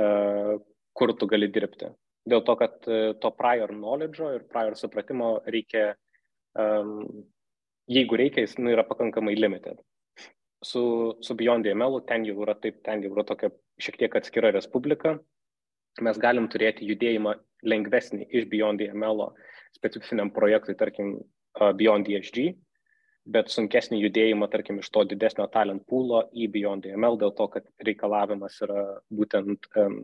uh, 0.00 0.54
kur 0.94 1.14
tu 1.18 1.30
gali 1.30 1.50
dirbti. 1.52 1.92
Dėl 2.26 2.42
to, 2.46 2.56
kad 2.58 2.88
uh, 2.88 3.12
to 3.20 3.30
prior 3.38 3.70
knowledge 3.70 4.22
ir 4.34 4.46
prior 4.50 4.74
supratimo 4.78 5.36
reikia, 5.46 5.92
um, 6.58 7.04
jeigu 7.90 8.18
reikia, 8.18 8.46
jis 8.46 8.58
nu, 8.58 8.72
yra 8.74 8.86
pakankamai 8.88 9.36
limited. 9.38 9.78
Su, 10.64 11.14
su 11.20 11.36
Beyond 11.36 11.68
DML 11.68 12.00
ten 12.08 12.24
jau 12.24 12.38
yra 12.42 12.56
taip, 12.56 12.80
ten 12.82 13.04
jau 13.04 13.12
yra 13.12 13.26
tokia 13.28 13.52
šiek 13.78 13.98
tiek 14.00 14.14
atskira 14.16 14.50
respublika, 14.54 15.18
mes 16.02 16.18
galim 16.18 16.48
turėti 16.50 16.88
judėjimą 16.88 17.34
lengvesnį 17.64 18.28
iš 18.30 18.46
Beyond 18.50 18.82
DML 18.82 19.28
specifiniam 19.74 20.30
projektui, 20.34 20.76
tarkim, 20.78 21.16
Beyond 21.54 22.08
DHG, 22.08 22.52
bet 23.34 23.52
sunkesnį 23.52 24.00
judėjimą, 24.02 24.48
tarkim, 24.52 24.80
iš 24.82 24.90
to 24.92 25.04
didesnio 25.08 25.46
talent 25.52 25.84
poolo 25.88 26.24
į 26.34 26.48
Beyond 26.54 26.86
DML 26.86 27.18
dėl 27.20 27.34
to, 27.38 27.48
kad 27.52 27.68
reikalavimas 27.86 28.58
yra 28.66 28.82
būtent 29.12 29.68
um, 29.80 30.00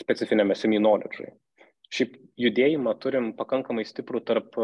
specifiniam 0.00 0.52
SME 0.54 0.82
knowledge. 0.82 1.32
Šiaip 1.94 2.14
judėjimą 2.40 2.94
turim 3.02 3.32
pakankamai 3.38 3.84
stiprų 3.86 4.22
tarp, 4.26 4.56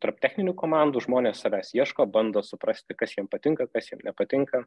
tarp 0.00 0.20
techninių 0.22 0.54
komandų, 0.56 1.02
žmonės 1.04 1.42
savęs 1.44 1.74
ieško, 1.76 2.06
bando 2.08 2.40
suprasti, 2.46 2.96
kas 2.96 3.16
jiems 3.16 3.28
patinka, 3.32 3.66
kas 3.68 3.90
jiems 3.90 4.06
nepatinka. 4.06 4.62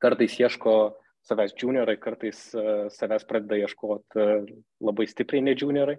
Kartais 0.00 0.38
ieško 0.40 0.76
uh, 0.86 1.05
savęs 1.26 1.54
juniorai 1.58 1.96
kartais 2.00 2.40
e, 2.54 2.64
savęs 2.94 3.26
pradeda 3.28 3.58
ieškoti 3.62 4.22
e, 4.22 4.26
labai 4.86 5.06
stipriai 5.10 5.44
ne 5.44 5.56
juniorai. 5.58 5.98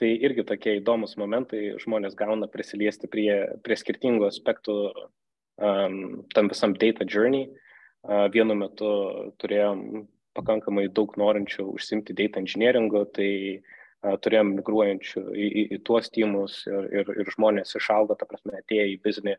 Tai 0.00 0.08
irgi 0.26 0.42
tokie 0.42 0.78
įdomus 0.80 1.14
momentai, 1.20 1.76
žmonės 1.78 2.16
gauna 2.18 2.48
prisiliesti 2.50 3.06
prie, 3.10 3.30
prie 3.62 3.76
skirtingų 3.78 4.26
aspektų 4.26 4.74
um, 4.90 6.24
tam 6.34 6.50
visam 6.50 6.74
data 6.74 7.06
journey. 7.06 7.46
Uh, 8.04 8.26
vienu 8.34 8.56
metu 8.58 8.88
turėjom 9.38 10.02
pakankamai 10.34 10.88
daug 10.92 11.14
norinčių 11.16 11.68
užsimti 11.76 12.16
data 12.18 12.42
engineeringu, 12.42 13.04
tai 13.14 13.30
uh, 13.54 14.16
turėjom 14.26 14.50
migruojančių 14.58 15.22
į, 15.30 15.46
į, 15.46 15.64
į 15.76 15.78
tuos 15.86 16.10
tymus 16.12 16.58
ir, 16.66 16.90
ir, 16.98 17.14
ir 17.22 17.30
žmonės 17.36 17.78
išaugo, 17.78 18.18
ta 18.18 18.26
prasme, 18.26 18.58
atėjo 18.58 18.90
į 18.90 18.98
biznį 19.06 19.38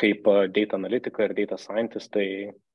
kaip 0.00 0.28
data 0.54 0.78
analitikai 0.78 1.28
ir 1.28 1.34
data 1.36 1.58
scientistai 1.60 2.28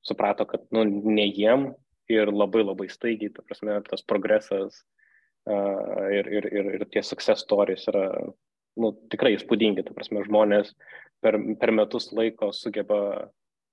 suprato, 0.06 0.46
kad 0.46 0.64
nu, 0.74 0.84
ne 0.86 1.26
jiem 1.26 1.72
ir 2.08 2.30
labai 2.32 2.64
labai 2.64 2.88
staigiai, 2.88 3.32
ta 3.34 3.42
prasme, 3.44 3.74
tas 3.88 4.04
progresas 4.06 4.82
uh, 5.50 6.06
ir, 6.14 6.30
ir, 6.38 6.48
ir, 6.52 6.70
ir 6.78 6.86
tie 6.92 7.02
success 7.02 7.44
stories 7.44 7.88
yra 7.90 8.06
nu, 8.78 8.92
tikrai 9.12 9.34
įspūdingi, 9.36 9.84
ta 9.84 9.96
prasme, 9.96 10.22
žmonės 10.26 10.72
per, 11.24 11.38
per 11.60 11.74
metus 11.74 12.12
laiko 12.14 12.52
sugeba 12.54 13.00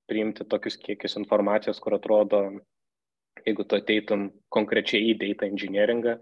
priimti 0.10 0.46
tokius 0.50 0.78
kiekius 0.82 1.18
informacijos, 1.22 1.80
kur 1.82 1.96
atrodo, 1.98 2.42
jeigu 3.46 3.66
tu 3.66 3.78
ateitum 3.78 4.30
konkrečiai 4.54 5.12
į 5.12 5.18
data 5.22 5.48
engineeringą, 5.50 6.18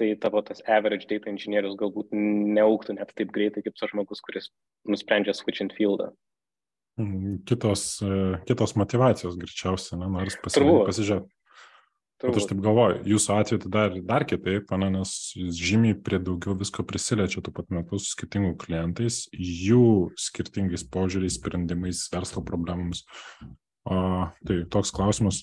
tai 0.00 0.10
tavo 0.20 0.42
tas 0.42 0.62
average 0.66 1.06
data 1.10 1.30
engineerius 1.30 1.76
galbūt 1.78 2.10
neauktų 2.14 2.98
net 2.98 3.12
taip 3.14 3.30
greitai 3.34 3.62
kaip 3.62 3.76
tas 3.78 3.92
žmogus, 3.92 4.22
kuris 4.24 4.50
nusprendžia 4.90 5.36
switchint 5.36 5.74
fieldą. 5.76 6.10
Kitos, 7.48 7.98
kitos 8.46 8.76
motivacijos 8.78 9.38
greičiausiai, 9.40 9.98
ne, 9.98 10.10
nors 10.14 10.36
pasižiūrėti. 10.44 11.34
Bet 12.22 12.38
aš 12.38 12.46
taip 12.48 12.60
galvoju, 12.62 13.00
jūsų 13.10 13.32
atveju 13.34 13.60
tai 13.64 13.70
dar, 13.74 13.96
dar 14.06 14.24
kitaip, 14.28 14.70
ne, 14.80 14.86
nes 14.94 15.10
jūs 15.36 15.58
žymiai 15.58 15.96
prie 15.98 16.20
daugiau 16.22 16.54
visko 16.56 16.84
prisiliečia 16.86 17.42
tuo 17.44 17.52
pat 17.52 17.72
metu 17.74 17.98
su 17.98 18.14
skirtingų 18.14 18.54
klientais, 18.62 19.24
jų 19.34 20.14
skirtingais 20.20 20.86
požiūriais, 20.94 21.36
sprendimais, 21.40 22.06
verslo 22.14 22.44
problemams. 22.46 23.02
O, 23.84 23.98
tai 24.46 24.62
toks 24.72 24.94
klausimas, 24.94 25.42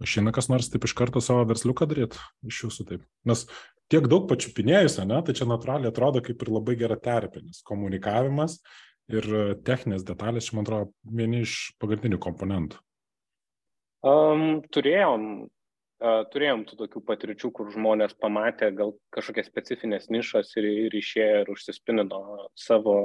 išeina 0.00 0.32
kas 0.32 0.48
nors 0.48 0.70
taip 0.72 0.86
iš 0.86 0.94
karto 0.96 1.20
savo 1.20 1.42
versliuką 1.50 1.90
daryti 1.90 2.22
iš 2.48 2.62
jūsų 2.68 2.88
taip. 2.88 3.04
Nes 3.28 3.44
tiek 3.92 4.06
daug 4.08 4.24
pačiupinėjus, 4.30 5.02
ne, 5.04 5.18
tai 5.26 5.36
čia 5.36 5.50
natūraliai 5.50 5.90
atrodo 5.92 6.22
kaip 6.24 6.40
ir 6.40 6.54
labai 6.54 6.78
gera 6.80 6.96
terpė, 6.96 7.42
nes 7.44 7.60
komunikavimas 7.66 8.60
ir 9.10 9.26
e, 9.26 9.42
techninės 9.66 10.04
detalės, 10.06 10.48
čia 10.48 10.58
man 10.58 10.66
atrodo, 10.66 10.92
vieni 11.18 11.42
iš 11.46 11.72
pagrindinių 11.82 12.20
komponentų. 12.22 12.78
Um, 14.02 14.62
turėjom, 14.74 15.26
uh, 16.02 16.22
turėjom 16.32 16.64
tų 16.66 16.78
tokių 16.80 17.02
patirčių, 17.06 17.52
kur 17.54 17.70
žmonės 17.74 18.16
pamatė 18.18 18.72
gal 18.74 18.96
kažkokias 19.14 19.46
specifines 19.50 20.08
nišas 20.10 20.50
ir, 20.58 20.66
ir 20.88 20.96
išėjo 20.98 21.44
ir 21.44 21.52
užsispinino 21.54 22.48
savo, 22.58 22.96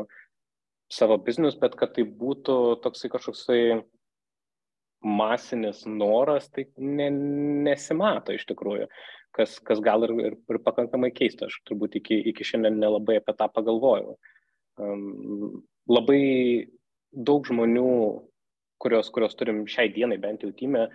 savo 0.90 1.20
biznius, 1.22 1.60
bet 1.62 1.78
kad 1.78 1.94
tai 1.98 2.08
būtų 2.08 2.58
toksai 2.82 3.14
kažkoksai 3.14 3.62
masinis 5.06 5.84
noras, 5.86 6.50
tai 6.50 6.66
ne, 6.82 7.12
nesimato 7.68 8.34
iš 8.34 8.48
tikrųjų, 8.50 8.88
kas, 9.38 9.60
kas 9.62 9.82
gal 9.86 10.08
ir, 10.08 10.14
ir, 10.18 10.38
ir 10.50 10.60
pakankamai 10.66 11.12
keista. 11.14 11.46
Aš 11.46 11.62
turbūt 11.70 12.00
iki, 12.02 12.18
iki 12.32 12.48
šiandien 12.48 12.80
nelabai 12.82 13.20
apie 13.22 13.36
tą 13.38 13.50
pagalvojau. 13.54 14.18
Um, 14.82 15.62
labai 15.92 16.68
daug 17.12 17.48
žmonių, 17.48 17.92
kurios, 18.82 19.10
kurios 19.14 19.36
turim 19.38 19.64
šiai 19.70 19.90
dienai 19.94 20.20
bent 20.22 20.44
jau 20.46 20.52
tyme, 20.56 20.88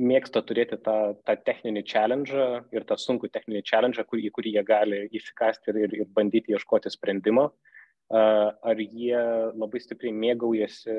mėgsta 0.00 0.42
turėti 0.46 0.78
tą, 0.84 1.14
tą 1.26 1.34
techninį 1.44 1.82
challenge 1.88 2.46
ir 2.72 2.86
tą 2.88 2.96
sunkų 3.00 3.28
techninį 3.34 3.64
challenge, 3.66 4.04
kur, 4.08 4.20
į 4.22 4.30
kurį 4.36 4.54
jie 4.56 4.64
gali 4.66 5.02
įsikasti 5.18 5.74
ir, 5.74 5.98
ir 5.98 6.08
bandyti 6.16 6.54
ieškoti 6.54 6.92
sprendimo. 6.92 7.50
Ar 8.10 8.80
jie 8.80 9.18
labai 9.54 9.82
stipriai 9.82 10.14
mėgaujasi 10.16 10.96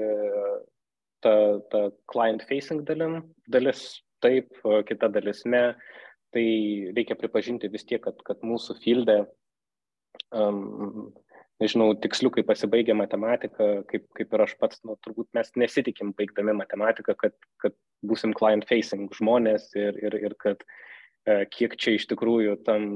ta, 1.24 1.34
ta 1.72 1.82
client-facing 2.12 2.86
dalim, 2.88 3.18
dalis 3.52 4.02
taip, 4.24 4.54
kita 4.88 5.10
dalis 5.12 5.44
ne. 5.46 5.72
Tai 6.32 6.46
reikia 6.96 7.18
pripažinti 7.20 7.68
vis 7.72 7.84
tiek, 7.84 8.00
kad, 8.04 8.22
kad 8.24 8.44
mūsų 8.48 8.78
filde 8.80 9.18
um, 10.32 11.10
nežinau, 11.62 11.94
tiksliukai 12.04 12.44
pasibaigę 12.48 12.96
matematiką, 12.98 13.72
kaip, 13.90 14.06
kaip 14.18 14.36
ir 14.36 14.44
aš 14.46 14.56
pats, 14.60 14.82
nu, 14.88 14.98
turbūt 15.06 15.30
mes 15.38 15.52
nesitikim 15.62 16.14
baigdami 16.18 16.56
matematiką, 16.58 17.16
kad, 17.20 17.36
kad 17.62 17.76
būsim 18.08 18.34
client 18.38 18.66
facing 18.70 19.12
žmonės 19.18 19.70
ir, 19.78 20.00
ir, 20.02 20.18
ir 20.30 20.38
kad 20.42 20.64
e, 20.66 21.44
kiek 21.54 21.78
čia 21.78 21.96
iš 21.98 22.08
tikrųjų 22.12 22.58
tam 22.68 22.88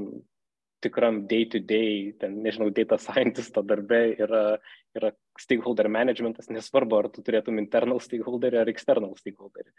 tikram 0.84 1.22
day-to-day, 1.30 1.92
-day, 2.12 2.18
ten, 2.20 2.40
nežinau, 2.44 2.68
data 2.70 2.98
scientisto 3.00 3.62
darbe 3.62 4.02
yra, 4.18 4.58
yra 4.94 5.12
stakeholder 5.40 5.88
managementas, 5.88 6.50
nesvarbu, 6.52 6.98
ar 6.98 7.08
tu 7.10 7.22
turėtum 7.22 7.58
internal 7.62 8.02
stakeholderį 8.02 8.60
ar 8.60 8.72
external 8.72 9.16
stakeholderį. 9.16 9.70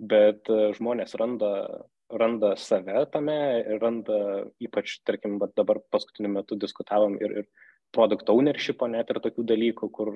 bet 0.00 0.48
žmonės 0.78 1.12
randa, 1.20 1.50
randa 2.08 2.54
save 2.56 3.02
tame 3.12 3.36
randa, 3.82 4.46
ypač, 4.62 4.94
tarkim, 5.04 5.38
dabar 5.56 5.82
paskutiniu 5.92 6.30
metu 6.32 6.56
diskutavom 6.56 7.18
ir, 7.20 7.42
ir 7.42 7.48
product 7.94 8.30
ownership, 8.32 8.82
net 8.88 9.10
ir 9.10 9.20
tokių 9.22 9.44
dalykų, 9.50 9.90
kur 9.94 10.12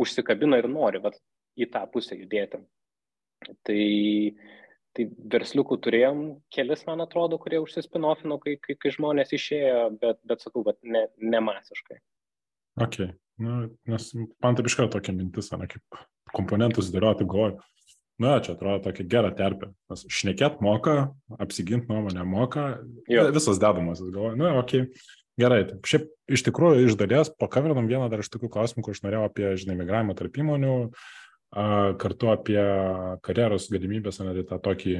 užsikabina 0.00 0.60
ir 0.60 0.68
nori 0.70 1.02
vat, 1.02 1.18
į 1.60 1.68
tą 1.72 1.84
pusę 1.92 2.16
judėti. 2.18 2.60
Tai, 3.66 3.80
tai 4.96 5.06
versliukų 5.32 5.80
turėjom 5.84 6.22
kelis, 6.52 6.84
man 6.88 7.04
atrodo, 7.04 7.38
kurie 7.40 7.60
užsispinofino, 7.62 8.38
kai, 8.42 8.56
kai, 8.62 8.76
kai 8.80 8.94
žmonės 8.94 9.34
išėjo, 9.36 9.82
bet, 10.00 10.20
bet 10.28 10.44
sakau, 10.44 10.64
bet 10.66 10.78
ne, 10.84 11.06
ne 11.20 11.42
masiškai. 11.44 12.00
Ok, 12.80 13.00
nu, 13.42 13.62
nes 13.90 14.12
man 14.14 14.56
taip 14.56 14.70
iš 14.70 14.78
karto 14.78 14.98
tokia 14.98 15.16
mintis, 15.16 15.50
ne, 15.56 15.68
kaip 15.70 16.00
komponentus 16.36 16.92
dėlioti, 16.94 17.26
galvoju, 17.28 17.58
na, 18.20 18.36
čia 18.44 18.54
atrodo 18.54 18.84
tokia 18.84 19.08
gera 19.10 19.32
terpė, 19.36 19.72
nes 19.90 20.04
šnekėt 20.12 20.60
moka, 20.64 20.96
apsigint 21.40 21.88
nuomonę 21.90 22.24
moka, 22.28 22.66
jo. 23.10 23.26
visas 23.34 23.60
dedamas, 23.62 24.02
galvoju, 24.04 24.38
na, 24.40 24.52
ok, 24.60 24.76
Gerai, 25.40 25.62
taip, 25.68 25.86
šiaip 25.88 26.10
iš 26.36 26.44
tikrųjų 26.48 26.84
iš 26.88 26.98
dalies 27.00 27.32
pakavinom 27.40 27.88
vieną 27.88 28.10
dar 28.12 28.20
iš 28.22 28.28
tokių 28.32 28.50
klausimų, 28.52 28.84
kur 28.84 28.96
aš 28.96 29.02
norėjau 29.06 29.24
apie, 29.28 29.48
žinai, 29.60 29.78
migravimą 29.78 30.16
tarp 30.18 30.36
įmonių, 30.42 30.74
kartu 32.00 32.28
apie 32.30 32.58
karjeros 33.26 33.66
galimybės, 33.72 34.20
ne, 34.22 34.44
tą 34.46 34.60
tokį 34.62 34.96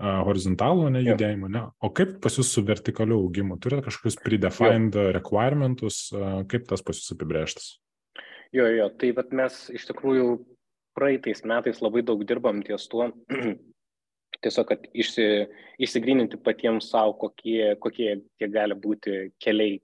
horizontalų 0.00 0.88
nejudėjimą, 0.96 1.50
ne? 1.52 1.62
O 1.78 1.92
kaip 1.94 2.16
pas 2.24 2.38
jūs 2.38 2.50
su 2.56 2.64
vertikaliu 2.66 3.20
augimu? 3.20 3.58
Turite 3.62 3.84
kažkokius 3.86 4.18
predefined 4.24 4.98
jo. 4.98 5.10
requirementus, 5.14 6.08
kaip 6.50 6.66
tas 6.70 6.82
pas 6.82 6.98
jūs 6.98 7.14
apibrėžtas? 7.14 7.76
Jo, 8.52 8.66
jo, 8.68 8.88
tai 8.98 9.12
mes 9.32 9.60
iš 9.72 9.86
tikrųjų 9.92 10.40
praeitais 10.98 11.44
metais 11.48 11.78
labai 11.84 12.02
daug 12.04 12.24
dirbam 12.26 12.64
ties 12.66 12.88
tuo, 12.90 13.12
tiesiog, 14.42 14.68
kad 14.68 14.84
išsi, 14.92 15.26
išsigryninti 15.82 16.40
patiems 16.42 16.90
savo, 16.92 17.14
kokie, 17.20 17.74
kokie 17.82 18.16
tie 18.38 18.48
gali 18.52 18.76
būti 18.78 19.32
keliai, 19.42 19.80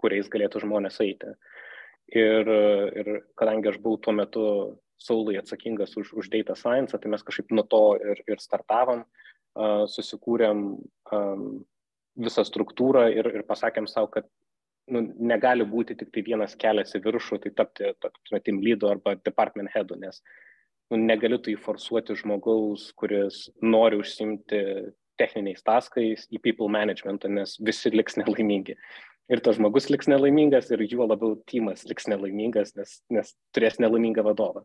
kuriais 0.00 0.30
galėtų 0.32 0.64
žmonės 0.64 1.00
eiti. 1.04 1.34
Ir, 2.12 2.48
ir 2.98 3.10
kadangi 3.38 3.70
aš 3.70 3.78
buvau 3.80 4.00
tuo 4.02 4.14
metu 4.16 4.46
saulai 5.00 5.38
atsakingas 5.40 5.96
už, 5.96 6.12
už 6.18 6.28
data 6.32 6.56
science, 6.58 6.98
tai 6.98 7.10
mes 7.10 7.24
kažkaip 7.24 7.54
nuo 7.56 7.64
to 7.66 7.82
ir, 8.02 8.22
ir 8.28 8.42
startavom, 8.42 9.02
uh, 9.02 9.84
susikūrėm 9.90 10.62
um, 11.16 11.46
visą 12.20 12.44
struktūrą 12.46 13.08
ir, 13.14 13.28
ir 13.32 13.46
pasakėm 13.48 13.88
savo, 13.90 14.10
kad 14.12 14.28
nu, 14.92 15.04
negali 15.18 15.64
būti 15.68 15.96
tik 15.98 16.12
tai 16.14 16.24
vienas 16.26 16.56
kelias 16.58 16.94
į 16.96 17.02
viršų, 17.06 17.40
tai 17.42 17.54
tapti, 17.56 17.92
tapti 18.02 18.42
team 18.44 18.60
lydu 18.62 18.90
arba 18.90 19.16
department 19.24 19.72
headu, 19.74 19.96
nes 19.96 20.20
nu, 20.92 20.98
negali 21.00 21.38
tu 21.40 21.52
įforsuoti 21.52 22.16
žmogaus, 22.20 22.90
kuris 22.98 23.46
nori 23.64 23.98
užsimti 24.00 24.60
techniniais 25.20 25.64
taskais 25.64 26.26
į 26.32 26.40
people 26.44 26.68
managementą, 26.72 27.30
nes 27.32 27.56
visi 27.64 27.92
liks 27.92 28.18
nelaimingi. 28.20 28.76
Ir 29.32 29.40
tas 29.44 29.56
žmogus 29.56 29.88
liks 29.92 30.10
nelaimingas 30.10 30.70
ir 30.72 30.82
juo 30.84 31.06
labiau 31.06 31.38
timas 31.48 31.86
liks 31.88 32.08
nelaimingas, 32.10 32.74
nes, 32.76 32.98
nes 33.12 33.32
turės 33.54 33.78
nelaimingą 33.80 34.24
vadovą. 34.26 34.64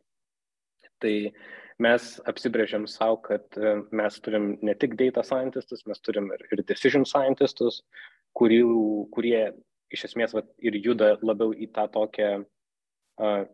Tai 1.04 1.14
mes 1.84 2.10
apsibrėžiam 2.28 2.88
savo, 2.90 3.20
kad 3.28 3.46
e, 3.56 3.76
mes 3.96 4.18
turim 4.26 4.56
ne 4.66 4.74
tik 4.82 4.98
data 4.98 5.22
scientistus, 5.24 5.86
mes 5.88 6.02
turim 6.02 6.32
ir, 6.34 6.44
ir 6.52 6.64
decision 6.66 7.06
scientistus, 7.06 7.84
kurių, 8.38 9.08
kurie 9.14 9.52
iš 9.94 10.08
esmės 10.10 10.34
vat, 10.36 10.50
ir 10.60 10.76
juda 10.82 11.16
labiau 11.22 11.54
į 11.54 11.70
tą 11.76 11.86
tokią 11.94 12.32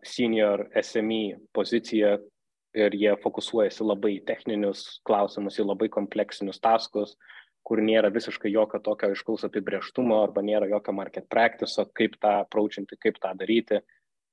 senior 0.04 0.66
SME 0.76 1.38
poziciją, 1.56 2.18
ir 2.74 2.94
jie 2.98 3.14
fokusuojasi 3.22 3.86
labai 3.86 4.18
techninius 4.26 5.00
klausimus, 5.06 5.58
į 5.58 5.66
labai 5.68 5.88
kompleksinius 5.92 6.60
taskus, 6.62 7.14
kur 7.64 7.80
nėra 7.80 8.10
visiškai 8.12 8.52
jokio 8.52 8.80
tokio 8.84 9.10
aiškaus 9.12 9.46
apibrieštumo 9.48 10.18
arba 10.26 10.42
nėra 10.44 10.68
jokio 10.68 10.92
market 10.96 11.28
practice, 11.32 11.80
kaip 11.96 12.18
tą 12.20 12.40
approachinti, 12.42 12.98
kaip 13.00 13.20
tą 13.22 13.32
daryti. 13.38 13.80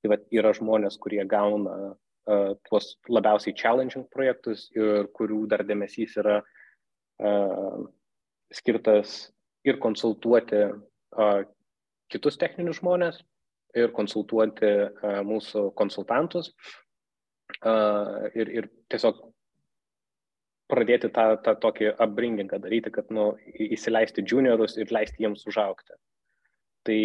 Tai 0.02 0.10
va, 0.12 0.18
yra 0.34 0.52
žmonės, 0.56 0.98
kurie 1.00 1.22
gauna 1.30 1.76
uh, 1.92 2.52
tuos 2.68 2.96
labiausiai 3.08 3.54
challenging 3.56 4.08
projektus 4.12 4.66
ir 4.74 5.08
kurių 5.16 5.46
dar 5.48 5.62
dėmesys 5.64 6.18
yra 6.20 6.40
uh, 6.42 7.82
skirtas 8.52 9.30
ir 9.64 9.78
konsultuoti 9.80 10.64
uh, 10.66 11.44
kitus 12.12 12.36
techninius 12.36 12.82
žmonės 12.82 13.22
ir 13.78 13.94
konsultuoti 13.96 14.74
uh, 14.82 15.22
mūsų 15.24 15.70
konsultantus 15.78 16.50
ir, 17.60 18.50
ir 18.60 18.68
tiesiog 18.92 19.20
pradėti 20.72 21.10
tą, 21.12 21.26
tą 21.44 21.54
tokį 21.60 21.92
upbringingą 22.00 22.60
daryti, 22.62 22.92
kad 22.94 23.10
nu, 23.12 23.32
įsileisti 23.52 24.24
juniorus 24.28 24.78
ir 24.80 24.92
leisti 24.94 25.24
jiems 25.24 25.44
užaukti. 25.50 25.98
Tai, 26.82 27.02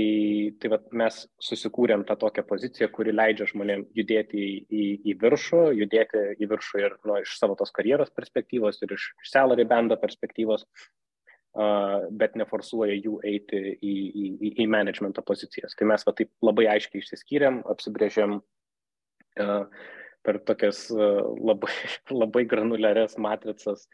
tai 0.57 0.69
vat, 0.73 0.85
mes 0.97 1.17
susikūrėm 1.47 2.01
tą 2.07 2.15
tokią 2.17 2.41
poziciją, 2.49 2.87
kuri 2.93 3.13
leidžia 3.13 3.45
žmonėms 3.51 3.91
judėti 3.97 4.39
į, 4.41 4.53
į, 4.73 4.85
į 5.11 5.13
viršų, 5.21 5.59
judėti 5.77 6.23
į 6.41 6.47
viršų 6.49 6.81
ir 6.81 6.95
nu, 7.05 7.19
iš 7.21 7.35
savo 7.37 7.57
tos 7.59 7.73
karjeros 7.75 8.09
perspektyvos, 8.15 8.79
ir 8.81 8.95
iš 8.95 9.11
salary 9.29 9.67
bando 9.69 9.99
perspektyvos, 10.01 10.65
uh, 10.65 12.07
bet 12.09 12.33
neforsuoja 12.41 12.97
jų 12.97 13.19
eiti 13.29 13.61
į, 13.75 13.93
į, 14.07 14.25
į, 14.49 14.51
į 14.65 14.67
managemento 14.73 15.21
pozicijas. 15.27 15.77
Tai 15.77 15.91
mes 15.93 16.07
va, 16.09 16.15
taip 16.17 16.33
labai 16.41 16.65
aiškiai 16.73 17.03
išsiskyrėm, 17.03 17.61
apsibrėžėm 17.75 18.39
uh, 18.39 19.85
per 20.27 20.41
tokias 20.43 20.87
labai, 20.91 21.71
labai 22.21 22.43
granularias 22.49 23.15
matricas, 23.21 23.87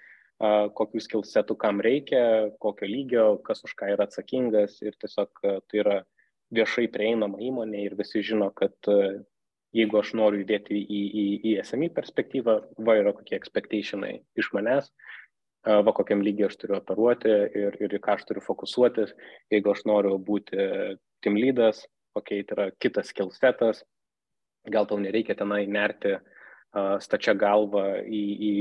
kokių 0.78 1.02
skilsetų 1.06 1.56
kam 1.62 1.80
reikia, 1.86 2.24
kokio 2.60 2.90
lygio, 2.90 3.28
kas 3.46 3.62
už 3.68 3.76
ką 3.80 3.94
yra 3.94 4.08
atsakingas 4.10 4.80
ir 4.84 4.98
tiesiog 5.00 5.44
tai 5.44 5.80
yra 5.84 6.00
viešai 6.54 6.90
prieinama 6.92 7.40
įmonė 7.42 7.86
ir 7.86 7.96
visi 8.00 8.24
žino, 8.26 8.50
kad 8.58 8.76
jeigu 9.74 10.00
aš 10.02 10.14
noriu 10.18 10.44
judėti 10.44 10.78
į, 10.78 11.02
į, 11.22 11.26
į 11.50 11.54
SMI 11.66 11.90
perspektyvą, 11.96 12.58
va 12.86 12.98
yra 13.00 13.14
kokie 13.16 13.38
expectationai 13.38 14.20
iš 14.38 14.52
manęs, 14.58 14.92
va 15.64 15.96
kokiam 15.96 16.22
lygiai 16.26 16.50
aš 16.50 16.60
turiu 16.62 16.78
operuoti 16.78 17.32
ir, 17.62 17.78
ir 17.80 17.98
į 17.98 18.02
ką 18.04 18.18
aš 18.18 18.28
turiu 18.30 18.44
fokusuotis, 18.44 19.16
jeigu 19.54 19.74
aš 19.74 19.86
noriu 19.90 20.18
būti 20.20 20.60
team 21.24 21.40
leadas, 21.40 21.86
kokie 22.14 22.42
okay, 22.42 22.48
tai 22.48 22.58
yra 22.58 22.68
kitas 22.84 23.10
skillsetas, 23.10 23.82
gal 24.72 24.88
tau 24.88 25.00
nereikia 25.02 25.36
tenai 25.36 25.66
nerti 25.68 26.16
uh, 26.16 26.96
stačia 27.04 27.36
galva 27.36 28.00
į, 28.04 28.24
į, 28.50 28.54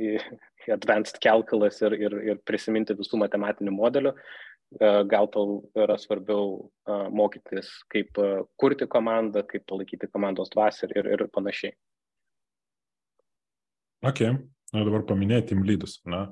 į 0.00 0.12
advanced 0.74 1.20
calculus 1.22 1.80
ir, 1.84 1.96
ir, 1.96 2.16
ir 2.32 2.40
prisiminti 2.48 2.96
visų 2.98 3.22
matematinių 3.24 3.74
modelių. 3.74 4.14
Uh, 4.78 5.02
gal 5.10 5.26
tau 5.34 5.64
yra 5.74 5.96
svarbiau 5.98 6.52
uh, 6.60 7.08
mokytis, 7.10 7.72
kaip 7.90 8.20
uh, 8.22 8.44
kurti 8.60 8.86
komandą, 8.86 9.42
kaip 9.48 9.64
palaikyti 9.66 10.06
komandos 10.12 10.52
dvasę 10.54 10.86
ir, 10.94 11.08
ir 11.16 11.26
panašiai. 11.34 11.74
Okay. 14.06 14.36
Na, 14.70 14.84
dabar 14.86 15.02
paminėjai 15.08 15.48
team 15.48 15.64
lydus. 15.66 15.96
Na. 16.06 16.28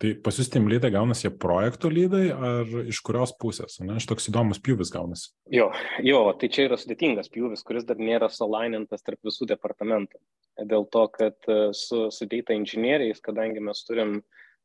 Tai 0.00 0.12
pas 0.24 0.38
jūs 0.40 0.48
team 0.52 0.68
lydai 0.70 0.88
gaunasi 0.94 1.28
projektų 1.40 1.90
lydai 1.92 2.22
ar 2.32 2.70
iš 2.88 3.02
kurios 3.04 3.34
pusės? 3.40 3.76
Na, 3.84 3.98
iš 4.00 4.06
toks 4.08 4.30
įdomus 4.30 4.62
pjūvis 4.64 4.92
gaunasi. 4.94 5.34
Jo, 5.52 5.68
jo, 6.04 6.22
tai 6.40 6.48
čia 6.54 6.64
yra 6.70 6.78
sudėtingas 6.80 7.28
pjūvis, 7.34 7.64
kuris 7.66 7.84
dar 7.88 8.00
nėra 8.00 8.30
sulainintas 8.32 9.04
tarp 9.04 9.20
visų 9.28 9.50
departamentų. 9.52 10.22
Dėl 10.70 10.88
to, 10.94 11.04
kad 11.12 11.50
e, 11.50 11.58
su, 11.76 12.06
su 12.14 12.28
data 12.30 12.56
inžinieriais, 12.56 13.20
kadangi 13.24 13.60
mes 13.64 13.84
turim 13.84 14.20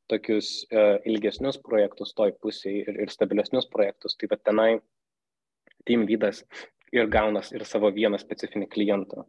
tokius 0.10 0.64
uh, 0.74 0.96
ilgesnius 1.06 1.60
projektus 1.62 2.16
toj 2.18 2.32
pusėje 2.42 2.88
ir, 2.88 2.96
ir 3.04 3.12
stabilesnius 3.14 3.68
projektus, 3.70 4.16
tai 4.18 4.26
pat 4.32 4.42
tenai 4.48 4.72
team 5.86 6.08
lydas 6.10 6.40
ir 6.96 7.06
gaunas 7.14 7.52
ir 7.54 7.62
savo 7.70 7.92
vieną 7.94 8.18
specifinį 8.18 8.72
klientą 8.74 9.28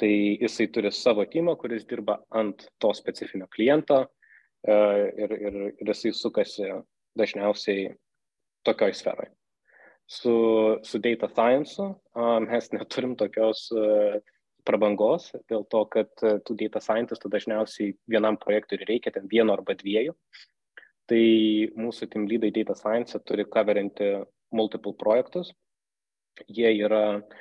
tai 0.00 0.38
jisai 0.40 0.68
turi 0.72 0.90
savo 0.92 1.24
timą, 1.28 1.56
kuris 1.60 1.84
dirba 1.88 2.16
ant 2.40 2.64
to 2.80 2.92
specifinio 2.96 3.48
kliento 3.52 4.00
e, 4.00 4.76
ir, 5.24 5.34
ir, 5.36 5.58
ir 5.76 5.92
jisai 5.92 6.12
sukasi 6.16 6.70
dažniausiai 7.20 7.90
tokioj 8.64 8.96
sferai. 8.96 9.28
Su, 10.10 10.34
su 10.82 10.98
data 10.98 11.28
science 11.30 11.84
mes 12.46 12.70
neturim 12.76 13.16
tokios 13.20 13.66
e, 13.76 14.20
prabangos, 14.66 15.30
dėl 15.52 15.66
to, 15.72 15.84
kad 15.92 16.24
e, 16.24 16.38
tų 16.46 16.56
data 16.64 16.82
scientistų 16.84 17.32
dažniausiai 17.36 17.92
vienam 18.08 18.40
projektui 18.40 18.80
reikia 18.86 19.12
ten 19.14 19.28
vieno 19.28 19.56
arba 19.58 19.76
dviejų. 19.76 20.16
Tai 21.10 21.24
mūsų 21.76 22.08
team 22.08 22.26
lydai 22.30 22.52
data 22.54 22.76
science 22.78 23.18
turi 23.26 23.44
coverinti 23.44 24.14
multiple 24.54 24.94
projektus. 24.96 25.50
Jie 26.46 26.70
yra 26.86 27.04
uh, 27.18 27.40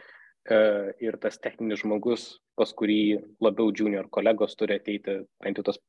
ir 1.03 1.17
tas 1.21 1.39
techninis 1.41 1.83
žmogus, 1.83 2.25
pas 2.57 2.71
kurį 2.73 3.19
labiau 3.43 3.71
junior 3.75 4.09
kolegos 4.11 4.55
turi 4.59 4.79
ateiti, 4.79 5.21
bent 5.43 5.59
jau 5.59 5.65
tas 5.69 5.79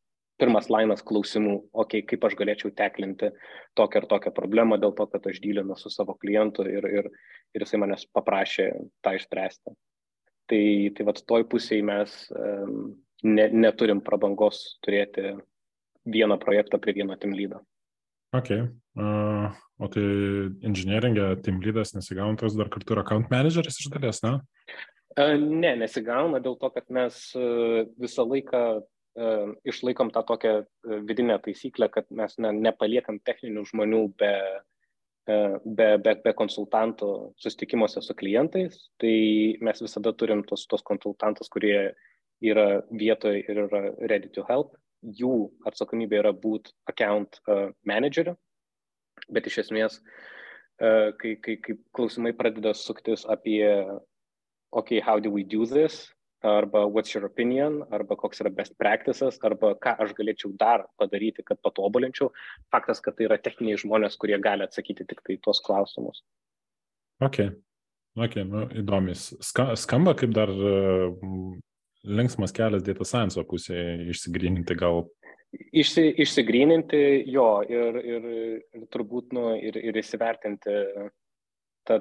pirmas 0.40 0.70
lainas 0.72 1.02
klausimų, 1.04 1.56
okei, 1.72 2.00
okay, 2.00 2.06
kaip 2.14 2.24
aš 2.28 2.36
galėčiau 2.38 2.72
teklinti 2.76 3.30
tokią 3.78 4.02
ir 4.02 4.08
tokią 4.08 4.32
problemą 4.36 4.78
dėl 4.80 4.94
to, 4.96 5.06
kad 5.12 5.26
aš 5.28 5.40
dylinu 5.44 5.76
su 5.76 5.92
savo 5.92 6.16
klientu 6.20 6.64
ir, 6.68 6.86
ir, 6.88 7.10
ir 7.54 7.64
jisai 7.64 7.82
manęs 7.82 8.06
paprašė 8.16 8.70
tą 9.04 9.14
išspręsti. 9.18 9.76
Tai, 10.50 10.64
tai 10.96 11.06
vad 11.06 11.20
toj 11.28 11.44
pusėje 11.50 11.84
mes 11.86 12.16
um, 12.32 12.94
ne, 13.22 13.46
neturim 13.52 14.00
prabangos 14.02 14.62
turėti 14.84 15.36
vieną 16.08 16.40
projektą 16.42 16.80
prie 16.82 16.96
vieno 16.96 17.16
team 17.20 17.36
lydo. 18.32 18.38
Ok. 18.38 18.50
Uh, 18.98 19.50
o 19.78 19.88
tai 19.88 20.02
inžinieringė 20.66 21.42
team 21.44 21.60
lydas 21.62 21.94
nesigauntas 21.94 22.56
dar 22.58 22.68
kartu 22.68 22.94
ir 22.94 23.00
account 23.00 23.30
manageris 23.30 23.78
iš 23.78 23.90
dalies, 23.90 24.22
ne? 24.22 24.40
Uh, 25.18 25.36
ne, 25.38 25.76
nesigauna 25.76 26.40
dėl 26.40 26.58
to, 26.58 26.70
kad 26.70 26.90
mes 26.90 27.32
uh, 27.38 27.86
visą 27.98 28.26
laiką 28.26 28.82
uh, 28.82 29.54
išlaikom 29.64 30.10
tą 30.10 30.22
tokią 30.26 30.64
vidinę 31.06 31.38
taisyklę, 31.38 31.88
kad 31.88 32.10
mes 32.10 32.36
ne, 32.38 32.52
nepaliekam 32.52 33.20
techninių 33.22 33.64
žmonių 33.70 34.02
be, 34.18 34.34
be, 35.26 35.88
be, 36.02 36.14
be 36.24 36.34
konsultantų 36.34 37.32
susitikimuose 37.38 38.02
su 38.02 38.14
klientais. 38.14 38.90
Tai 38.98 39.16
mes 39.62 39.82
visada 39.82 40.12
turim 40.12 40.42
tos, 40.46 40.66
tos 40.66 40.82
konsultantus, 40.82 41.48
kurie 41.48 41.94
yra 42.42 42.82
vietoje 42.90 43.44
ir 43.46 43.64
yra 43.66 43.90
ready 44.00 44.28
to 44.28 44.44
help 44.48 44.74
jų 45.02 45.50
atsakomybė 45.68 46.20
yra 46.20 46.32
būti 46.36 46.74
account 46.90 47.40
uh, 47.46 47.70
manageriu, 47.88 48.36
bet 49.32 49.48
iš 49.48 49.62
esmės, 49.64 50.00
uh, 50.80 51.10
kai, 51.20 51.36
kai, 51.42 51.56
kai 51.64 51.76
klausimai 51.96 52.32
pradeda 52.36 52.74
suktis 52.76 53.26
apie, 53.28 53.64
ok, 54.72 55.00
how 55.00 55.18
do 55.18 55.30
we 55.30 55.44
do 55.44 55.66
this, 55.66 56.08
arba 56.42 56.86
what's 56.88 57.14
your 57.14 57.24
opinion, 57.26 57.82
arba 57.92 58.16
koks 58.16 58.40
yra 58.40 58.50
best 58.50 58.76
practices, 58.78 59.38
arba 59.44 59.74
ką 59.76 59.96
aš 60.04 60.14
galėčiau 60.16 60.52
dar 60.58 60.86
padaryti, 60.98 61.44
kad 61.44 61.60
patobulinčiau, 61.64 62.30
faktas, 62.72 63.00
kad 63.04 63.16
tai 63.16 63.28
yra 63.28 63.38
techniniai 63.38 63.80
žmonės, 63.80 64.16
kurie 64.20 64.38
gali 64.40 64.64
atsakyti 64.64 65.06
tik 65.08 65.20
tai 65.26 65.36
tuos 65.44 65.60
klausimus. 65.64 66.22
Ok, 67.20 67.42
ok, 68.16 68.40
nu, 68.48 68.64
įdomis. 68.80 69.34
Ska, 69.44 69.74
skamba 69.76 70.16
kaip 70.16 70.32
dar 70.36 70.48
uh, 70.48 71.12
linksmas 72.04 72.54
kelias 72.56 72.84
data 72.86 73.04
science 73.04 73.42
pusėje 73.48 74.10
išsigryninti 74.12 74.76
gal. 74.78 75.04
Išsi, 75.74 76.04
išsigryninti 76.22 77.00
jo 77.26 77.48
ir, 77.66 77.98
ir, 78.06 78.28
ir 78.76 78.86
turbūt 78.94 79.34
nu, 79.34 79.50
ir, 79.58 79.76
ir 79.82 79.98
įsivertinti 79.98 80.76
tą, 81.88 81.98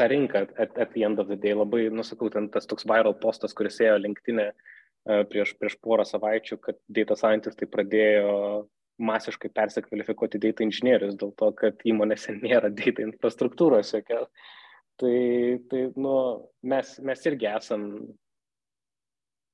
tą 0.00 0.08
rinką 0.08 0.46
at, 0.56 0.72
at 0.78 0.94
the 0.94 1.04
end 1.04 1.20
of 1.20 1.28
the 1.28 1.36
day. 1.36 1.52
Labai, 1.52 1.88
nusakau, 1.92 2.30
ten 2.32 2.48
tas 2.54 2.66
toks 2.70 2.88
viral 2.88 3.14
postas, 3.20 3.52
kuris 3.56 3.80
ėjo 3.84 3.98
linktinė 4.00 4.48
e, 4.48 5.20
prieš, 5.28 5.54
prieš 5.60 5.76
porą 5.84 6.08
savaičių, 6.08 6.60
kad 6.64 6.80
data 6.88 7.18
scientistai 7.20 7.68
pradėjo 7.68 8.32
masiškai 8.98 9.50
persikvalifikuoti 9.54 10.40
data 10.42 10.64
inžinierius 10.64 11.18
dėl 11.18 11.34
to, 11.38 11.52
kad 11.58 11.84
įmonėse 11.86 12.34
nėra 12.40 12.72
data 12.72 13.04
infrastruktūros 13.04 13.94
jokios. 13.94 14.32
Tai, 14.98 15.18
tai 15.70 15.82
nu, 15.94 16.14
mes, 16.66 16.96
mes 17.06 17.26
irgi 17.30 17.46
esam 17.52 17.84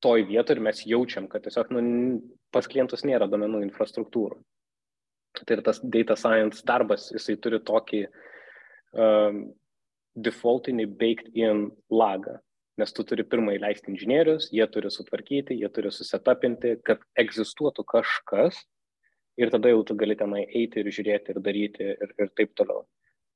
toj 0.04 0.24
vietoje 0.28 0.58
ir 0.58 0.64
mes 0.64 0.80
jaučiam, 0.88 1.26
kad 1.28 1.44
tiesiog 1.44 1.72
nu, 1.74 1.82
pas 2.52 2.68
klientus 2.70 3.04
nėra 3.04 3.28
domenų 3.28 3.60
infrastruktūrų. 3.66 4.38
Tai 5.34 5.56
ir 5.56 5.62
tas 5.66 5.80
data 5.82 6.16
science 6.16 6.64
darbas, 6.66 7.10
jisai 7.12 7.36
turi 7.42 7.58
tokį 7.66 8.02
um, 8.06 9.40
defaultinį 10.14 10.86
baked 11.00 11.32
in 11.34 11.66
lagą, 11.90 12.38
nes 12.78 12.94
tu 12.94 13.04
turi 13.06 13.26
pirmą 13.26 13.56
įleisti 13.56 13.90
inžinierius, 13.92 14.48
jie 14.54 14.66
turi 14.70 14.92
sutvarkyti, 14.94 15.58
jie 15.60 15.70
turi 15.74 15.90
susetapinti, 15.94 16.76
kad 16.86 17.02
egzistuotų 17.20 17.84
kažkas 17.90 18.60
ir 19.40 19.50
tada 19.50 19.72
jau 19.72 19.82
tu 19.86 19.96
gali 19.98 20.16
tenai 20.18 20.44
eiti 20.46 20.82
ir 20.82 20.92
žiūrėti 20.94 21.34
ir 21.34 21.42
daryti 21.42 21.90
ir, 21.94 22.14
ir 22.18 22.30
taip 22.38 22.54
toliau. 22.58 22.84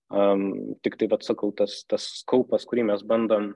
Um, 0.09 0.75
tik 0.81 0.97
tai, 0.97 1.09
bet 1.11 1.27
sakau, 1.27 1.51
tas, 1.53 1.83
tas 1.89 2.05
skaupas, 2.23 2.65
kurį 2.69 2.87
mes 2.89 3.03
bandom 3.05 3.51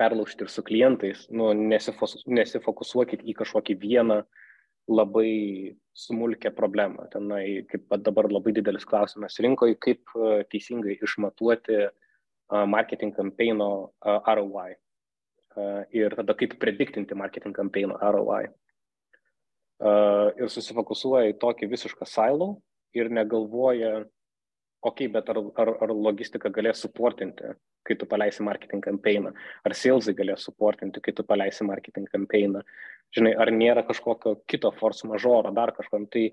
perlaužti 0.00 0.42
ir 0.42 0.50
su 0.50 0.64
klientais, 0.66 1.28
nu, 1.30 1.52
nesifos, 1.54 2.16
nesifokusuokit 2.26 3.22
į 3.22 3.36
kažkokį 3.38 3.76
vieną 3.78 4.24
labai 4.90 5.76
smulkę 5.94 6.50
problemą. 6.56 7.06
Tenai, 7.12 7.62
kaip 7.70 7.86
dabar 8.02 8.26
labai 8.32 8.54
didelis 8.56 8.86
klausimas 8.88 9.38
rinkoje, 9.38 9.78
kaip 9.78 10.16
uh, 10.18 10.42
teisingai 10.50 10.98
išmatuoti 10.98 11.78
uh, 11.86 12.64
marketing 12.66 13.14
campaigno 13.14 13.70
uh, 13.86 14.34
ROI. 14.34 14.74
Ir 15.94 16.10
tada 16.18 16.34
kaip 16.34 16.56
prediktinti 16.58 17.14
marketing 17.14 17.54
campaigno 17.54 17.94
ROI. 18.02 18.48
Ir 20.34 20.50
susifokusuoja 20.50 21.30
į 21.30 21.36
tokį 21.38 21.68
visišką 21.70 22.08
silo 22.10 22.48
ir 22.98 23.06
negalvoja, 23.06 24.00
ok, 24.84 25.06
bet 25.12 25.30
ar, 25.32 25.40
ar, 25.60 25.70
ar 25.86 25.92
logistika 25.96 26.50
galės 26.52 26.82
suportinti, 26.84 27.54
kai 27.86 27.96
tu 28.00 28.08
paleisi 28.08 28.44
marketing 28.44 28.84
campaigną, 28.84 29.32
ar 29.64 29.74
salesai 29.76 30.14
galės 30.16 30.44
suportinti, 30.44 31.02
kai 31.04 31.14
tu 31.16 31.24
paleisi 31.24 31.64
marketing 31.64 32.10
campaigną, 32.12 32.60
žinai, 33.16 33.32
ar 33.40 33.52
nėra 33.54 33.84
kažkokio 33.88 34.36
kito 34.50 34.72
force 34.76 35.08
majoro, 35.08 35.52
dar 35.56 35.72
kažkam, 35.76 36.04
tai 36.12 36.28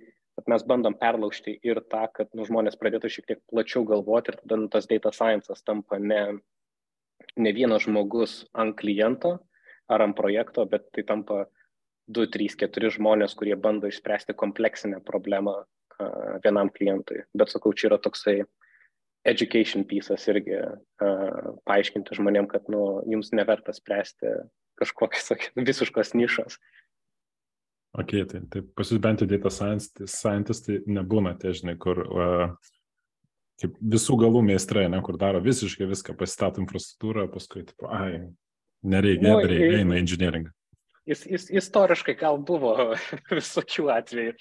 mes 0.51 0.65
bandom 0.67 0.95
perlaužti 0.97 1.57
ir 1.63 1.81
tą, 1.91 2.05
kad 2.15 2.31
nu, 2.35 2.45
žmonės 2.47 2.79
pradėtų 2.81 3.11
šiek 3.13 3.29
tiek 3.29 3.41
plačiau 3.51 3.85
galvoti 3.87 4.33
ir 4.33 4.39
tada 4.41 4.59
nu, 4.59 4.67
tas 4.73 4.87
data 4.89 5.11
sciences 5.15 5.63
tampa 5.63 5.99
ne, 5.99 6.21
ne 7.37 7.55
vienas 7.55 7.85
žmogus 7.85 8.41
ant 8.53 8.75
kliento 8.79 9.37
ar 9.91 10.03
ant 10.07 10.17
projekto, 10.17 10.65
bet 10.65 10.89
tai 10.95 11.03
tampa 11.07 11.45
2, 12.11 12.27
3, 12.33 12.55
4 12.63 12.95
žmonės, 12.97 13.35
kurie 13.37 13.55
bando 13.55 13.91
išspręsti 13.91 14.35
kompleksinę 14.39 15.03
problemą 15.07 15.61
vienam 16.43 16.71
klientui. 16.73 17.23
Bet 17.37 17.53
sakau, 17.53 17.73
čia 17.77 17.91
yra 17.91 17.99
toksai 18.01 18.41
education 19.27 19.85
piecas 19.85 20.25
irgi 20.31 20.57
uh, 20.57 21.55
paaiškinti 21.69 22.17
žmonėm, 22.17 22.49
kad 22.49 22.69
nu, 22.73 23.01
jums 23.09 23.33
neverta 23.37 23.73
spręsti 23.75 24.39
kažkokios 24.81 25.33
visiškos 25.69 26.15
nišos. 26.17 26.57
Ok, 28.01 28.15
tai, 28.31 28.39
tai 28.49 28.61
pas 28.63 28.87
jūs 28.87 29.01
bent 29.03 29.21
jau 29.21 29.27
data 29.27 29.51
tai 29.51 30.07
scientistai 30.07 30.79
nebūna 30.87 31.35
tie, 31.37 31.51
žinai, 31.57 31.75
kur 31.81 32.01
uh, 32.07 32.53
kaip 33.61 33.75
visų 33.93 34.17
galų 34.23 34.41
meistrai, 34.47 34.87
ne, 34.89 35.01
kur 35.05 35.19
daro 35.21 35.41
visiškai 35.43 35.89
viską, 35.89 36.15
pasistato 36.17 36.63
infrastruktūrą, 36.63 37.27
paskui, 37.33 37.65
tipo, 37.67 37.89
ai, 37.93 38.31
nereikia, 38.81 39.27
nu, 39.27 39.35
nereikia, 39.43 39.81
eina 39.83 39.99
inžinieringą. 40.01 40.53
Jis, 41.09 41.23
jis, 41.25 41.47
istoriškai 41.57 42.13
gal 42.19 42.37
buvo 42.45 42.75
visokių 43.39 43.87
atvejų, 43.89 44.33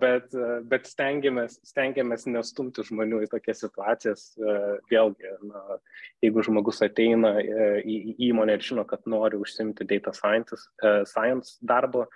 bet, 0.00 0.36
bet 0.70 0.86
stengiamės, 0.88 1.58
stengiamės 1.68 2.24
nestumti 2.30 2.86
žmonių 2.88 3.20
į 3.26 3.28
tokias 3.34 3.60
situacijas. 3.66 4.30
Vėlgi, 4.92 5.34
na, 5.50 5.80
jeigu 6.24 6.44
žmogus 6.46 6.80
ateina 6.86 7.34
į, 7.42 7.98
į 8.14 8.14
įmonę 8.30 8.56
ir 8.56 8.64
žino, 8.64 8.86
kad 8.88 9.04
nori 9.04 9.40
užsimti 9.40 9.84
data 9.90 10.14
science, 10.16 10.56
science 11.10 11.58
darbo, 11.60 12.06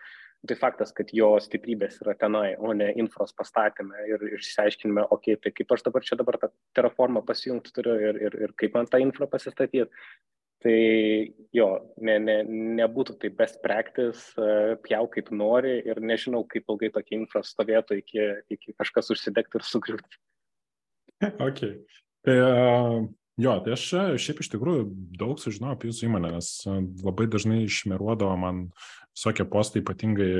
tai 0.48 0.56
faktas, 0.56 0.92
kad 0.94 1.10
jo 1.12 1.32
stiprybės 1.42 1.98
yra 2.04 2.14
tenai, 2.16 2.52
o 2.56 2.72
ne 2.76 2.88
infos 3.00 3.34
pastatymė 3.36 4.04
ir, 4.08 4.24
ir 4.30 4.38
išsiaiškinime, 4.38 5.04
okei, 5.10 5.34
okay, 5.34 5.42
tai 5.44 5.52
kaip 5.56 5.74
aš 5.74 5.84
dabar 5.88 6.06
čia 6.06 6.16
dabar 6.20 6.38
tą 6.40 6.52
terraformą 6.78 7.24
pasijungti 7.26 7.74
turiu 7.74 7.96
ir, 8.00 8.20
ir, 8.28 8.36
ir 8.46 8.54
kaip 8.60 8.78
man 8.78 8.88
tą 8.88 9.02
infrą 9.02 9.28
pasistatyti. 9.30 9.90
Tai 10.64 10.78
jo, 11.54 11.66
ne, 12.02 12.16
ne, 12.18 12.38
nebūtų 12.80 13.14
tai 13.22 13.30
best 13.38 13.60
practice, 13.62 14.32
uh, 14.40 14.74
pjau 14.82 15.04
kaip 15.12 15.30
nori 15.30 15.76
ir 15.86 16.00
nežinau, 16.02 16.42
kaip 16.50 16.66
ilgai 16.66 16.90
tokia 16.96 17.20
infra 17.20 17.44
stovėtų 17.46 18.00
iki, 18.00 18.24
iki 18.56 18.74
kažkas 18.74 19.12
užsidegtų 19.14 19.62
ir 19.62 19.68
sugriūtų. 19.68 20.20
Ok. 21.48 21.64
Tai 22.26 22.34
uh, 22.42 23.06
jo, 23.42 23.54
tai 23.64 23.72
aš 23.74 23.84
šiaip 24.22 24.42
iš 24.42 24.50
tikrųjų 24.52 24.84
daug 25.18 25.38
sužinojau 25.42 25.74
apie 25.74 25.92
jūsų 25.92 26.06
įmonę, 26.06 26.34
nes 26.36 26.50
labai 27.06 27.26
dažnai 27.30 27.64
išmiruodavo 27.64 28.36
man 28.38 28.60
visokie 29.18 29.44
postai, 29.50 29.82
ypatingai 29.82 30.30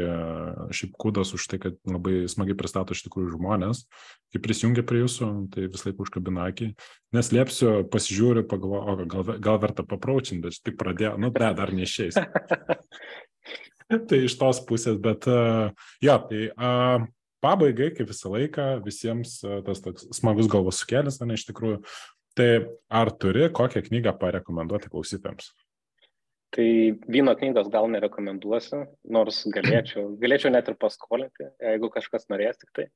šiaip 0.74 0.94
kudos 1.00 1.34
už 1.34 1.46
tai, 1.50 1.58
kad 1.62 1.78
labai 1.88 2.28
smagiai 2.30 2.56
pristato 2.58 2.94
iš 2.94 3.02
tikrųjų 3.08 3.34
žmonės, 3.34 3.84
kai 4.30 4.42
prisijungia 4.44 4.84
prie 4.86 5.02
jūsų, 5.02 5.30
tai 5.54 5.66
vis 5.66 5.82
laik 5.86 5.98
užkabina 6.04 6.46
akį. 6.52 6.70
Neslėpsiu, 7.16 7.72
pasižiūriu, 7.90 8.46
pagalvoju, 8.46 8.94
o 8.94 9.08
gal, 9.10 9.32
gal 9.42 9.60
verta 9.64 9.86
papraučinti, 9.88 10.44
bet 10.46 10.62
tik 10.62 10.78
pradėjau, 10.78 11.16
nu, 11.18 11.32
ne, 11.34 11.50
dar 11.58 11.74
neišeis. 11.74 12.20
tai 14.08 14.24
iš 14.28 14.38
tos 14.38 14.62
pusės, 14.68 14.98
bet 15.02 15.26
uh, 15.30 15.72
jo, 16.04 16.18
tai 16.30 16.44
uh, 16.52 17.08
pabaigai, 17.44 17.90
kaip 17.96 18.12
visą 18.12 18.32
laiką, 18.34 18.68
visiems 18.86 19.40
uh, 19.46 19.58
tas 19.66 19.82
toks 19.84 20.06
smagus 20.20 20.50
galvos 20.50 20.82
sukėlis, 20.84 21.18
ne, 21.24 21.38
iš 21.38 21.48
tikrųjų. 21.50 21.82
Tai 22.38 22.50
ar 22.94 23.08
turi 23.18 23.48
kokią 23.50 23.82
knygą 23.88 24.12
parekomenduoti 24.20 24.92
klausytėms? 24.92 25.50
Tai 26.56 26.68
vyno 27.12 27.34
knygos 27.36 27.68
gal 27.68 27.90
nerekomenduosiu, 27.92 28.86
nors 29.12 29.42
galėčiau, 29.52 30.14
galėčiau 30.22 30.52
net 30.54 30.70
ir 30.70 30.78
paskolinti, 30.80 31.50
jeigu 31.60 31.90
kažkas 31.92 32.28
norės 32.32 32.60
tik 32.60 32.72
tai. 32.78 32.86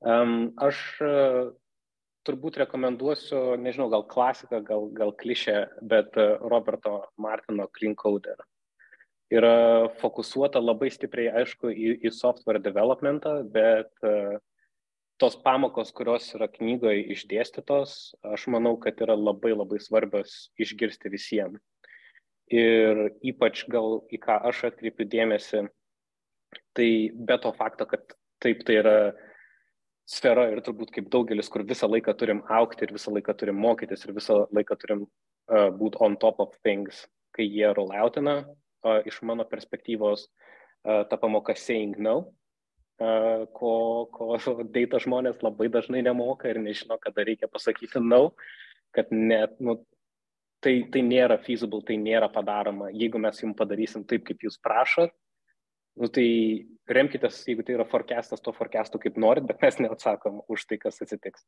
Um, 0.00 0.52
aš 0.60 0.80
uh, 1.04 1.50
turbūt 2.28 2.56
rekomenduosiu, 2.62 3.56
nežinau, 3.60 3.90
gal 3.92 4.06
klasiką, 4.08 4.62
gal, 4.64 4.88
gal 4.96 5.12
klišę, 5.20 5.58
bet 5.92 6.16
uh, 6.20 6.36
Roberto 6.48 7.02
Martino 7.20 7.68
Clean 7.76 7.96
Coder. 7.96 8.40
Yra 9.32 9.88
fokusuota 10.00 10.62
labai 10.62 10.88
stipriai, 10.94 11.42
aišku, 11.42 11.72
į, 11.72 11.96
į 12.06 12.12
software 12.14 12.62
developmentą, 12.64 13.40
bet 13.52 13.92
uh, 14.06 14.38
tos 15.20 15.36
pamokos, 15.44 15.92
kurios 15.96 16.30
yra 16.38 16.48
knygoje 16.48 17.04
išdėstytos, 17.12 17.96
aš 18.32 18.48
manau, 18.52 18.76
kad 18.80 19.04
yra 19.04 19.16
labai 19.18 19.52
labai 19.52 19.82
svarbios 19.84 20.46
išgirsti 20.60 21.12
visiems 21.12 21.60
Ir 22.54 23.08
ypač 23.26 23.64
gal 23.70 24.04
į 24.14 24.20
ką 24.22 24.38
aš 24.46 24.68
atkreipiu 24.68 25.08
dėmesį, 25.10 25.64
tai 26.78 26.90
be 27.10 27.38
to 27.42 27.50
fakto, 27.56 27.86
kad 27.90 28.14
taip 28.42 28.62
tai 28.66 28.76
yra 28.82 28.96
sfera 30.06 30.46
ir 30.52 30.62
turbūt 30.62 30.92
kaip 30.94 31.08
daugelis, 31.10 31.50
kur 31.50 31.64
visą 31.66 31.88
laiką 31.90 32.14
turim 32.18 32.44
aukti 32.58 32.86
ir 32.86 32.94
visą 32.94 33.10
laiką 33.14 33.34
turim 33.38 33.58
mokytis 33.58 34.06
ir 34.06 34.14
visą 34.14 34.44
laiką 34.54 34.78
turim 34.78 35.02
uh, 35.02 35.70
būti 35.74 35.98
on 36.06 36.14
top 36.22 36.38
of 36.44 36.54
things, 36.62 37.02
kai 37.34 37.48
jie 37.48 37.72
rolloutina, 37.74 38.38
uh, 38.86 39.00
iš 39.08 39.18
mano 39.26 39.46
perspektyvos 39.50 40.28
uh, 40.28 41.02
ta 41.10 41.18
pamoka 41.18 41.56
saying 41.58 41.98
no, 41.98 42.16
uh, 43.02 43.42
ko, 43.58 44.06
ko 44.14 44.38
data 44.76 45.02
žmonės 45.02 45.42
labai 45.42 45.66
dažnai 45.74 46.04
nemoka 46.06 46.52
ir 46.52 46.62
nežino, 46.62 47.00
kada 47.02 47.26
reikia 47.26 47.50
pasakyti 47.50 47.98
no, 47.98 48.30
kad 48.94 49.10
net, 49.10 49.58
nu, 49.58 49.80
tai, 50.64 50.74
tai 50.92 51.02
nėra 51.04 51.38
feasible, 51.42 51.82
tai 51.86 51.98
nėra 52.00 52.28
padaroma. 52.32 52.90
Jeigu 52.94 53.20
mes 53.22 53.42
jums 53.42 53.56
padarysim 53.58 54.04
taip, 54.08 54.24
kaip 54.28 54.44
jūs 54.46 54.58
prašot, 54.64 55.12
nu, 56.00 56.10
tai 56.12 56.26
remkitės, 56.92 57.42
jeigu 57.48 57.64
tai 57.66 57.76
yra 57.76 57.86
forecastas, 57.88 58.42
to 58.42 58.52
forecastu 58.56 59.00
kaip 59.02 59.18
norit, 59.20 59.46
bet 59.48 59.62
mes 59.64 59.80
neatsakom 59.82 60.42
už 60.52 60.66
tai, 60.68 60.80
kas 60.82 61.00
atsitiks. 61.04 61.46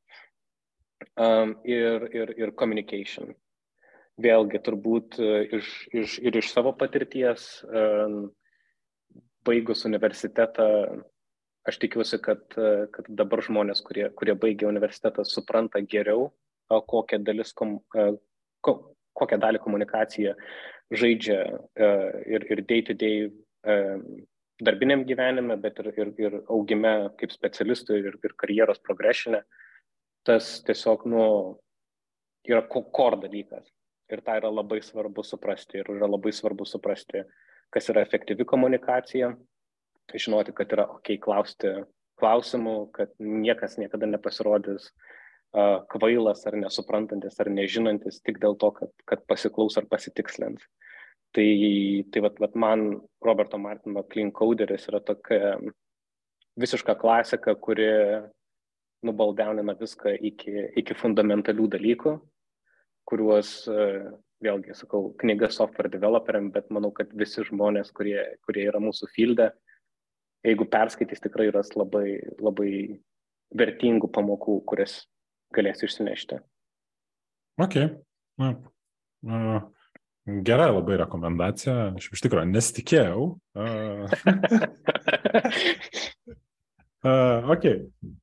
Um, 1.19 1.59
ir, 1.69 2.09
ir, 2.15 2.33
ir 2.39 2.55
communication. 2.59 3.35
Vėlgi, 4.19 4.59
turbūt 4.67 5.21
uh, 5.23 5.45
iš, 5.59 5.69
iš, 5.95 6.17
ir 6.27 6.41
iš 6.41 6.51
savo 6.51 6.73
patirties, 6.79 7.47
um, 7.71 8.33
baigus 9.47 9.85
universitetą, 9.87 10.67
aš 11.69 11.79
tikiuosi, 11.85 12.19
kad, 12.25 12.43
uh, 12.59 12.89
kad 12.95 13.07
dabar 13.21 13.45
žmonės, 13.47 13.85
kurie, 13.87 14.09
kurie 14.19 14.35
baigia 14.35 14.71
universitetą, 14.71 15.23
supranta 15.29 15.83
geriau, 15.87 16.33
kokią, 16.69 17.23
dalis 17.25 17.55
kom, 17.57 17.79
uh, 17.95 18.17
ko, 18.65 18.75
kokią 19.19 19.39
dalį 19.43 19.61
komunikacija 19.65 20.35
žaidžia 20.95 21.41
uh, 21.45 22.11
ir, 22.27 22.47
ir 22.53 22.63
-day, 22.65 23.31
um, 23.67 24.05
darbiniam 24.61 25.05
gyvenime, 25.07 25.57
bet 25.63 25.79
ir, 25.83 25.93
ir, 25.97 26.13
ir 26.19 26.37
augime 26.49 27.11
kaip 27.19 27.33
specialistui 27.33 28.01
ir, 28.01 28.19
ir 28.25 28.35
karjeros 28.37 28.81
progresinė, 28.83 29.43
tas 30.27 30.63
tiesiog, 30.67 31.05
nu, 31.07 31.25
yra 32.49 32.65
core 32.69 33.21
dalykas. 33.23 33.69
Ir 34.09 34.23
tai 34.25 34.39
yra 34.41 34.49
labai 34.49 34.81
svarbu 34.83 35.23
suprasti. 35.23 35.83
Ir 35.83 35.91
yra 35.99 36.09
labai 36.09 36.33
svarbu 36.33 36.65
suprasti, 36.65 37.23
kas 37.71 37.91
yra 37.93 38.01
efektyvi 38.07 38.47
komunikacija, 38.49 39.35
žinoti, 40.15 40.55
kad 40.57 40.73
yra 40.73 40.89
ok 40.95 41.19
klausti 41.21 41.75
klausimų, 42.19 42.77
kad 42.97 43.13
niekas 43.21 43.77
niekada 43.79 44.09
nepasirodys 44.09 44.89
uh, 44.89 45.08
kvailas 45.53 46.45
ar 46.47 46.57
nesuprantantis 46.61 47.39
ar 47.41 47.49
nežinantis 47.49 48.21
tik 48.21 48.41
dėl 48.43 48.57
to, 48.61 48.71
kad, 48.77 48.93
kad 49.09 49.25
pasiklaus 49.27 49.79
ar 49.81 49.87
pasitikslins. 49.89 50.65
Tai, 51.33 51.49
tai 52.13 52.21
vat, 52.25 52.39
vat 52.41 52.55
man 52.57 53.01
Roberto 53.25 53.59
Martino 53.61 54.03
Clean 54.09 54.31
Coderis 54.33 54.89
yra 54.89 55.01
tokia 55.05 55.57
visiška 56.59 56.95
klasika, 57.01 57.55
kuri 57.55 57.89
nubaldeunina 59.05 59.77
viską 59.79 60.17
iki, 60.31 60.55
iki 60.81 60.97
fundamentalių 60.99 61.69
dalykų, 61.77 62.15
kuriuos, 63.09 63.53
vėlgi, 64.45 64.75
sakau, 64.77 65.13
knyga 65.21 65.51
software 65.55 65.91
developeriam, 65.93 66.51
bet 66.55 66.73
manau, 66.75 66.91
kad 66.95 67.13
visi 67.15 67.45
žmonės, 67.47 67.93
kurie, 67.95 68.19
kurie 68.47 68.67
yra 68.69 68.81
mūsų 68.83 69.11
filde, 69.15 69.53
jeigu 70.47 70.67
perskaitys, 70.71 71.23
tikrai 71.23 71.49
ras 71.55 71.73
labai, 71.77 72.19
labai 72.43 72.73
vertingų 73.59 74.11
pamokų, 74.15 74.61
kurias 74.69 75.01
galės 75.55 75.83
išsinešti. 75.87 76.41
Ok. 77.59 77.81
Na, 78.39 78.53
uh, 79.27 79.61
Gera 80.45 80.67
labai 80.69 80.99
rekomendacija, 81.01 81.95
aš 81.97 82.11
iš 82.13 82.23
tikrųjų 82.27 82.51
nesitikėjau. 82.51 83.23
Uh, 83.57 84.05
uh, 87.09 87.49
ok, 87.55 87.65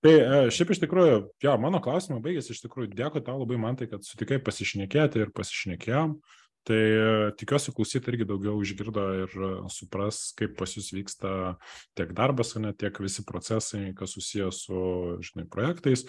tai 0.06 0.14
uh, 0.20 0.50
šiaip 0.54 0.76
iš 0.76 0.84
tikrųjų, 0.84 1.16
jo, 1.42 1.56
mano 1.64 1.82
klausimai 1.82 2.22
baigėsi, 2.22 2.54
iš 2.54 2.62
tikrųjų 2.68 2.94
dėkui 2.94 3.24
tau 3.26 3.40
labai 3.42 3.58
man 3.62 3.80
tai, 3.80 3.90
kad 3.90 4.06
sutikai 4.06 4.38
pasišnekėti 4.44 5.26
ir 5.26 5.34
pasišnekėjom. 5.34 6.20
Tai 6.66 6.80
uh, 6.94 7.34
tikiuosi 7.38 7.74
klausyti 7.74 8.14
irgi 8.14 8.30
daugiau 8.30 8.62
išgirdo 8.62 9.10
ir 9.24 9.36
uh, 9.42 9.58
supras, 9.74 10.28
kaip 10.38 10.54
pas 10.62 10.78
jūs 10.78 10.94
vyksta 10.94 11.56
tiek 11.98 12.14
darbas, 12.18 12.54
ne 12.62 12.74
tiek 12.78 13.02
visi 13.02 13.26
procesai, 13.26 13.88
kas 13.98 14.14
susijęs 14.14 14.62
su, 14.68 14.80
žinai, 15.26 15.50
projektais, 15.50 16.06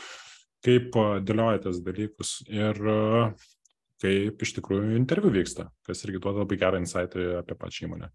kaip 0.67 0.97
dėliojatės 1.27 1.83
dalykus. 1.87 2.41
Ir 2.51 2.81
kaip 4.03 4.43
iš 4.45 4.53
tikrųjų 4.59 4.97
interviu 4.99 5.33
vyksta, 5.33 5.71
kas 5.87 6.05
irgi 6.05 6.21
duoda 6.21 6.43
labai 6.43 6.59
gerą 6.61 6.83
insightą 6.83 7.39
apie 7.41 7.57
pačią 7.57 7.87
įmonę. 7.89 8.11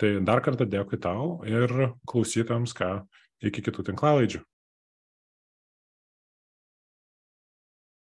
Tai 0.00 0.12
dar 0.28 0.42
kartą 0.44 0.66
dėkui 0.68 0.98
tau 1.00 1.40
ir 1.48 1.72
klausytams, 2.08 2.72
ką 2.76 2.90
iki 3.44 3.64
kitų 3.64 3.90
tinklalaidžių. 3.90 4.40